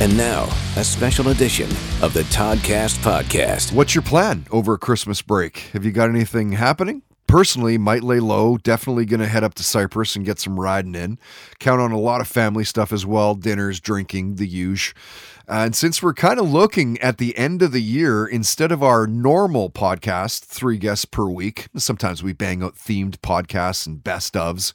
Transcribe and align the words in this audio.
And 0.00 0.16
now, 0.16 0.44
a 0.78 0.82
special 0.82 1.28
edition 1.28 1.68
of 2.00 2.14
the 2.14 2.22
Toddcast 2.30 3.00
podcast. 3.00 3.74
What's 3.74 3.94
your 3.94 4.00
plan 4.00 4.46
over 4.50 4.78
Christmas 4.78 5.20
break? 5.20 5.58
Have 5.74 5.84
you 5.84 5.92
got 5.92 6.08
anything 6.08 6.52
happening? 6.52 7.02
Personally, 7.26 7.76
might 7.76 8.02
lay 8.02 8.18
low. 8.18 8.56
Definitely 8.56 9.04
going 9.04 9.20
to 9.20 9.26
head 9.26 9.44
up 9.44 9.52
to 9.56 9.62
Cyprus 9.62 10.16
and 10.16 10.24
get 10.24 10.38
some 10.38 10.58
riding 10.58 10.94
in. 10.94 11.18
Count 11.58 11.82
on 11.82 11.92
a 11.92 12.00
lot 12.00 12.22
of 12.22 12.28
family 12.28 12.64
stuff 12.64 12.94
as 12.94 13.04
well 13.04 13.34
dinners, 13.34 13.78
drinking, 13.78 14.36
the 14.36 14.46
huge. 14.46 14.94
And 15.46 15.76
since 15.76 16.02
we're 16.02 16.14
kind 16.14 16.40
of 16.40 16.50
looking 16.50 16.96
at 17.00 17.18
the 17.18 17.36
end 17.36 17.60
of 17.60 17.72
the 17.72 17.82
year, 17.82 18.26
instead 18.26 18.72
of 18.72 18.82
our 18.82 19.06
normal 19.06 19.68
podcast, 19.68 20.44
three 20.44 20.78
guests 20.78 21.04
per 21.04 21.28
week, 21.28 21.68
sometimes 21.76 22.22
we 22.22 22.32
bang 22.32 22.62
out 22.62 22.74
themed 22.74 23.18
podcasts 23.18 23.86
and 23.86 24.02
best 24.02 24.32
ofs. 24.32 24.72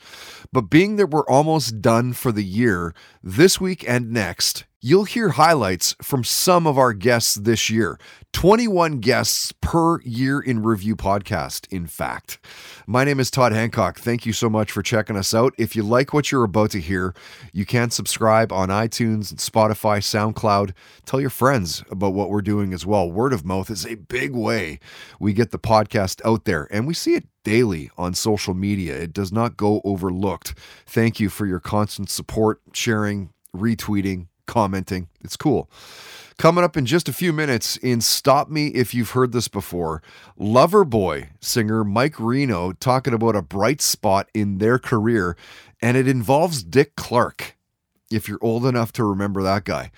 But 0.53 0.69
being 0.69 0.97
that 0.97 1.09
we're 1.09 1.27
almost 1.27 1.81
done 1.81 2.13
for 2.13 2.31
the 2.31 2.43
year, 2.43 2.93
this 3.23 3.59
week 3.59 3.83
and 3.89 4.11
next, 4.11 4.65
you'll 4.85 5.05
hear 5.05 5.29
highlights 5.29 5.95
from 5.99 6.23
some 6.23 6.67
of 6.67 6.77
our 6.77 6.93
guests 6.93 7.33
this 7.33 7.71
year. 7.71 7.97
21 8.33 8.99
guests 8.99 9.51
per 9.59 9.99
year 10.01 10.39
in 10.39 10.61
review 10.61 10.95
podcast, 10.95 11.65
in 11.73 11.87
fact. 11.87 12.37
My 12.85 13.03
name 13.03 13.19
is 13.19 13.31
Todd 13.31 13.51
Hancock. 13.51 13.97
Thank 13.97 14.27
you 14.27 14.31
so 14.33 14.47
much 14.47 14.71
for 14.71 14.83
checking 14.83 15.17
us 15.17 15.33
out. 15.33 15.55
If 15.57 15.75
you 15.75 15.81
like 15.81 16.13
what 16.13 16.31
you're 16.31 16.43
about 16.43 16.69
to 16.69 16.79
hear, 16.79 17.15
you 17.51 17.65
can 17.65 17.89
subscribe 17.89 18.51
on 18.51 18.69
iTunes, 18.69 19.33
Spotify, 19.33 20.01
SoundCloud. 20.03 20.73
Tell 21.07 21.19
your 21.19 21.31
friends 21.31 21.83
about 21.89 22.13
what 22.13 22.29
we're 22.29 22.43
doing 22.43 22.71
as 22.71 22.85
well. 22.85 23.11
Word 23.11 23.33
of 23.33 23.43
mouth 23.43 23.71
is 23.71 23.87
a 23.87 23.95
big 23.95 24.35
way 24.35 24.79
we 25.19 25.33
get 25.33 25.49
the 25.49 25.57
podcast 25.57 26.23
out 26.23 26.45
there, 26.45 26.67
and 26.69 26.85
we 26.85 26.93
see 26.93 27.15
it 27.15 27.25
daily 27.43 27.89
on 27.97 28.13
social 28.13 28.53
media. 28.53 28.95
It 28.95 29.13
does 29.13 29.31
not 29.31 29.57
go 29.57 29.81
overlooked. 29.83 30.53
Thank 30.85 31.19
you 31.19 31.29
for 31.29 31.47
your 31.47 31.59
constant 31.59 32.11
support, 32.11 32.61
sharing, 32.71 33.31
retweeting, 33.55 34.27
commenting. 34.45 35.07
It's 35.23 35.37
cool. 35.37 35.69
Coming 36.37 36.65
up 36.65 36.75
in 36.75 36.85
just 36.85 37.07
a 37.07 37.13
few 37.13 37.31
minutes 37.31 37.77
in 37.77 38.01
Stop 38.01 38.49
Me 38.49 38.67
If 38.67 38.93
You've 38.93 39.11
Heard 39.11 39.31
This 39.31 39.47
Before, 39.47 40.03
Loverboy 40.37 41.29
singer 41.39 41.85
Mike 41.85 42.19
Reno 42.19 42.73
talking 42.73 43.13
about 43.13 43.37
a 43.37 43.41
bright 43.41 43.81
spot 43.81 44.29
in 44.33 44.57
their 44.57 44.77
career, 44.77 45.37
and 45.81 45.95
it 45.95 46.09
involves 46.09 46.61
Dick 46.61 46.97
Clark 46.97 47.54
if 48.15 48.29
you're 48.29 48.39
old 48.41 48.65
enough 48.65 48.93
to 48.93 49.03
remember 49.03 49.43
that 49.43 49.65
guy. 49.65 49.91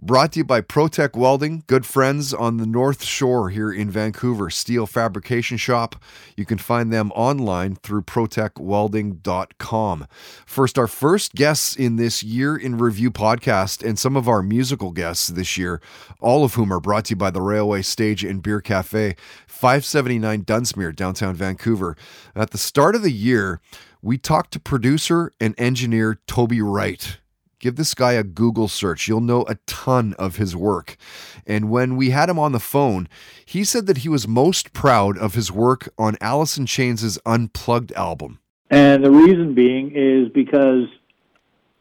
Brought 0.00 0.32
to 0.32 0.40
you 0.40 0.44
by 0.44 0.60
Protech 0.60 1.16
Welding, 1.16 1.62
good 1.66 1.86
friends 1.86 2.34
on 2.34 2.58
the 2.58 2.66
North 2.66 3.02
Shore 3.02 3.48
here 3.48 3.72
in 3.72 3.90
Vancouver, 3.90 4.50
steel 4.50 4.86
fabrication 4.86 5.56
shop. 5.56 5.96
You 6.36 6.44
can 6.44 6.58
find 6.58 6.92
them 6.92 7.10
online 7.12 7.76
through 7.76 8.02
protechwelding.com. 8.02 10.06
First, 10.44 10.78
our 10.78 10.86
first 10.86 11.34
guests 11.34 11.74
in 11.74 11.96
this 11.96 12.22
year 12.22 12.54
in 12.54 12.76
review 12.76 13.10
podcast 13.10 13.86
and 13.86 13.98
some 13.98 14.16
of 14.16 14.28
our 14.28 14.42
musical 14.42 14.90
guests 14.90 15.28
this 15.28 15.56
year, 15.56 15.80
all 16.20 16.44
of 16.44 16.54
whom 16.54 16.72
are 16.72 16.80
brought 16.80 17.06
to 17.06 17.12
you 17.12 17.16
by 17.16 17.30
the 17.30 17.40
Railway 17.40 17.80
Stage 17.80 18.24
and 18.24 18.42
Beer 18.42 18.60
Cafe, 18.60 19.16
579 19.46 20.44
Dunsmuir, 20.44 20.94
downtown 20.94 21.34
Vancouver. 21.34 21.96
At 22.36 22.50
the 22.50 22.58
start 22.58 22.94
of 22.94 23.02
the 23.02 23.10
year, 23.10 23.62
we 24.02 24.18
talked 24.18 24.52
to 24.52 24.60
producer 24.60 25.32
and 25.40 25.54
engineer 25.56 26.18
Toby 26.26 26.60
Wright. 26.60 27.16
Give 27.64 27.76
this 27.76 27.94
guy 27.94 28.12
a 28.12 28.22
Google 28.22 28.68
search. 28.68 29.08
You'll 29.08 29.22
know 29.22 29.46
a 29.48 29.54
ton 29.64 30.12
of 30.18 30.36
his 30.36 30.54
work. 30.54 30.98
And 31.46 31.70
when 31.70 31.96
we 31.96 32.10
had 32.10 32.28
him 32.28 32.38
on 32.38 32.52
the 32.52 32.60
phone, 32.60 33.08
he 33.46 33.64
said 33.64 33.86
that 33.86 33.96
he 33.96 34.08
was 34.10 34.28
most 34.28 34.74
proud 34.74 35.16
of 35.16 35.32
his 35.32 35.50
work 35.50 35.88
on 35.98 36.14
in 36.20 36.66
Chains' 36.66 37.18
Unplugged 37.24 37.90
album. 37.92 38.38
And 38.68 39.02
the 39.02 39.10
reason 39.10 39.54
being 39.54 39.92
is 39.94 40.28
because, 40.28 40.88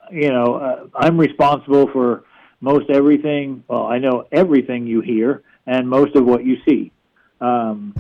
you 0.10 0.30
know, 0.30 0.56
uh, 0.56 0.88
I'm 0.96 1.18
responsible 1.18 1.88
for 1.88 2.24
most 2.62 2.90
everything. 2.90 3.66
Well, 3.68 3.86
I 3.86 4.00
know 4.00 4.26
everything 4.32 4.88
you 4.88 5.02
hear 5.02 5.44
and 5.68 5.90
most 5.90 6.16
of 6.16 6.24
what 6.24 6.46
you 6.46 6.60
see. 6.66 6.94
Um, 7.42 7.94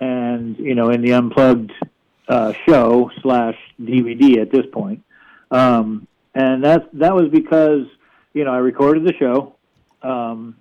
and, 0.00 0.58
you 0.58 0.74
know, 0.74 0.88
in 0.88 1.02
the 1.02 1.12
Unplugged 1.12 1.70
uh, 2.28 2.54
show 2.66 3.10
slash 3.20 3.58
DVD 3.78 4.38
at 4.38 4.50
this 4.50 4.64
point. 4.72 5.04
Um, 5.50 6.08
and 6.36 6.62
that's 6.62 6.84
that 6.92 7.14
was 7.14 7.28
because 7.30 7.86
you 8.34 8.44
know 8.44 8.52
I 8.52 8.58
recorded 8.58 9.04
the 9.04 9.14
show, 9.18 9.54
um, 10.02 10.56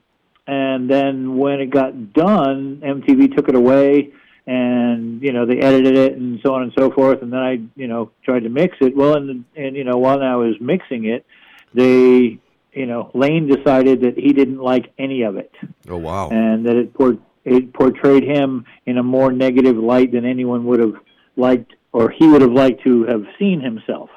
and 0.48 0.90
then 0.90 1.38
when 1.38 1.60
it 1.60 1.70
got 1.70 2.14
done, 2.14 2.82
MTV 2.84 3.36
took 3.36 3.50
it 3.50 3.56
away, 3.56 4.14
and 4.48 5.22
you 5.22 5.34
know 5.34 5.46
they 5.46 5.58
edited 5.60 5.98
it 5.98 6.14
and 6.14 6.40
so 6.44 6.56
on 6.56 6.64
and 6.64 6.72
so 6.78 6.92
forth, 6.92 7.22
and 7.22 7.32
then 7.32 7.42
I 7.42 7.60
you 7.76 7.88
know 7.88 8.12
tried 8.24 8.44
to 8.44 8.50
mix 8.50 8.78
it. 8.80 8.96
Well, 8.96 9.16
and 9.18 9.44
and 9.58 9.76
you 9.76 9.84
know 9.84 9.98
while 9.98 10.24
I 10.24 10.36
was 10.36 10.56
mixing 10.62 11.06
it, 11.06 11.26
they 11.74 12.40
you 12.72 12.86
know 12.86 13.12
Lane 13.14 13.48
decided 13.48 14.02
that 14.02 14.18
he 14.18 14.32
didn't 14.32 14.60
like 14.60 14.94
any 14.98 15.24
of 15.24 15.36
it. 15.36 15.52
Oh 15.90 15.98
wow! 15.98 16.30
And 16.30 16.66
that 16.68 16.78
it 16.78 16.94
port- 16.94 17.20
it 17.44 17.74
portrayed 17.74 18.24
him 18.24 18.66
in 18.86 18.98
a 18.98 19.04
more 19.04 19.34
negative 19.34 19.76
light 19.76 20.14
than 20.14 20.24
anyone 20.24 20.64
would 20.68 20.80
have 20.80 20.96
liked 21.36 21.74
or 21.92 22.10
he 22.10 22.28
would 22.28 22.42
have 22.42 22.54
liked 22.54 22.82
to 22.84 23.04
have 23.06 23.26
seen 23.38 23.60
himself. 23.60 24.10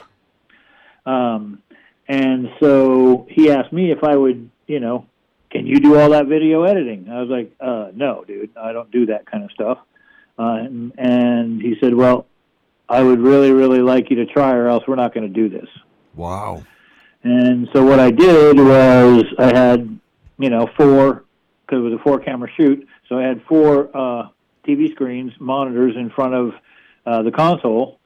Um, 1.08 1.62
and 2.06 2.50
so 2.60 3.26
he 3.30 3.50
asked 3.50 3.72
me 3.72 3.90
if 3.90 4.04
I 4.04 4.14
would, 4.14 4.50
you 4.66 4.80
know, 4.80 5.06
can 5.50 5.66
you 5.66 5.80
do 5.80 5.98
all 5.98 6.10
that 6.10 6.26
video 6.26 6.64
editing? 6.64 7.08
I 7.10 7.20
was 7.20 7.30
like, 7.30 7.52
uh, 7.60 7.90
no, 7.94 8.24
dude, 8.26 8.50
I 8.56 8.72
don't 8.72 8.90
do 8.90 9.06
that 9.06 9.24
kind 9.24 9.44
of 9.44 9.50
stuff. 9.52 9.78
Uh, 10.38 10.56
and, 10.60 10.92
and 10.98 11.62
he 11.62 11.76
said, 11.80 11.94
well, 11.94 12.26
I 12.88 13.02
would 13.02 13.20
really, 13.20 13.52
really 13.52 13.80
like 13.80 14.10
you 14.10 14.16
to 14.16 14.26
try, 14.26 14.52
or 14.52 14.68
else 14.68 14.84
we're 14.86 14.96
not 14.96 15.14
going 15.14 15.26
to 15.26 15.32
do 15.32 15.48
this. 15.48 15.68
Wow. 16.14 16.62
And 17.22 17.68
so 17.72 17.84
what 17.84 17.98
I 18.00 18.10
did 18.10 18.58
was 18.58 19.24
I 19.38 19.46
had, 19.46 19.98
you 20.38 20.50
know, 20.50 20.68
four, 20.76 21.24
because 21.66 21.78
it 21.78 21.90
was 21.90 21.94
a 21.94 22.02
four 22.02 22.20
camera 22.20 22.50
shoot, 22.56 22.86
so 23.08 23.18
I 23.18 23.22
had 23.22 23.42
four 23.48 23.90
uh, 23.94 24.28
TV 24.66 24.92
screens, 24.92 25.32
monitors 25.40 25.96
in 25.96 26.10
front 26.10 26.34
of 26.34 26.52
uh, 27.06 27.22
the 27.22 27.30
console, 27.30 27.97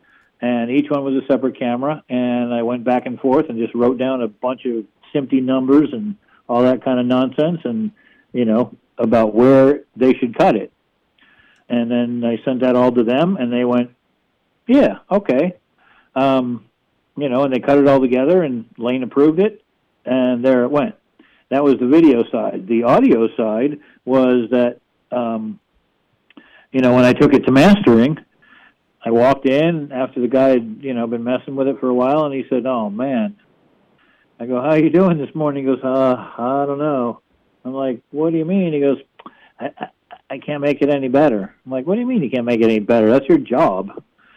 and 0.43 0.71
each 0.71 0.91
one 0.91 1.05
was 1.05 1.15
a 1.15 1.27
separate 1.27 1.59
camera. 1.59 2.03
And 2.09 2.53
I 2.53 2.63
went 2.63 2.85
back 2.85 3.07
and 3.07 3.19
forth 3.19 3.49
and 3.49 3.59
just 3.59 3.75
wrote 3.75 3.97
down 3.97 4.21
a 4.21 4.29
bunch 4.29 4.67
of 4.67 4.85
SMPTE 5.15 5.43
numbers 5.43 5.91
and 5.93 6.17
all 6.49 6.63
that 6.63 6.85
kind 6.85 6.99
of 6.99 7.07
nonsense, 7.07 7.61
and 7.65 7.93
you 8.33 8.45
know 8.45 8.77
about 8.99 9.35
where 9.35 9.85
they 9.97 10.13
should 10.15 10.37
cut 10.37 10.57
it. 10.57 10.73
And 11.69 11.91
then 11.91 12.25
I 12.25 12.43
sent 12.45 12.61
that 12.61 12.77
all 12.77 12.93
to 12.93 13.05
them, 13.05 13.37
and 13.37 13.53
they 13.53 13.65
went, 13.65 13.91
"Yeah, 14.67 14.99
okay." 15.11 15.55
Um, 16.15 16.67
you 17.17 17.29
know, 17.29 17.45
and 17.45 17.55
they 17.55 17.61
cut 17.61 17.79
it 17.79 17.87
all 17.87 18.01
together, 18.01 18.43
and 18.43 18.67
Lane 18.77 19.03
approved 19.03 19.39
it, 19.39 19.63
and 20.05 20.45
there 20.45 20.65
it 20.65 20.71
went. 20.71 20.95
That 21.51 21.63
was 21.63 21.79
the 21.79 21.87
video 21.87 22.25
side. 22.31 22.67
The 22.67 22.85
audio 22.85 23.29
side 23.37 23.79
was 24.05 24.51
that, 24.51 24.81
um, 25.11 25.61
you 26.73 26.81
know, 26.81 26.95
when 26.95 27.05
I 27.05 27.13
took 27.13 27.35
it 27.35 27.45
to 27.45 27.53
mastering, 27.53 28.19
I 29.05 29.11
walked 29.11 29.47
in 29.47 29.91
after 29.93 30.21
the 30.21 30.29
guy 30.29 30.51
had, 30.51 30.79
you 30.81 30.95
know, 30.95 31.07
been 31.07 31.25
messing 31.25 31.57
with 31.57 31.67
it 31.69 31.81
for 31.81 31.89
a 31.89 31.95
while, 31.95 32.25
and 32.25 32.35
he 32.35 32.45
said, 32.49 32.67
"Oh 32.67 32.89
man." 32.89 33.37
I 34.39 34.47
go, 34.47 34.61
"How 34.61 34.75
you 34.75 34.91
doing 34.91 35.19
this 35.19 35.35
morning?" 35.35 35.65
He 35.65 35.73
goes, 35.73 35.83
"Uh, 35.83 36.15
I 36.39 36.65
don't 36.67 36.79
know." 36.79 37.21
I'm 37.65 37.75
like, 37.75 38.01
"What 38.11 38.31
do 38.31 38.39
you 38.39 38.45
mean?" 38.45 38.73
He 38.73 38.81
goes, 38.81 38.99
"I, 39.59 39.71
I, 39.79 39.87
I 40.31 40.39
can't 40.39 40.61
make 40.61 40.83
it 40.83 40.89
any 40.89 41.09
better." 41.09 41.55
I'm 41.65 41.73
like, 41.73 41.87
"What 41.87 41.95
do 41.95 42.01
you 42.01 42.07
mean 42.07 42.23
you 42.23 42.31
can't 42.31 42.47
make 42.47 42.61
it 42.61 42.65
any 42.65 42.79
better? 42.79 43.11
That's 43.11 43.29
your 43.29 43.39
job." 43.39 43.89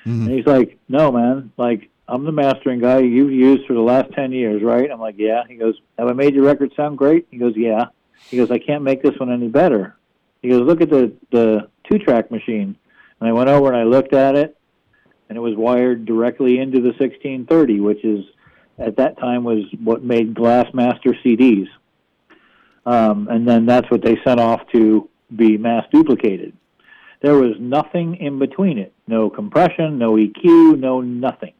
Mm-hmm. 0.05 0.27
And 0.27 0.31
he's 0.31 0.47
like, 0.47 0.79
"No, 0.89 1.11
man. 1.11 1.51
Like, 1.57 1.89
I'm 2.07 2.25
the 2.25 2.31
mastering 2.31 2.79
guy 2.79 2.99
you've 2.99 3.31
used 3.31 3.65
for 3.67 3.73
the 3.73 3.79
last 3.79 4.13
ten 4.13 4.31
years, 4.31 4.63
right?" 4.63 4.89
I'm 4.89 4.99
like, 4.99 5.15
"Yeah." 5.17 5.43
He 5.47 5.55
goes, 5.55 5.75
"Have 5.99 6.07
I 6.07 6.13
made 6.13 6.33
your 6.33 6.45
record 6.45 6.73
sound 6.75 6.97
great?" 6.97 7.27
He 7.29 7.37
goes, 7.37 7.53
"Yeah." 7.55 7.85
He 8.29 8.37
goes, 8.37 8.49
"I 8.49 8.57
can't 8.57 8.83
make 8.83 9.03
this 9.03 9.19
one 9.19 9.31
any 9.31 9.47
better." 9.47 9.95
He 10.41 10.49
goes, 10.49 10.61
"Look 10.61 10.81
at 10.81 10.89
the 10.89 11.13
the 11.31 11.69
two 11.89 11.99
track 11.99 12.31
machine." 12.31 12.75
And 13.19 13.29
I 13.29 13.33
went 13.33 13.49
over 13.49 13.67
and 13.67 13.77
I 13.77 13.83
looked 13.83 14.13
at 14.13 14.35
it, 14.35 14.57
and 15.29 15.37
it 15.37 15.41
was 15.41 15.55
wired 15.55 16.05
directly 16.05 16.59
into 16.59 16.79
the 16.79 16.89
1630, 16.89 17.79
which 17.79 18.03
is 18.03 18.25
at 18.77 18.97
that 18.97 19.17
time 19.17 19.43
was 19.43 19.63
what 19.83 20.03
made 20.03 20.33
Glassmaster 20.33 21.15
CDs. 21.23 21.67
Um, 22.85 23.27
and 23.29 23.47
then 23.47 23.65
that's 23.65 23.89
what 23.89 24.01
they 24.01 24.17
sent 24.23 24.39
off 24.39 24.61
to 24.73 25.09
be 25.35 25.57
mass 25.57 25.85
duplicated. 25.91 26.53
There 27.21 27.35
was 27.35 27.55
nothing 27.59 28.17
in 28.17 28.37
between 28.37 28.77
it. 28.77 28.93
No 29.07 29.29
compression, 29.29 29.97
no 29.97 30.13
EQ, 30.13 30.77
no 30.77 31.01
nothing. 31.01 31.53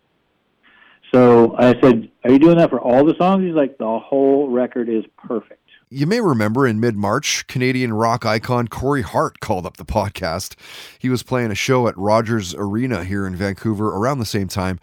So 1.12 1.56
I 1.58 1.80
said, 1.82 2.10
"Are 2.24 2.32
you 2.32 2.40
doing 2.40 2.58
that 2.58 2.70
for 2.70 2.80
all 2.80 3.06
the 3.06 3.16
songs?" 3.16 3.44
He's 3.44 3.56
like, 3.56 3.78
"The 3.78 4.00
whole 4.00 4.50
record 4.50 4.90
is 4.90 5.06
perfect." 5.18 5.65
You 5.90 6.08
may 6.08 6.20
remember 6.20 6.66
in 6.66 6.80
mid 6.80 6.96
March, 6.96 7.46
Canadian 7.48 7.94
rock 7.94 8.26
icon 8.26 8.68
Corey 8.68 9.04
Hart 9.04 9.40
called 9.40 9.66
up 9.66 9.78
the 9.78 9.86
podcast. 9.86 10.56
He 10.98 11.10
was 11.10 11.22
playing 11.22 11.52
a 11.52 11.56
show 11.56 11.88
at 11.88 11.96
Rogers 11.98 12.56
Arena 12.56 13.04
here 13.04 13.28
in 13.28 13.36
Vancouver 13.36 13.90
around 13.90 14.18
the 14.20 14.26
same 14.26 14.48
time, 14.48 14.80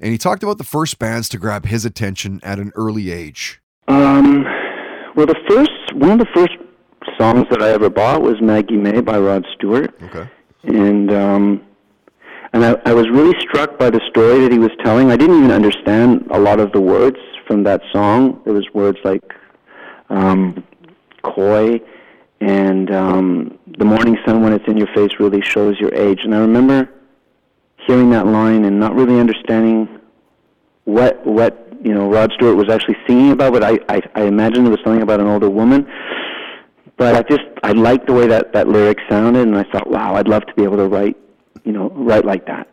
and 0.00 0.12
he 0.12 0.18
talked 0.18 0.42
about 0.42 0.56
the 0.58 0.64
first 0.64 0.98
bands 0.98 1.28
to 1.30 1.38
grab 1.38 1.66
his 1.66 1.84
attention 1.84 2.40
at 2.42 2.58
an 2.58 2.72
early 2.74 3.10
age. 3.10 3.60
Um, 3.88 4.44
well, 5.14 5.26
the 5.26 5.38
first 5.48 5.70
one 5.94 6.12
of 6.12 6.18
the 6.20 6.26
first 6.34 6.54
songs 7.18 7.46
that 7.50 7.62
I 7.62 7.70
ever 7.70 7.90
bought 7.90 8.22
was 8.22 8.40
Maggie 8.40 8.76
May 8.78 9.00
by 9.02 9.18
Rod 9.18 9.44
Stewart, 9.54 9.94
Okay. 10.04 10.26
and 10.64 11.12
um, 11.12 11.62
and 12.54 12.64
I, 12.64 12.76
I 12.86 12.94
was 12.94 13.08
really 13.10 13.38
struck 13.40 13.78
by 13.78 13.90
the 13.90 14.00
story 14.08 14.40
that 14.40 14.50
he 14.52 14.58
was 14.58 14.70
telling. 14.82 15.10
I 15.10 15.16
didn't 15.18 15.36
even 15.36 15.50
understand 15.50 16.26
a 16.30 16.40
lot 16.40 16.60
of 16.60 16.72
the 16.72 16.80
words 16.80 17.18
from 17.46 17.62
that 17.64 17.82
song. 17.92 18.40
There 18.46 18.54
was 18.54 18.66
words 18.72 18.98
like 19.04 19.22
um, 20.08 20.64
coy, 21.22 21.80
and 22.40 22.90
um, 22.94 23.58
the 23.78 23.84
morning 23.84 24.18
sun 24.24 24.42
when 24.42 24.52
it's 24.52 24.66
in 24.66 24.76
your 24.76 24.88
face 24.88 25.12
really 25.18 25.40
shows 25.42 25.78
your 25.78 25.94
age. 25.94 26.20
And 26.22 26.34
I 26.34 26.38
remember 26.38 26.88
hearing 27.86 28.10
that 28.10 28.26
line 28.26 28.64
and 28.64 28.78
not 28.78 28.94
really 28.94 29.18
understanding 29.18 29.88
what 30.84 31.24
what 31.26 31.68
you 31.82 31.94
know 31.94 32.08
Rod 32.08 32.32
Stewart 32.32 32.56
was 32.56 32.68
actually 32.68 32.96
singing 33.06 33.30
about, 33.30 33.52
but 33.52 33.62
I 33.62 33.78
I, 33.88 34.02
I 34.14 34.22
imagined 34.24 34.66
it 34.66 34.70
was 34.70 34.80
something 34.84 35.02
about 35.02 35.20
an 35.20 35.26
older 35.26 35.50
woman. 35.50 35.86
But 36.96 37.14
I 37.14 37.22
just 37.22 37.44
I 37.62 37.72
liked 37.72 38.06
the 38.06 38.12
way 38.14 38.26
that 38.26 38.52
that 38.52 38.68
lyric 38.68 38.98
sounded, 39.08 39.42
and 39.42 39.56
I 39.56 39.64
thought, 39.64 39.90
wow, 39.90 40.14
I'd 40.14 40.28
love 40.28 40.46
to 40.46 40.54
be 40.54 40.64
able 40.64 40.78
to 40.78 40.86
write, 40.86 41.16
you 41.64 41.72
know, 41.72 41.90
write 41.90 42.24
like 42.24 42.46
that. 42.46 42.68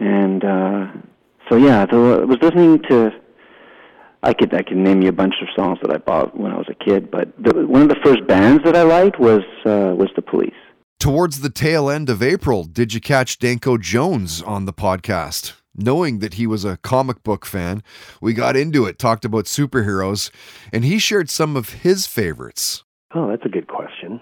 And 0.00 0.44
uh, 0.44 0.86
so 1.48 1.56
yeah, 1.56 1.86
I 1.88 1.94
was 1.94 2.38
listening 2.40 2.82
to. 2.90 3.21
I 4.22 4.32
could 4.32 4.54
I 4.54 4.62
could 4.62 4.76
name 4.76 5.02
you 5.02 5.08
a 5.08 5.12
bunch 5.12 5.34
of 5.42 5.48
songs 5.56 5.78
that 5.82 5.92
I 5.92 5.98
bought 5.98 6.36
when 6.36 6.52
I 6.52 6.56
was 6.56 6.68
a 6.70 6.84
kid, 6.84 7.10
but 7.10 7.32
the, 7.38 7.66
one 7.66 7.82
of 7.82 7.88
the 7.88 7.98
first 8.04 8.26
bands 8.26 8.62
that 8.64 8.76
I 8.76 8.82
liked 8.82 9.18
was 9.18 9.42
uh, 9.66 9.94
was 9.96 10.10
the 10.14 10.22
Police. 10.22 10.54
Towards 11.00 11.40
the 11.40 11.50
tail 11.50 11.90
end 11.90 12.08
of 12.08 12.22
April, 12.22 12.62
did 12.62 12.94
you 12.94 13.00
catch 13.00 13.40
Danko 13.40 13.76
Jones 13.78 14.40
on 14.40 14.66
the 14.66 14.72
podcast? 14.72 15.54
Knowing 15.74 16.20
that 16.20 16.34
he 16.34 16.46
was 16.46 16.64
a 16.64 16.76
comic 16.76 17.22
book 17.24 17.44
fan, 17.44 17.82
we 18.20 18.32
got 18.32 18.56
into 18.56 18.84
it, 18.84 18.98
talked 18.98 19.24
about 19.24 19.46
superheroes, 19.46 20.30
and 20.72 20.84
he 20.84 20.98
shared 20.98 21.28
some 21.28 21.56
of 21.56 21.70
his 21.70 22.06
favorites. 22.06 22.84
Oh, 23.14 23.28
that's 23.28 23.44
a 23.44 23.48
good 23.48 23.66
question. 23.66 24.20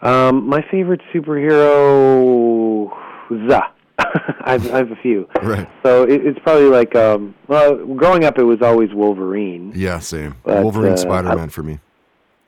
Um, 0.00 0.48
my 0.48 0.64
favorite 0.70 1.02
superhero, 1.12 2.88
Za. 3.48 3.73
I've, 4.40 4.72
I 4.72 4.78
have 4.78 4.90
a 4.90 4.96
few. 4.96 5.28
Right. 5.42 5.68
So 5.82 6.02
it, 6.02 6.26
it's 6.26 6.38
probably 6.40 6.68
like, 6.68 6.94
um, 6.96 7.34
well, 7.48 7.76
growing 7.86 8.24
up, 8.24 8.38
it 8.38 8.44
was 8.44 8.60
always 8.62 8.92
Wolverine. 8.92 9.72
Yeah, 9.74 9.98
same. 10.00 10.36
But, 10.44 10.62
Wolverine, 10.62 10.94
uh, 10.94 10.96
Spider 10.96 11.34
Man 11.36 11.48
for 11.50 11.62
me. 11.62 11.78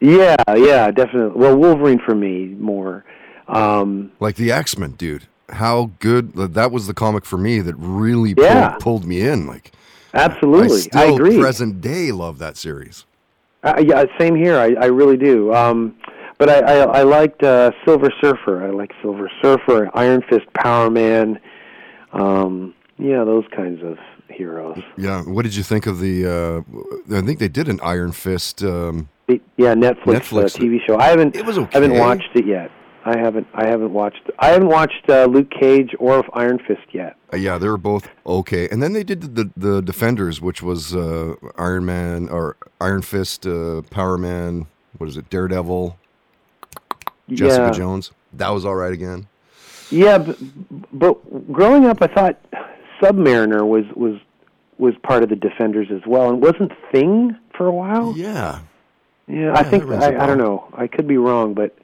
Yeah, 0.00 0.36
yeah, 0.54 0.90
definitely. 0.90 1.40
Well, 1.40 1.56
Wolverine 1.56 2.00
for 2.04 2.14
me 2.14 2.46
more. 2.58 3.04
Um, 3.48 4.12
Like 4.20 4.36
the 4.36 4.52
X 4.52 4.76
Men, 4.76 4.92
dude. 4.92 5.26
How 5.48 5.92
good 6.00 6.32
that 6.34 6.72
was 6.72 6.88
the 6.88 6.94
comic 6.94 7.24
for 7.24 7.38
me 7.38 7.60
that 7.60 7.76
really 7.76 8.34
Yeah. 8.36 8.70
pulled, 8.70 8.80
pulled 8.82 9.04
me 9.06 9.20
in. 9.20 9.46
Like, 9.46 9.70
absolutely, 10.12 10.76
I 10.76 10.80
still, 10.80 11.00
I 11.00 11.04
agree. 11.14 11.38
present 11.38 11.80
day, 11.80 12.10
love 12.10 12.38
that 12.38 12.56
series. 12.56 13.04
Uh, 13.62 13.82
yeah, 13.84 14.04
same 14.18 14.34
here. 14.34 14.58
I, 14.58 14.74
I 14.74 14.86
really 14.86 15.16
do. 15.16 15.54
Um, 15.54 15.94
but 16.38 16.48
I, 16.48 16.58
I, 16.60 16.76
I 17.00 17.02
liked 17.02 17.42
uh, 17.42 17.70
Silver 17.84 18.12
Surfer. 18.20 18.64
I 18.66 18.70
like 18.70 18.92
Silver 19.02 19.30
Surfer, 19.42 19.90
Iron 19.94 20.22
Fist, 20.28 20.46
Power 20.54 20.90
Man. 20.90 21.40
Um, 22.12 22.74
yeah, 22.98 23.24
those 23.24 23.44
kinds 23.54 23.82
of 23.82 23.98
heroes. 24.28 24.78
Yeah. 24.96 25.22
What 25.22 25.42
did 25.42 25.54
you 25.54 25.62
think 25.62 25.86
of 25.86 26.00
the? 26.00 26.64
Uh, 27.10 27.16
I 27.16 27.22
think 27.22 27.38
they 27.38 27.48
did 27.48 27.68
an 27.68 27.80
Iron 27.82 28.12
Fist. 28.12 28.62
Um, 28.62 29.08
Yeah, 29.28 29.74
Netflix, 29.74 30.20
Netflix. 30.20 30.56
Uh, 30.56 30.58
TV 30.60 30.78
show. 30.86 30.98
I 30.98 31.06
haven't. 31.08 31.36
It 31.36 31.44
was 31.44 31.58
okay. 31.58 31.78
I 31.78 31.82
haven't 31.82 31.98
watched 31.98 32.30
it 32.34 32.46
yet. 32.46 32.70
I 33.04 33.16
haven't. 33.18 33.46
I 33.54 33.66
haven't 33.66 33.92
watched. 33.92 34.22
I 34.40 34.48
haven't 34.48 34.68
watched 34.68 35.08
uh, 35.08 35.26
Luke 35.26 35.50
Cage 35.50 35.94
or 36.00 36.24
Iron 36.34 36.58
Fist 36.66 36.86
yet. 36.92 37.16
Uh, 37.32 37.36
yeah, 37.36 37.56
they 37.56 37.68
were 37.68 37.76
both 37.76 38.08
okay. 38.26 38.68
And 38.68 38.82
then 38.82 38.92
they 38.94 39.04
did 39.04 39.36
the 39.36 39.50
the 39.56 39.80
Defenders, 39.80 40.40
which 40.40 40.62
was 40.62 40.94
uh, 40.94 41.34
Iron 41.56 41.84
Man 41.86 42.28
or 42.28 42.56
Iron 42.80 43.02
Fist, 43.02 43.46
uh, 43.46 43.82
Power 43.90 44.18
Man. 44.18 44.66
What 44.98 45.08
is 45.08 45.16
it? 45.16 45.28
Daredevil, 45.30 45.96
Jessica 47.30 47.66
yeah. 47.66 47.70
Jones. 47.70 48.12
That 48.32 48.50
was 48.50 48.64
all 48.64 48.74
right 48.74 48.92
again. 48.92 49.26
Yeah, 49.90 50.18
but, 50.18 50.38
but 50.92 51.52
growing 51.52 51.86
up, 51.86 52.02
I 52.02 52.08
thought 52.08 52.38
Submariner 53.00 53.66
was 53.66 53.84
was 53.94 54.20
was 54.78 54.94
part 55.02 55.22
of 55.22 55.28
the 55.28 55.36
Defenders 55.36 55.88
as 55.90 56.02
well, 56.06 56.28
and 56.28 56.40
wasn't 56.42 56.72
Thing 56.92 57.36
for 57.56 57.66
a 57.66 57.72
while. 57.72 58.14
Yeah, 58.16 58.60
Yeah, 59.26 59.52
I 59.54 59.62
think 59.62 59.84
I, 59.84 60.08
I, 60.08 60.26
don't 60.26 60.38
know. 60.38 60.68
I 60.74 60.86
could 60.86 61.08
be 61.08 61.16
wrong, 61.16 61.54
but 61.54 61.76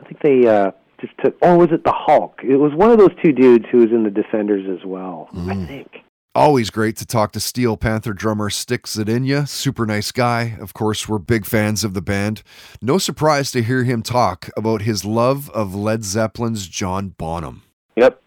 I 0.00 0.04
think 0.04 0.20
they 0.20 0.46
uh, 0.46 0.72
just 1.00 1.14
took. 1.18 1.36
Or 1.42 1.56
was 1.56 1.70
it 1.72 1.84
the 1.84 1.92
Hulk? 1.92 2.40
It 2.42 2.56
was 2.56 2.72
one 2.74 2.90
of 2.90 2.98
those 2.98 3.14
two 3.22 3.32
dudes 3.32 3.66
who 3.70 3.78
was 3.78 3.90
in 3.90 4.04
the 4.04 4.10
Defenders 4.10 4.68
as 4.68 4.84
well. 4.84 5.28
Mm-hmm. 5.32 5.50
I 5.50 5.66
think. 5.66 6.03
Always 6.36 6.70
great 6.70 6.96
to 6.96 7.06
talk 7.06 7.30
to 7.32 7.38
Steel 7.40 7.76
Panther 7.76 8.12
drummer 8.12 8.50
Stix 8.50 8.96
Zadinia. 8.98 9.46
Super 9.46 9.86
nice 9.86 10.10
guy. 10.10 10.56
Of 10.58 10.74
course, 10.74 11.08
we're 11.08 11.20
big 11.20 11.46
fans 11.46 11.84
of 11.84 11.94
the 11.94 12.02
band. 12.02 12.42
No 12.82 12.98
surprise 12.98 13.52
to 13.52 13.62
hear 13.62 13.84
him 13.84 14.02
talk 14.02 14.50
about 14.56 14.82
his 14.82 15.04
love 15.04 15.48
of 15.50 15.76
Led 15.76 16.02
Zeppelin's 16.02 16.66
John 16.66 17.10
Bonham. 17.10 17.62
Yep. 17.94 18.20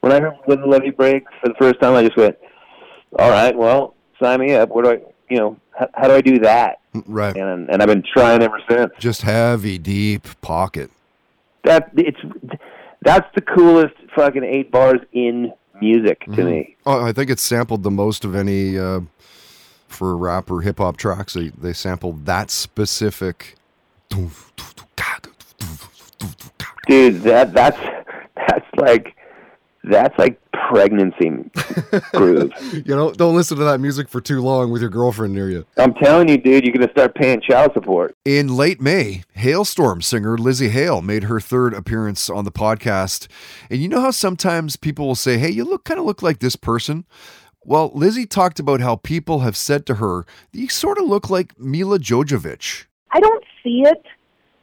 When 0.00 0.12
I 0.12 0.20
heard 0.20 0.34
when 0.44 0.60
the 0.60 0.66
levee 0.66 0.90
breaks 0.90 1.32
for 1.40 1.48
the 1.48 1.54
first 1.58 1.80
time, 1.80 1.94
I 1.94 2.04
just 2.04 2.18
went, 2.18 2.36
"All 3.18 3.30
right, 3.30 3.56
well, 3.56 3.94
sign 4.22 4.40
me 4.40 4.52
up. 4.52 4.68
What 4.68 4.84
do 4.84 4.90
I, 4.90 5.00
you 5.30 5.38
know, 5.38 5.56
how, 5.70 5.88
how 5.94 6.08
do 6.08 6.14
I 6.14 6.20
do 6.20 6.38
that?" 6.40 6.80
Mm, 6.94 7.04
right. 7.06 7.34
And 7.34 7.70
and 7.70 7.80
I've 7.80 7.88
been 7.88 8.04
trying 8.14 8.42
ever 8.42 8.60
since. 8.68 8.92
Just 8.98 9.22
heavy, 9.22 9.78
deep 9.78 10.28
pocket. 10.42 10.90
That 11.64 11.90
it's 11.96 12.20
that's 13.00 13.26
the 13.34 13.40
coolest 13.40 13.94
fucking 14.14 14.44
eight 14.44 14.70
bars 14.70 15.00
in 15.12 15.54
music 15.80 16.24
to 16.32 16.44
me. 16.44 16.76
Oh, 16.86 17.04
I 17.04 17.12
think 17.12 17.30
it's 17.30 17.42
sampled 17.42 17.82
the 17.82 17.90
most 17.90 18.24
of 18.24 18.34
any 18.34 18.78
uh, 18.78 19.00
for 19.88 20.16
rap 20.16 20.50
or 20.50 20.60
hip 20.62 20.78
hop 20.78 20.96
tracks. 20.96 21.34
They 21.34 21.48
they 21.48 21.72
sampled 21.72 22.26
that 22.26 22.50
specific. 22.50 23.56
Dude, 26.86 27.22
that 27.22 27.52
that's 27.52 27.78
that's 28.36 28.66
like 28.76 29.16
that's 29.86 30.18
like 30.18 30.40
pregnancy 30.68 31.50
groove. 32.12 32.52
You 32.86 32.94
know, 32.94 33.12
don't 33.12 33.34
listen 33.34 33.56
to 33.58 33.64
that 33.64 33.80
music 33.80 34.08
for 34.08 34.20
too 34.20 34.40
long 34.40 34.70
with 34.70 34.80
your 34.80 34.90
girlfriend 34.90 35.34
near 35.34 35.48
you. 35.50 35.66
I'm 35.76 35.94
telling 35.94 36.28
you, 36.28 36.36
dude, 36.36 36.64
you're 36.64 36.72
gonna 36.72 36.90
start 36.90 37.14
paying 37.14 37.40
child 37.40 37.72
support. 37.74 38.14
In 38.24 38.56
late 38.56 38.80
May, 38.80 39.22
Halestorm 39.36 40.02
singer 40.02 40.36
Lzzy 40.36 40.70
Hale 40.70 41.02
made 41.02 41.24
her 41.24 41.40
third 41.40 41.74
appearance 41.74 42.28
on 42.28 42.44
the 42.44 42.52
podcast. 42.52 43.28
And 43.70 43.80
you 43.80 43.88
know 43.88 44.00
how 44.00 44.10
sometimes 44.10 44.76
people 44.76 45.06
will 45.06 45.14
say, 45.14 45.38
"Hey, 45.38 45.50
you 45.50 45.64
look 45.64 45.84
kind 45.84 45.98
of 45.98 46.06
look 46.06 46.22
like 46.22 46.40
this 46.40 46.56
person." 46.56 47.04
Well, 47.64 47.90
Lzzy 47.90 48.28
talked 48.28 48.60
about 48.60 48.80
how 48.80 48.96
people 48.96 49.40
have 49.40 49.56
said 49.56 49.86
to 49.86 49.94
her, 49.94 50.24
"You 50.52 50.68
sort 50.68 50.98
of 50.98 51.06
look 51.06 51.30
like 51.30 51.58
Milla 51.58 51.98
Jovovich." 51.98 52.84
I 53.12 53.20
don't 53.20 53.44
see 53.62 53.82
it. 53.84 54.02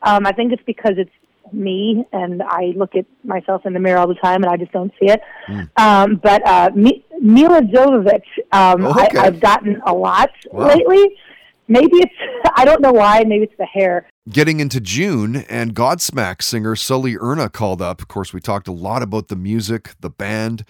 Um, 0.03 0.25
I 0.25 0.31
think 0.31 0.51
it's 0.51 0.63
because 0.65 0.93
it's 0.97 1.11
me, 1.53 2.05
and 2.11 2.41
I 2.43 2.73
look 2.75 2.95
at 2.95 3.05
myself 3.23 3.65
in 3.65 3.73
the 3.73 3.79
mirror 3.79 3.97
all 3.99 4.07
the 4.07 4.15
time, 4.15 4.43
and 4.43 4.47
I 4.51 4.57
just 4.57 4.71
don't 4.71 4.91
see 4.99 5.07
it. 5.11 5.21
Um, 5.77 6.15
but 6.21 6.45
uh, 6.47 6.69
Mi- 6.75 7.03
Milla 7.21 7.61
Jovovich, 7.61 8.23
um, 8.51 8.85
Okay. 8.85 9.17
I, 9.17 9.25
I've 9.25 9.39
gotten 9.39 9.81
a 9.85 9.93
lot 9.93 10.29
Wow. 10.51 10.67
lately. 10.67 11.15
Maybe 11.67 11.97
it's 11.97 12.13
I 12.55 12.65
don't 12.65 12.81
know 12.81 12.91
why. 12.91 13.23
Maybe 13.25 13.43
it's 13.45 13.57
the 13.57 13.65
hair. 13.65 14.07
Getting 14.29 14.59
into 14.59 14.79
June, 14.79 15.37
and 15.49 15.75
Godsmack 15.75 16.41
singer 16.41 16.75
Sully 16.75 17.17
Erna 17.17 17.49
called 17.49 17.81
up. 17.81 18.01
Of 18.01 18.07
course, 18.07 18.33
we 18.33 18.39
talked 18.39 18.67
a 18.67 18.71
lot 18.73 19.01
about 19.03 19.27
the 19.27 19.35
music, 19.35 19.91
the 19.99 20.09
band, 20.09 20.63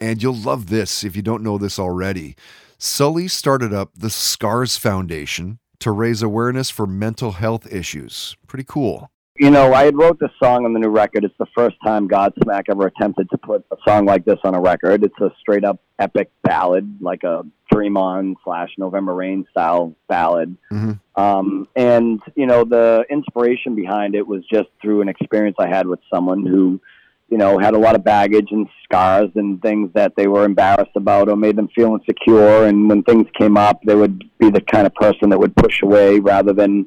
and 0.00 0.22
you'll 0.22 0.34
love 0.34 0.68
this 0.68 1.04
if 1.04 1.14
you 1.16 1.22
don't 1.22 1.42
know 1.42 1.58
this 1.58 1.78
already. 1.78 2.34
Sully 2.78 3.28
started 3.28 3.72
up 3.74 3.90
the 3.96 4.10
Scars 4.10 4.76
Foundation 4.78 5.58
to 5.80 5.90
raise 5.90 6.22
awareness 6.22 6.70
for 6.70 6.86
mental 6.86 7.32
health 7.32 7.70
issues. 7.70 8.36
Pretty 8.46 8.64
cool. 8.66 9.10
You 9.36 9.50
know, 9.50 9.72
I 9.72 9.84
had 9.84 9.96
wrote 9.96 10.20
this 10.20 10.30
song 10.40 10.64
on 10.64 10.74
the 10.74 10.78
new 10.78 10.90
record. 10.90 11.24
It's 11.24 11.34
the 11.40 11.46
first 11.56 11.74
time 11.84 12.08
Godsmack 12.08 12.66
ever 12.70 12.86
attempted 12.86 13.28
to 13.30 13.38
put 13.38 13.64
a 13.72 13.76
song 13.84 14.06
like 14.06 14.24
this 14.24 14.38
on 14.44 14.54
a 14.54 14.60
record. 14.60 15.02
It's 15.02 15.20
a 15.20 15.32
straight 15.40 15.64
up 15.64 15.80
epic 15.98 16.30
ballad, 16.44 16.98
like 17.00 17.24
a 17.24 17.44
Dream 17.68 17.96
On 17.96 18.36
slash 18.44 18.70
November 18.78 19.12
Rain 19.12 19.44
style 19.50 19.92
ballad. 20.08 20.56
Mhm. 20.70 21.00
Um, 21.16 21.66
and 21.74 22.22
you 22.36 22.46
know, 22.46 22.62
the 22.62 23.04
inspiration 23.10 23.74
behind 23.74 24.14
it 24.14 24.24
was 24.24 24.46
just 24.46 24.68
through 24.80 25.00
an 25.00 25.08
experience 25.08 25.56
I 25.58 25.66
had 25.66 25.88
with 25.88 25.98
someone 26.12 26.46
who, 26.46 26.80
you 27.28 27.36
know, 27.36 27.58
had 27.58 27.74
a 27.74 27.78
lot 27.78 27.96
of 27.96 28.04
baggage 28.04 28.52
and 28.52 28.68
scars 28.84 29.30
and 29.34 29.60
things 29.60 29.90
that 29.94 30.14
they 30.14 30.28
were 30.28 30.44
embarrassed 30.44 30.94
about 30.94 31.28
or 31.28 31.34
made 31.34 31.56
them 31.56 31.68
feel 31.74 31.92
insecure. 31.94 32.66
And 32.66 32.88
when 32.88 33.02
things 33.02 33.26
came 33.36 33.56
up, 33.56 33.82
they 33.82 33.96
would 33.96 34.22
be 34.38 34.50
the 34.50 34.60
kind 34.60 34.86
of 34.86 34.94
person 34.94 35.30
that 35.30 35.40
would 35.40 35.56
push 35.56 35.82
away 35.82 36.20
rather 36.20 36.52
than 36.52 36.86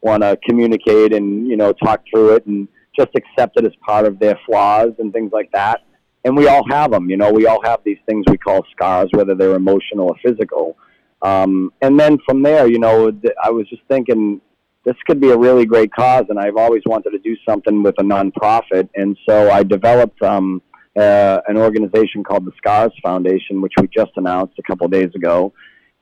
want 0.00 0.22
to 0.22 0.38
communicate 0.46 1.12
and 1.12 1.48
you 1.48 1.56
know 1.56 1.72
talk 1.72 2.02
through 2.10 2.34
it 2.36 2.46
and 2.46 2.68
just 2.98 3.10
accept 3.16 3.58
it 3.58 3.64
as 3.64 3.72
part 3.86 4.06
of 4.06 4.18
their 4.18 4.38
flaws 4.46 4.90
and 4.98 5.12
things 5.12 5.30
like 5.32 5.50
that. 5.52 5.82
And 6.24 6.36
we 6.36 6.48
all 6.48 6.68
have 6.68 6.90
them, 6.90 7.08
you 7.08 7.16
know. 7.16 7.32
We 7.32 7.46
all 7.46 7.62
have 7.64 7.80
these 7.84 7.98
things 8.06 8.24
we 8.28 8.36
call 8.36 8.64
scars, 8.72 9.08
whether 9.12 9.34
they're 9.34 9.54
emotional 9.54 10.08
or 10.08 10.16
physical. 10.24 10.76
Um, 11.22 11.72
and 11.80 11.98
then 11.98 12.18
from 12.26 12.42
there, 12.42 12.66
you 12.68 12.78
know, 12.78 13.12
I 13.42 13.50
was 13.50 13.68
just 13.68 13.82
thinking 13.88 14.40
this 14.84 14.96
could 15.06 15.20
be 15.20 15.30
a 15.30 15.36
really 15.36 15.66
great 15.66 15.92
cause, 15.92 16.24
and 16.28 16.38
I've 16.38 16.56
always 16.56 16.82
wanted 16.86 17.10
to 17.10 17.18
do 17.18 17.36
something 17.48 17.82
with 17.82 17.94
a 17.98 18.02
nonprofit, 18.02 18.88
and 18.94 19.16
so 19.28 19.50
I 19.50 19.62
developed 19.62 20.22
um, 20.22 20.62
uh, 20.96 21.40
an 21.46 21.56
organization 21.56 22.24
called 22.24 22.44
the 22.44 22.52
Scars 22.56 22.92
Foundation, 23.02 23.60
which 23.60 23.74
we 23.80 23.88
just 23.88 24.12
announced 24.16 24.54
a 24.58 24.62
couple 24.62 24.88
days 24.88 25.10
ago, 25.14 25.52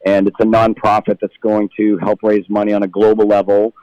and 0.04 0.28
it's 0.28 0.36
a 0.40 0.44
nonprofit 0.44 1.18
that's 1.20 1.36
going 1.42 1.68
to 1.76 1.98
help 1.98 2.20
raise 2.22 2.48
money 2.48 2.72
on 2.72 2.82
a 2.82 2.88
global 2.88 3.26
level. 3.26 3.74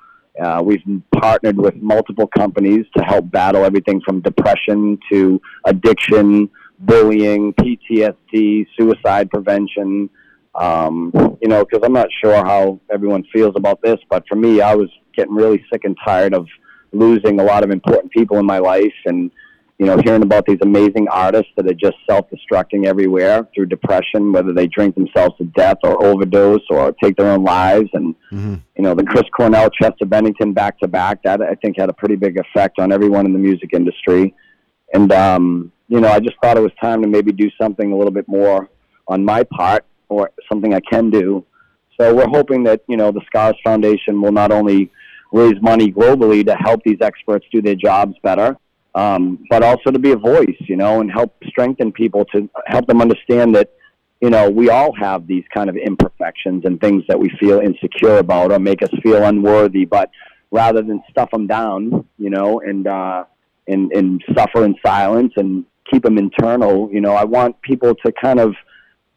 Uh, 0.41 0.61
we've 0.63 0.81
partnered 1.15 1.57
with 1.57 1.75
multiple 1.75 2.27
companies 2.27 2.85
to 2.97 3.03
help 3.03 3.29
battle 3.29 3.65
everything 3.65 4.01
from 4.01 4.19
depression 4.21 4.97
to 5.11 5.39
addiction, 5.65 6.49
bullying, 6.79 7.53
PTSD, 7.53 8.65
suicide 8.77 9.29
prevention. 9.29 10.09
Um, 10.55 11.11
you 11.41 11.47
know, 11.47 11.65
because 11.65 11.81
I'm 11.83 11.93
not 11.93 12.07
sure 12.23 12.35
how 12.35 12.79
everyone 12.91 13.23
feels 13.33 13.53
about 13.55 13.81
this, 13.81 13.99
but 14.09 14.23
for 14.27 14.35
me, 14.35 14.61
I 14.61 14.75
was 14.75 14.89
getting 15.15 15.33
really 15.33 15.63
sick 15.71 15.83
and 15.83 15.95
tired 16.03 16.33
of 16.33 16.47
losing 16.91 17.39
a 17.39 17.43
lot 17.43 17.63
of 17.63 17.71
important 17.71 18.11
people 18.11 18.37
in 18.37 18.45
my 18.45 18.59
life 18.59 18.93
and 19.05 19.31
you 19.83 19.89
know, 19.89 20.01
hearing 20.01 20.23
about 20.23 20.45
these 20.45 20.59
amazing 20.61 21.09
artists 21.09 21.51
that 21.57 21.67
are 21.67 21.73
just 21.73 21.97
self-destructing 22.09 22.85
everywhere 22.85 23.45
through 23.53 23.65
depression, 23.65 24.31
whether 24.31 24.53
they 24.53 24.65
drink 24.67 24.95
themselves 24.95 25.35
to 25.39 25.43
death 25.57 25.77
or 25.83 26.01
overdose 26.05 26.61
or 26.69 26.93
take 27.03 27.17
their 27.17 27.29
own 27.29 27.43
lives. 27.43 27.89
And, 27.93 28.15
Mm-hmm. 28.31 28.55
you 28.77 28.83
know, 28.83 28.95
the 28.95 29.03
Chris 29.03 29.25
Cornell, 29.37 29.69
Chester 29.69 30.05
Bennington 30.05 30.53
back 30.53 30.79
to 30.79 30.87
back, 30.87 31.21
that 31.23 31.39
I 31.41 31.53
think 31.55 31.77
had 31.77 31.89
a 31.89 31.93
pretty 31.93 32.15
big 32.15 32.39
effect 32.39 32.79
on 32.79 32.91
everyone 32.91 33.27
in 33.27 33.33
the 33.33 33.37
music 33.37 33.69
industry. 33.73 34.33
And, 34.93 35.11
um, 35.11 35.71
you 35.87 35.99
know, 35.99 36.07
I 36.07 36.19
just 36.19 36.35
thought 36.41 36.57
it 36.57 36.61
was 36.61 36.71
time 36.81 37.03
to 37.03 37.07
maybe 37.07 37.31
do 37.31 37.51
something 37.61 37.91
a 37.91 37.95
little 37.95 38.11
bit 38.11 38.27
more 38.27 38.69
on 39.07 39.23
my 39.23 39.43
part 39.43 39.85
or 40.09 40.31
something 40.49 40.73
I 40.73 40.79
can 40.79 41.11
do. 41.11 41.45
So 41.99 42.15
we're 42.15 42.27
hoping 42.27 42.63
that, 42.63 42.81
you 42.87 42.97
know, 42.97 43.11
the 43.11 43.21
Scars 43.27 43.55
Foundation 43.63 44.19
will 44.19 44.31
not 44.31 44.51
only 44.51 44.89
raise 45.31 45.61
money 45.61 45.91
globally 45.91 46.43
to 46.47 46.55
help 46.55 46.81
these 46.83 46.97
experts 47.01 47.45
do 47.51 47.61
their 47.61 47.75
jobs 47.75 48.15
better, 48.23 48.57
um, 48.95 49.43
but 49.49 49.63
also 49.63 49.91
to 49.91 49.99
be 49.99 50.11
a 50.11 50.15
voice, 50.15 50.57
you 50.61 50.75
know, 50.75 51.01
and 51.01 51.11
help 51.11 51.35
strengthen 51.47 51.91
people 51.91 52.25
to 52.25 52.49
help 52.65 52.87
them 52.87 53.01
understand 53.01 53.55
that, 53.55 53.71
you 54.21 54.29
know, 54.29 54.49
we 54.49 54.69
all 54.69 54.93
have 54.95 55.27
these 55.27 55.43
kind 55.53 55.69
of 55.69 55.75
imperfections 55.75 56.63
and 56.65 56.79
things 56.79 57.03
that 57.07 57.19
we 57.19 57.29
feel 57.39 57.59
insecure 57.59 58.17
about 58.17 58.51
or 58.51 58.59
make 58.59 58.81
us 58.83 58.89
feel 59.01 59.23
unworthy. 59.23 59.85
But 59.85 60.11
rather 60.51 60.81
than 60.81 61.01
stuff 61.09 61.31
them 61.31 61.47
down, 61.47 62.07
you 62.17 62.29
know, 62.29 62.61
and 62.61 62.87
uh, 62.87 63.25
and 63.67 63.91
and 63.91 64.23
suffer 64.37 64.63
in 64.63 64.75
silence 64.85 65.33
and 65.35 65.65
keep 65.91 66.03
them 66.03 66.17
internal, 66.17 66.89
you 66.91 67.01
know, 67.01 67.13
I 67.13 67.23
want 67.23 67.61
people 67.61 67.95
to 68.05 68.11
kind 68.11 68.39
of 68.39 68.53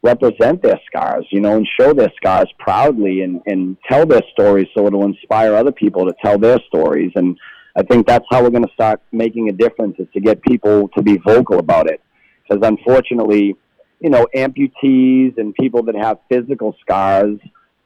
represent 0.03 0.61
their 0.61 0.79
scars, 0.85 1.25
you 1.31 1.39
know, 1.39 1.57
and 1.57 1.67
show 1.79 1.93
their 1.93 2.11
scars 2.15 2.47
proudly 2.59 3.21
and, 3.21 3.41
and 3.45 3.77
tell 3.89 4.05
their 4.05 4.21
stories 4.31 4.67
so 4.75 4.85
it'll 4.87 5.05
inspire 5.05 5.55
other 5.55 5.71
people 5.71 6.05
to 6.05 6.13
tell 6.23 6.37
their 6.37 6.59
stories. 6.67 7.11
And 7.15 7.37
I 7.77 7.83
think 7.83 8.07
that's 8.07 8.25
how 8.31 8.41
we're 8.41 8.49
going 8.49 8.65
to 8.65 8.73
start 8.73 9.01
making 9.11 9.49
a 9.49 9.51
difference 9.51 9.97
is 9.99 10.07
to 10.13 10.19
get 10.19 10.41
people 10.41 10.89
to 10.97 11.03
be 11.03 11.17
vocal 11.17 11.59
about 11.59 11.87
it. 11.87 12.01
Because 12.43 12.67
unfortunately, 12.67 13.55
you 13.99 14.09
know, 14.09 14.27
amputees 14.35 15.37
and 15.37 15.53
people 15.53 15.83
that 15.83 15.95
have 15.95 16.17
physical 16.27 16.75
scars, 16.81 17.37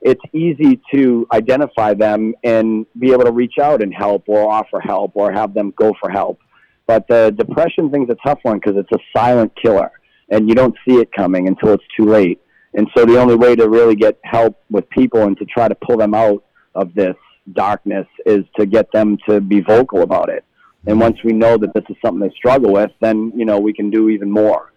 it's 0.02 0.22
easy 0.34 0.80
to 0.94 1.28
identify 1.34 1.94
them 1.94 2.34
and 2.44 2.86
be 2.98 3.12
able 3.12 3.26
to 3.26 3.32
reach 3.32 3.56
out 3.62 3.84
and 3.84 3.94
help 3.94 4.24
or 4.28 4.50
offer 4.50 4.80
help 4.80 5.12
or 5.16 5.30
have 5.32 5.54
them 5.54 5.74
go 5.76 5.94
for 6.00 6.10
help. 6.10 6.40
But 6.88 7.08
the 7.10 7.34
depression 7.38 7.92
thing's 7.92 8.10
a 8.10 8.18
tough 8.26 8.40
one 8.44 8.60
because 8.60 8.78
it's 8.78 8.92
a 8.94 9.18
silent 9.18 9.52
killer 9.62 9.92
and 10.30 10.48
you 10.48 10.56
don't 10.56 10.76
see 10.88 10.96
it 10.96 11.12
coming 11.12 11.50
until 11.50 11.74
it's 11.74 11.84
too 11.98 12.06
late. 12.06 12.40
And 12.74 12.88
so 12.96 13.06
the 13.06 13.20
only 13.20 13.36
way 13.36 13.58
to 13.58 13.68
really 13.68 13.96
get 13.96 14.18
help 14.24 14.58
with 14.70 14.90
people 14.90 15.24
and 15.24 15.38
to 15.38 15.46
try 15.46 15.68
to 15.68 15.76
pull 15.76 15.98
them 15.98 16.14
out 16.14 16.46
of 16.76 16.94
this 16.94 17.16
darkness 17.54 18.08
is 18.26 18.44
to 18.58 18.66
get 18.66 18.92
them 18.92 19.18
to 19.28 19.42
be 19.42 19.62
vocal 19.62 20.02
about 20.02 20.30
it. 20.30 20.44
And 20.88 21.00
once 21.00 21.18
we 21.24 21.34
know 21.34 21.58
that 21.58 21.74
this 21.74 21.84
is 21.90 21.96
something 22.04 22.28
they 22.28 22.34
struggle 22.36 22.74
with, 22.74 22.92
then, 23.02 23.32
you 23.36 23.46
know, 23.46 23.60
we 23.60 23.74
can 23.74 23.90
do 23.90 24.10
even 24.10 24.32
more. 24.32 24.74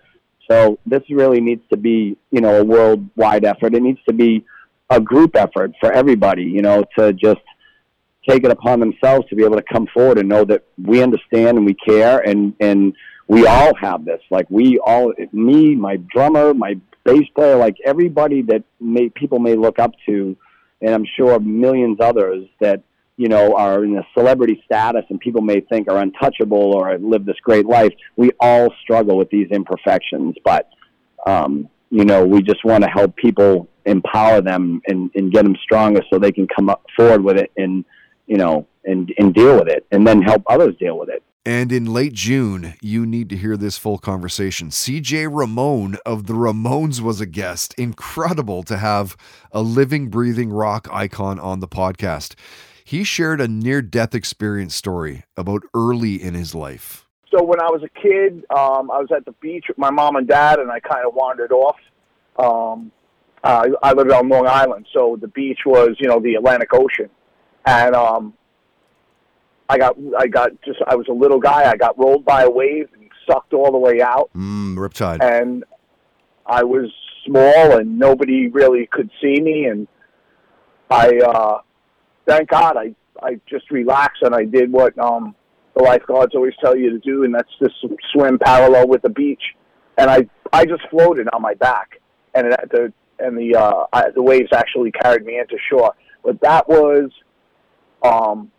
So 0.50 0.78
this 0.84 1.02
really 1.08 1.40
needs 1.40 1.62
to 1.70 1.76
be, 1.76 2.16
you 2.30 2.40
know, 2.40 2.60
a 2.60 2.64
worldwide 2.64 3.44
effort. 3.44 3.74
It 3.74 3.82
needs 3.82 4.00
to 4.06 4.12
be 4.12 4.44
a 4.90 5.00
group 5.00 5.34
effort 5.34 5.72
for 5.80 5.90
everybody, 5.92 6.42
you 6.42 6.60
know, 6.60 6.84
to 6.98 7.12
just 7.14 7.40
take 8.28 8.44
it 8.44 8.50
upon 8.50 8.80
themselves 8.80 9.26
to 9.28 9.36
be 9.36 9.44
able 9.44 9.56
to 9.56 9.64
come 9.72 9.86
forward 9.92 10.18
and 10.18 10.28
know 10.28 10.44
that 10.44 10.64
we 10.82 11.02
understand 11.02 11.56
and 11.56 11.66
we 11.66 11.74
care 11.74 12.20
and, 12.20 12.54
and 12.60 12.94
we 13.26 13.46
all 13.46 13.74
have 13.76 14.04
this. 14.04 14.20
Like 14.30 14.46
we 14.50 14.78
all, 14.78 15.12
me, 15.32 15.74
my 15.74 15.96
drummer, 15.96 16.52
my 16.52 16.78
bass 17.04 17.26
player, 17.34 17.56
like 17.56 17.76
everybody 17.84 18.42
that 18.42 18.64
may, 18.80 19.08
people 19.08 19.38
may 19.38 19.54
look 19.54 19.78
up 19.78 19.92
to, 20.06 20.36
and 20.84 20.94
I'm 20.94 21.06
sure 21.16 21.40
millions 21.40 21.98
others 22.00 22.46
that 22.60 22.82
you 23.16 23.28
know 23.28 23.56
are 23.56 23.84
in 23.84 23.96
a 23.96 24.06
celebrity 24.12 24.62
status 24.66 25.04
and 25.08 25.18
people 25.18 25.40
may 25.40 25.60
think 25.60 25.88
are 25.88 25.98
untouchable 25.98 26.74
or 26.74 26.98
live 26.98 27.24
this 27.24 27.40
great 27.42 27.66
life. 27.66 27.92
We 28.16 28.30
all 28.38 28.72
struggle 28.82 29.16
with 29.16 29.30
these 29.30 29.48
imperfections, 29.50 30.36
but 30.44 30.68
um, 31.26 31.68
you 31.90 32.04
know 32.04 32.24
we 32.24 32.42
just 32.42 32.64
want 32.64 32.84
to 32.84 32.90
help 32.90 33.16
people 33.16 33.66
empower 33.86 34.40
them 34.42 34.82
and, 34.86 35.10
and 35.14 35.32
get 35.32 35.44
them 35.44 35.56
stronger 35.62 36.02
so 36.10 36.18
they 36.18 36.32
can 36.32 36.46
come 36.46 36.68
up 36.68 36.84
forward 36.96 37.22
with 37.22 37.36
it 37.36 37.50
and 37.56 37.84
you 38.26 38.36
know 38.36 38.66
and 38.84 39.12
and 39.18 39.34
deal 39.34 39.58
with 39.58 39.68
it 39.68 39.86
and 39.90 40.06
then 40.06 40.20
help 40.20 40.42
others 40.46 40.74
deal 40.78 40.98
with 40.98 41.08
it. 41.08 41.22
And 41.46 41.70
in 41.72 41.84
late 41.84 42.14
June, 42.14 42.72
you 42.80 43.04
need 43.04 43.28
to 43.28 43.36
hear 43.36 43.58
this 43.58 43.76
full 43.76 43.98
conversation. 43.98 44.70
CJ 44.70 45.28
Ramone 45.30 45.98
of 46.06 46.26
the 46.26 46.32
Ramones 46.32 47.02
was 47.02 47.20
a 47.20 47.26
guest. 47.26 47.74
Incredible 47.74 48.62
to 48.62 48.78
have 48.78 49.14
a 49.52 49.60
living, 49.60 50.08
breathing 50.08 50.50
rock 50.50 50.88
icon 50.90 51.38
on 51.38 51.60
the 51.60 51.68
podcast. 51.68 52.34
He 52.82 53.04
shared 53.04 53.42
a 53.42 53.48
near 53.48 53.82
death 53.82 54.14
experience 54.14 54.74
story 54.74 55.24
about 55.36 55.64
early 55.74 56.22
in 56.22 56.32
his 56.32 56.54
life. 56.54 57.06
So 57.30 57.42
when 57.42 57.60
I 57.60 57.66
was 57.66 57.82
a 57.82 58.00
kid, 58.00 58.44
um, 58.48 58.90
I 58.90 58.98
was 58.98 59.08
at 59.14 59.26
the 59.26 59.32
beach 59.32 59.66
with 59.68 59.76
my 59.76 59.90
mom 59.90 60.16
and 60.16 60.26
dad, 60.26 60.60
and 60.60 60.70
I 60.70 60.80
kind 60.80 61.06
of 61.06 61.14
wandered 61.14 61.52
off. 61.52 61.76
Um, 62.38 62.90
I, 63.42 63.68
I 63.82 63.92
lived 63.92 64.12
on 64.12 64.30
Long 64.30 64.46
Island, 64.46 64.86
so 64.94 65.18
the 65.20 65.28
beach 65.28 65.60
was, 65.66 65.96
you 65.98 66.08
know, 66.08 66.20
the 66.20 66.36
Atlantic 66.36 66.70
Ocean, 66.72 67.10
and 67.66 67.94
um, 67.94 68.32
I 69.68 69.78
got, 69.78 69.96
I 70.18 70.26
got 70.26 70.50
just, 70.64 70.78
I 70.86 70.94
was 70.94 71.06
a 71.08 71.12
little 71.12 71.40
guy. 71.40 71.70
I 71.70 71.76
got 71.76 71.98
rolled 71.98 72.24
by 72.24 72.42
a 72.42 72.50
wave 72.50 72.88
and 72.94 73.08
sucked 73.26 73.54
all 73.54 73.72
the 73.72 73.78
way 73.78 74.02
out, 74.02 74.30
Mm, 74.34 74.76
Riptide. 74.76 75.22
and 75.22 75.64
I 76.46 76.62
was 76.64 76.90
small, 77.26 77.78
and 77.78 77.98
nobody 77.98 78.48
really 78.48 78.86
could 78.92 79.10
see 79.22 79.40
me, 79.40 79.64
and 79.64 79.88
I, 80.90 81.16
uh, 81.18 81.58
thank 82.26 82.50
God, 82.50 82.76
I, 82.76 82.94
I 83.22 83.40
just 83.48 83.70
relaxed 83.70 84.22
and 84.22 84.34
I 84.34 84.44
did 84.44 84.70
what 84.70 84.98
um, 84.98 85.34
the 85.74 85.82
lifeguards 85.82 86.34
always 86.34 86.52
tell 86.60 86.76
you 86.76 86.90
to 86.90 86.98
do, 86.98 87.24
and 87.24 87.34
that's 87.34 87.48
just 87.58 87.74
swim 88.12 88.38
parallel 88.38 88.86
with 88.88 89.00
the 89.02 89.08
beach. 89.08 89.42
And 89.96 90.10
I, 90.10 90.28
I 90.52 90.66
just 90.66 90.82
floated 90.90 91.28
on 91.32 91.40
my 91.40 91.54
back, 91.54 92.00
and 92.34 92.48
it, 92.48 92.60
the 92.70 92.92
and 93.20 93.38
the 93.38 93.56
uh, 93.56 93.86
I, 93.92 94.10
the 94.10 94.22
waves 94.22 94.48
actually 94.52 94.90
carried 94.90 95.24
me 95.24 95.38
into 95.38 95.56
shore. 95.70 95.94
But 96.24 96.40
that 96.42 96.68
was, 96.68 97.10
um, 98.02 98.50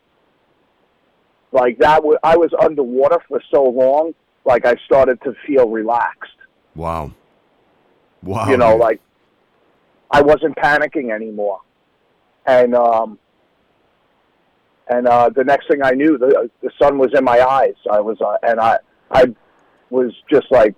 like 1.52 1.78
that 1.80 2.04
was 2.04 2.18
I 2.24 2.38
was 2.38 2.52
underwater 2.62 3.20
for 3.28 3.42
so 3.52 3.64
long, 3.64 4.14
like 4.46 4.66
I 4.66 4.76
started 4.86 5.22
to 5.24 5.34
feel 5.46 5.70
relaxed. 5.70 6.32
Wow. 6.76 7.12
Wow. 8.24 8.50
You 8.50 8.58
know, 8.58 8.76
like 8.76 9.00
I 10.12 10.22
wasn't 10.22 10.56
panicking 10.56 11.14
anymore, 11.14 11.62
and 12.46 12.76
um, 12.76 13.20
and 14.88 15.08
uh, 15.08 15.30
the 15.30 15.44
next 15.44 15.68
thing 15.68 15.82
I 15.84 15.92
knew, 15.92 16.18
the 16.18 16.50
the 16.62 16.72
sun 16.82 16.98
was 16.98 17.12
in 17.18 17.24
my 17.24 17.40
eyes. 17.40 17.76
I 17.92 18.00
was, 18.00 18.20
uh, 18.22 18.38
and 18.44 18.60
I 18.60 18.78
I 19.12 19.26
was 19.90 20.12
just 20.30 20.48
like, 20.52 20.76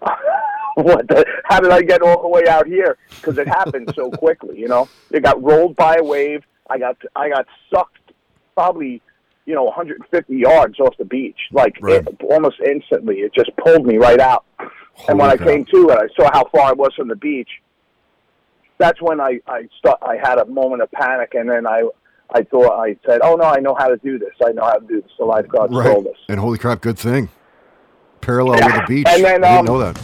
what? 0.74 1.08
The, 1.08 1.24
how 1.44 1.60
did 1.60 1.70
I 1.70 1.82
get 1.82 2.02
all 2.02 2.22
the 2.22 2.28
way 2.28 2.42
out 2.48 2.66
here? 2.66 2.96
Because 3.16 3.38
it 3.38 3.48
happened 3.48 3.92
so 3.94 4.10
quickly. 4.18 4.58
You 4.58 4.68
know, 4.68 4.88
it 5.10 5.22
got 5.22 5.42
rolled 5.42 5.76
by 5.76 5.96
a 5.96 6.04
wave. 6.04 6.42
I 6.70 6.78
got 6.78 6.96
I 7.14 7.28
got 7.28 7.46
sucked 7.72 8.12
probably 8.54 9.02
you 9.48 9.54
know 9.54 9.64
150 9.64 10.36
yards 10.36 10.78
off 10.78 10.94
the 10.98 11.04
beach, 11.06 11.38
like 11.52 11.74
Right. 11.80 12.06
it, 12.06 12.20
almost 12.30 12.56
instantly. 12.60 13.16
It 13.20 13.32
just 13.34 13.50
pulled 13.56 13.86
me 13.86 13.96
right 13.96 14.20
out. 14.20 14.44
and 15.08 15.18
when 15.18 15.30
Holy 15.30 15.40
I 15.40 15.44
came 15.50 15.64
to 15.64 15.80
and 15.90 15.98
I 15.98 16.08
saw 16.16 16.30
how 16.32 16.44
far 16.54 16.64
I 16.68 16.72
was 16.72 16.92
from 16.94 17.08
the 17.08 17.16
beach, 17.16 17.48
that's 18.78 19.00
when 19.00 19.20
I 19.20 19.40
I 19.46 19.68
start, 19.78 19.98
I 20.02 20.16
had 20.16 20.38
a 20.38 20.44
moment 20.46 20.82
of 20.82 20.90
panic, 20.92 21.30
and 21.34 21.48
then 21.48 21.66
I 21.66 21.82
I 22.34 22.42
thought 22.42 22.72
I 22.78 22.96
said, 23.06 23.20
"Oh 23.22 23.36
no, 23.36 23.44
I 23.44 23.58
know 23.60 23.74
how 23.78 23.88
to 23.88 23.96
do 23.96 24.18
this. 24.18 24.34
I 24.44 24.52
know 24.52 24.64
how 24.64 24.74
to 24.74 24.86
do 24.86 25.00
this." 25.00 25.10
The 25.18 25.24
lifeguards 25.24 25.74
Right. 25.74 25.92
told 25.92 26.06
us. 26.08 26.16
And 26.28 26.38
holy 26.38 26.58
crap, 26.58 26.80
good 26.82 26.98
thing. 26.98 27.30
Parallel 28.20 28.58
Yeah. 28.58 28.66
with 28.66 28.74
the 28.86 28.94
beach. 28.94 29.06
And 29.08 29.24
then, 29.24 29.44
I 29.44 29.48
didn't 29.56 29.60
um, 29.60 29.64
know 29.66 29.78
that. 29.78 30.00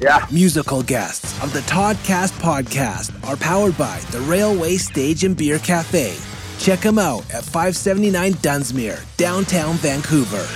Yeah. 0.00 0.26
Musical 0.30 0.82
guests 0.82 1.42
of 1.42 1.54
the 1.54 1.60
Toddcast 1.60 2.32
podcast 2.42 3.08
are 3.26 3.36
powered 3.36 3.78
by 3.78 3.98
the 4.10 4.20
Railway 4.20 4.76
Stage 4.76 5.24
and 5.24 5.34
Beer 5.34 5.58
Cafe. 5.58 6.14
Check 6.58 6.80
them 6.80 6.98
out 6.98 7.22
at 7.32 7.44
579 7.44 8.34
Dunsmuir, 8.34 9.04
downtown 9.16 9.74
Vancouver. 9.76 10.46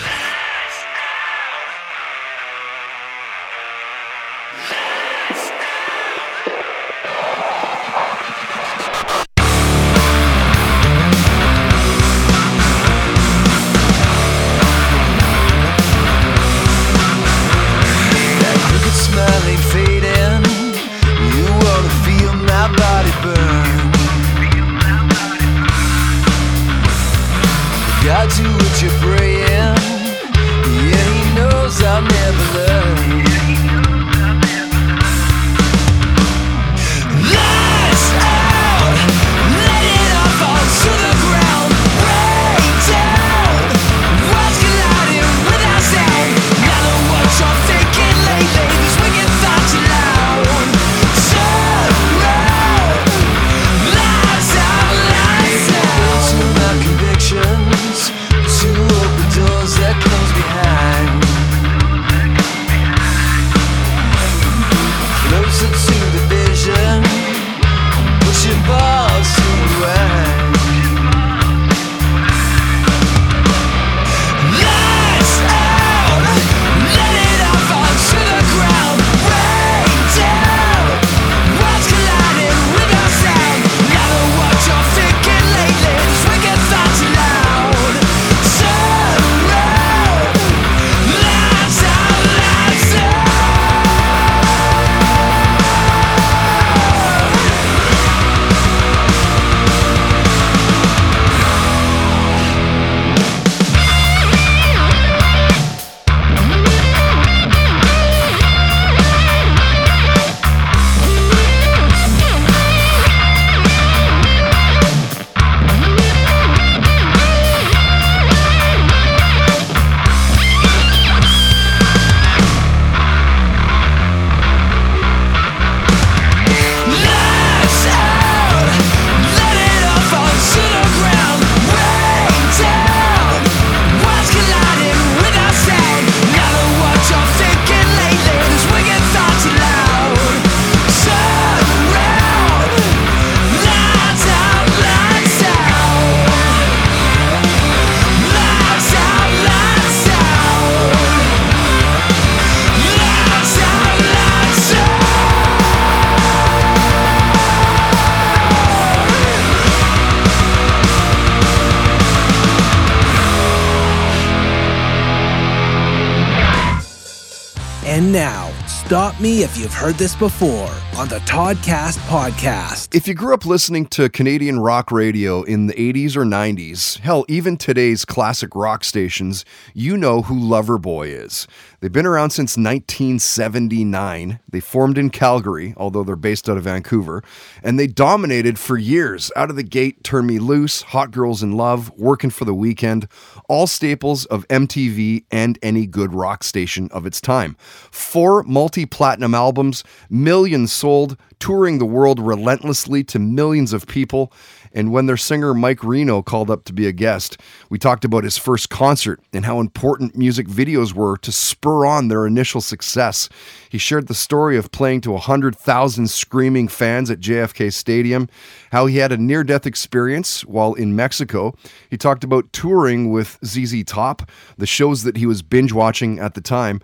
Heard 169.81 169.95
this 169.95 170.15
before 170.15 170.69
on 170.99 171.09
the 171.09 171.21
Toddcast 171.21 171.97
podcast. 172.01 172.95
If 172.95 173.09
you 173.09 173.15
grew 173.15 173.33
up 173.33 173.47
listening 173.47 173.87
to 173.87 174.11
Canadian 174.11 174.61
rock 174.61 174.93
radio 174.93 175.43
in 175.43 175.69
the 175.69 175.73
80s 175.73 176.17
or 176.17 176.25
90s, 176.27 176.99
hell, 176.99 177.25
even 177.29 177.57
today's 177.57 178.05
classic 178.05 178.55
rock 178.55 178.85
stations, 178.85 179.43
you 179.73 179.97
know 179.97 180.21
who 180.21 180.39
Loverboy 180.39 181.25
is. 181.25 181.49
They've 181.81 181.91
been 181.91 182.05
around 182.05 182.29
since 182.29 182.59
1979. 182.59 184.39
They 184.47 184.61
formed 184.61 184.99
in 184.99 185.09
Calgary, 185.09 185.73
although 185.79 186.05
they're 186.05 186.15
based 186.15 186.51
out 186.51 186.59
of 186.59 186.65
Vancouver, 186.65 187.25
and 187.63 187.79
they 187.79 187.87
dominated 187.87 188.59
for 188.59 188.77
years. 188.77 189.33
Out 189.35 189.49
of 189.49 189.57
the 189.57 189.63
gate, 189.63 190.05
Turn 190.05 190.27
Me 190.27 190.39
Loose, 190.39 190.83
Hot 190.83 191.11
Girls 191.11 191.43
in 191.43 191.53
Love, 191.53 191.91
Working 191.97 192.29
for 192.29 192.45
the 192.45 192.53
Weekend, 192.53 193.09
all 193.51 193.67
staples 193.67 194.27
of 194.27 194.47
MTV 194.47 195.25
and 195.33 195.59
any 195.61 195.85
good 195.85 196.15
rock 196.15 196.45
station 196.45 196.89
of 196.93 197.05
its 197.05 197.21
time. 197.21 197.57
Four 197.91 198.45
multi 198.45 198.87
platinum 198.87 199.35
albums, 199.35 199.83
millions 200.09 200.73
sold, 200.73 201.17
touring 201.41 201.79
the 201.79 201.85
world 201.87 202.21
relentlessly 202.21 203.03
to 203.03 203.19
millions 203.19 203.73
of 203.73 203.89
people. 203.89 204.33
And 204.73 204.93
when 204.93 205.07
their 205.07 205.17
singer 205.17 205.53
Mike 205.53 205.83
Reno 205.83 206.23
called 206.23 206.49
up 206.49 206.63
to 206.67 206.73
be 206.73 206.87
a 206.87 206.93
guest, 206.93 207.41
we 207.71 207.77
talked 207.77 208.05
about 208.05 208.23
his 208.23 208.39
first 208.39 208.71
concert 208.71 209.21
and 209.33 209.45
how 209.45 209.59
important 209.59 210.17
music 210.17 210.47
videos 210.47 210.95
were 210.95 211.17
to 211.19 211.33
spur 211.33 211.85
on 211.87 212.07
their 212.07 212.27
initial 212.27 212.61
success. 212.61 213.29
He 213.69 213.79
shared 213.79 214.07
the 214.07 214.15
story 214.15 214.57
of 214.57 214.71
playing 214.71 215.01
to 215.01 215.11
100,000 215.11 216.09
screaming 216.09 216.69
fans 216.69 217.11
at 217.11 217.19
JFK 217.19 217.73
Stadium, 217.73 218.29
how 218.71 218.87
he 218.87 218.97
had 218.97 219.13
a 219.13 219.17
near 219.17 219.45
death 219.45 219.67
experience 219.67 220.45
while 220.45 220.75
in 220.75 220.97
Mexico. 220.97 221.55
He 221.91 221.97
talked 221.97 222.25
about 222.25 222.53
touring 222.53 223.11
with 223.11 223.39
ZZ 223.45 223.85
Top, 223.85 224.29
the 224.57 224.67
shows 224.67 225.03
that 225.03 225.17
he 225.17 225.27
was 225.27 225.43
binge 225.43 225.73
watching 225.73 226.19
at 226.19 226.35
the 226.35 226.41
time. 226.41 226.81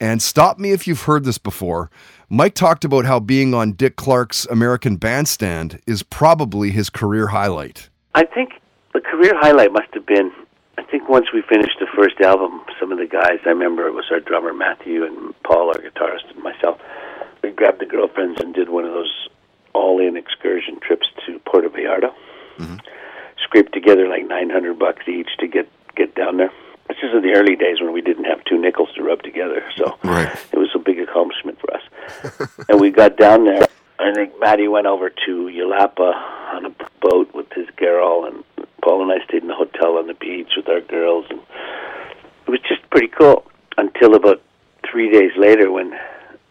And 0.00 0.22
stop 0.22 0.58
me 0.58 0.70
if 0.70 0.86
you've 0.86 1.02
heard 1.02 1.24
this 1.24 1.38
before. 1.38 1.90
Mike 2.30 2.54
talked 2.54 2.84
about 2.84 3.04
how 3.04 3.20
being 3.20 3.52
on 3.52 3.72
Dick 3.72 3.96
Clark's 3.96 4.46
American 4.46 4.96
Bandstand 4.96 5.80
is 5.86 6.02
probably 6.02 6.70
his 6.70 6.88
career 6.88 7.26
highlight. 7.26 7.90
I 8.14 8.24
think 8.24 8.52
the 8.94 9.00
career 9.00 9.32
highlight 9.36 9.72
must 9.72 9.92
have 9.94 10.06
been. 10.06 10.32
I 10.78 10.82
think 10.84 11.08
once 11.08 11.26
we 11.34 11.42
finished 11.42 11.78
the 11.80 11.86
first 11.94 12.20
album, 12.20 12.62
some 12.78 12.92
of 12.92 12.98
the 12.98 13.06
guys 13.06 13.40
I 13.44 13.50
remember 13.50 13.86
it 13.86 13.92
was 13.92 14.06
our 14.10 14.20
drummer 14.20 14.54
Matthew 14.54 15.04
and 15.04 15.34
Paul, 15.42 15.68
our 15.68 15.74
guitarist, 15.82 16.30
and 16.34 16.42
myself. 16.42 16.80
We 17.42 17.50
grabbed 17.50 17.80
the 17.80 17.86
girlfriends 17.86 18.40
and 18.40 18.54
did 18.54 18.68
one 18.68 18.84
of 18.84 18.92
those 18.92 19.28
all-in 19.74 20.16
excursion 20.16 20.78
trips 20.80 21.06
to 21.26 21.38
Puerto 21.40 21.68
Vallarta. 21.68 22.12
Scraped 23.44 23.72
together 23.72 24.06
like 24.08 24.26
nine 24.28 24.50
hundred 24.50 24.78
bucks 24.78 25.08
each 25.08 25.30
to 25.38 25.46
get 25.48 25.68
get 25.96 26.14
down 26.14 26.36
there. 26.36 26.52
This 26.88 26.98
is 27.02 27.14
in 27.14 27.22
the 27.22 27.32
early 27.34 27.56
days 27.56 27.80
when 27.80 27.92
we 27.92 28.00
didn't 28.00 28.24
have 28.24 28.44
two 28.44 28.58
nickels 28.60 28.90
to 28.96 29.02
rub 29.02 29.22
together, 29.22 29.62
so 29.76 29.96
it 30.52 30.56
was 30.58 30.70
a 30.74 30.78
big 30.78 30.98
accomplishment 31.00 31.58
for 31.60 31.72
us. 31.74 32.48
and 32.68 32.80
we 32.80 32.90
got 32.90 33.16
down 33.16 33.44
there. 33.44 33.66
I 33.98 34.12
think 34.14 34.32
Matty 34.40 34.66
went 34.68 34.86
over 34.86 35.10
to 35.10 35.32
Yelapa 35.46 36.14
on 36.54 36.66
a 36.66 36.70
boat 37.00 37.32
with 37.34 37.50
his 37.52 37.68
girl, 37.76 38.24
and 38.24 38.44
Paul 38.82 39.02
and 39.02 39.12
I 39.12 39.24
stayed 39.24 39.42
in 39.42 39.48
the 39.48 39.54
hotel 39.54 39.98
on 39.98 40.06
the 40.06 40.14
beach 40.14 40.52
with 40.56 40.68
our 40.68 40.80
girls, 40.80 41.26
and 41.30 41.40
it 42.46 42.50
was 42.50 42.60
just 42.60 42.88
pretty 42.90 43.08
cool. 43.08 43.46
Until 43.78 44.14
about 44.14 44.42
three 44.90 45.10
days 45.10 45.32
later, 45.36 45.70
when 45.70 45.92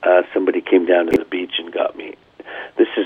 uh, 0.04 0.22
somebody 0.34 0.62
came 0.62 0.86
down 0.86 1.08
to 1.08 1.18
the 1.18 1.26
beach 1.26 1.54
and 1.60 1.72
got 1.74 1.98
me. 1.98 2.16
This 2.78 2.88
is 2.98 3.06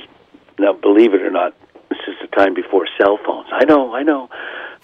now, 0.60 0.74
believe 0.74 1.14
it 1.14 1.22
or 1.22 1.32
not, 1.32 1.56
this 1.90 2.00
is 2.08 2.16
the 2.22 2.28
time 2.28 2.54
before 2.54 2.88
cell 2.98 3.18
phones. 3.26 3.48
I 3.52 3.66
know, 3.66 3.94
I 3.94 4.04
know. 4.04 4.30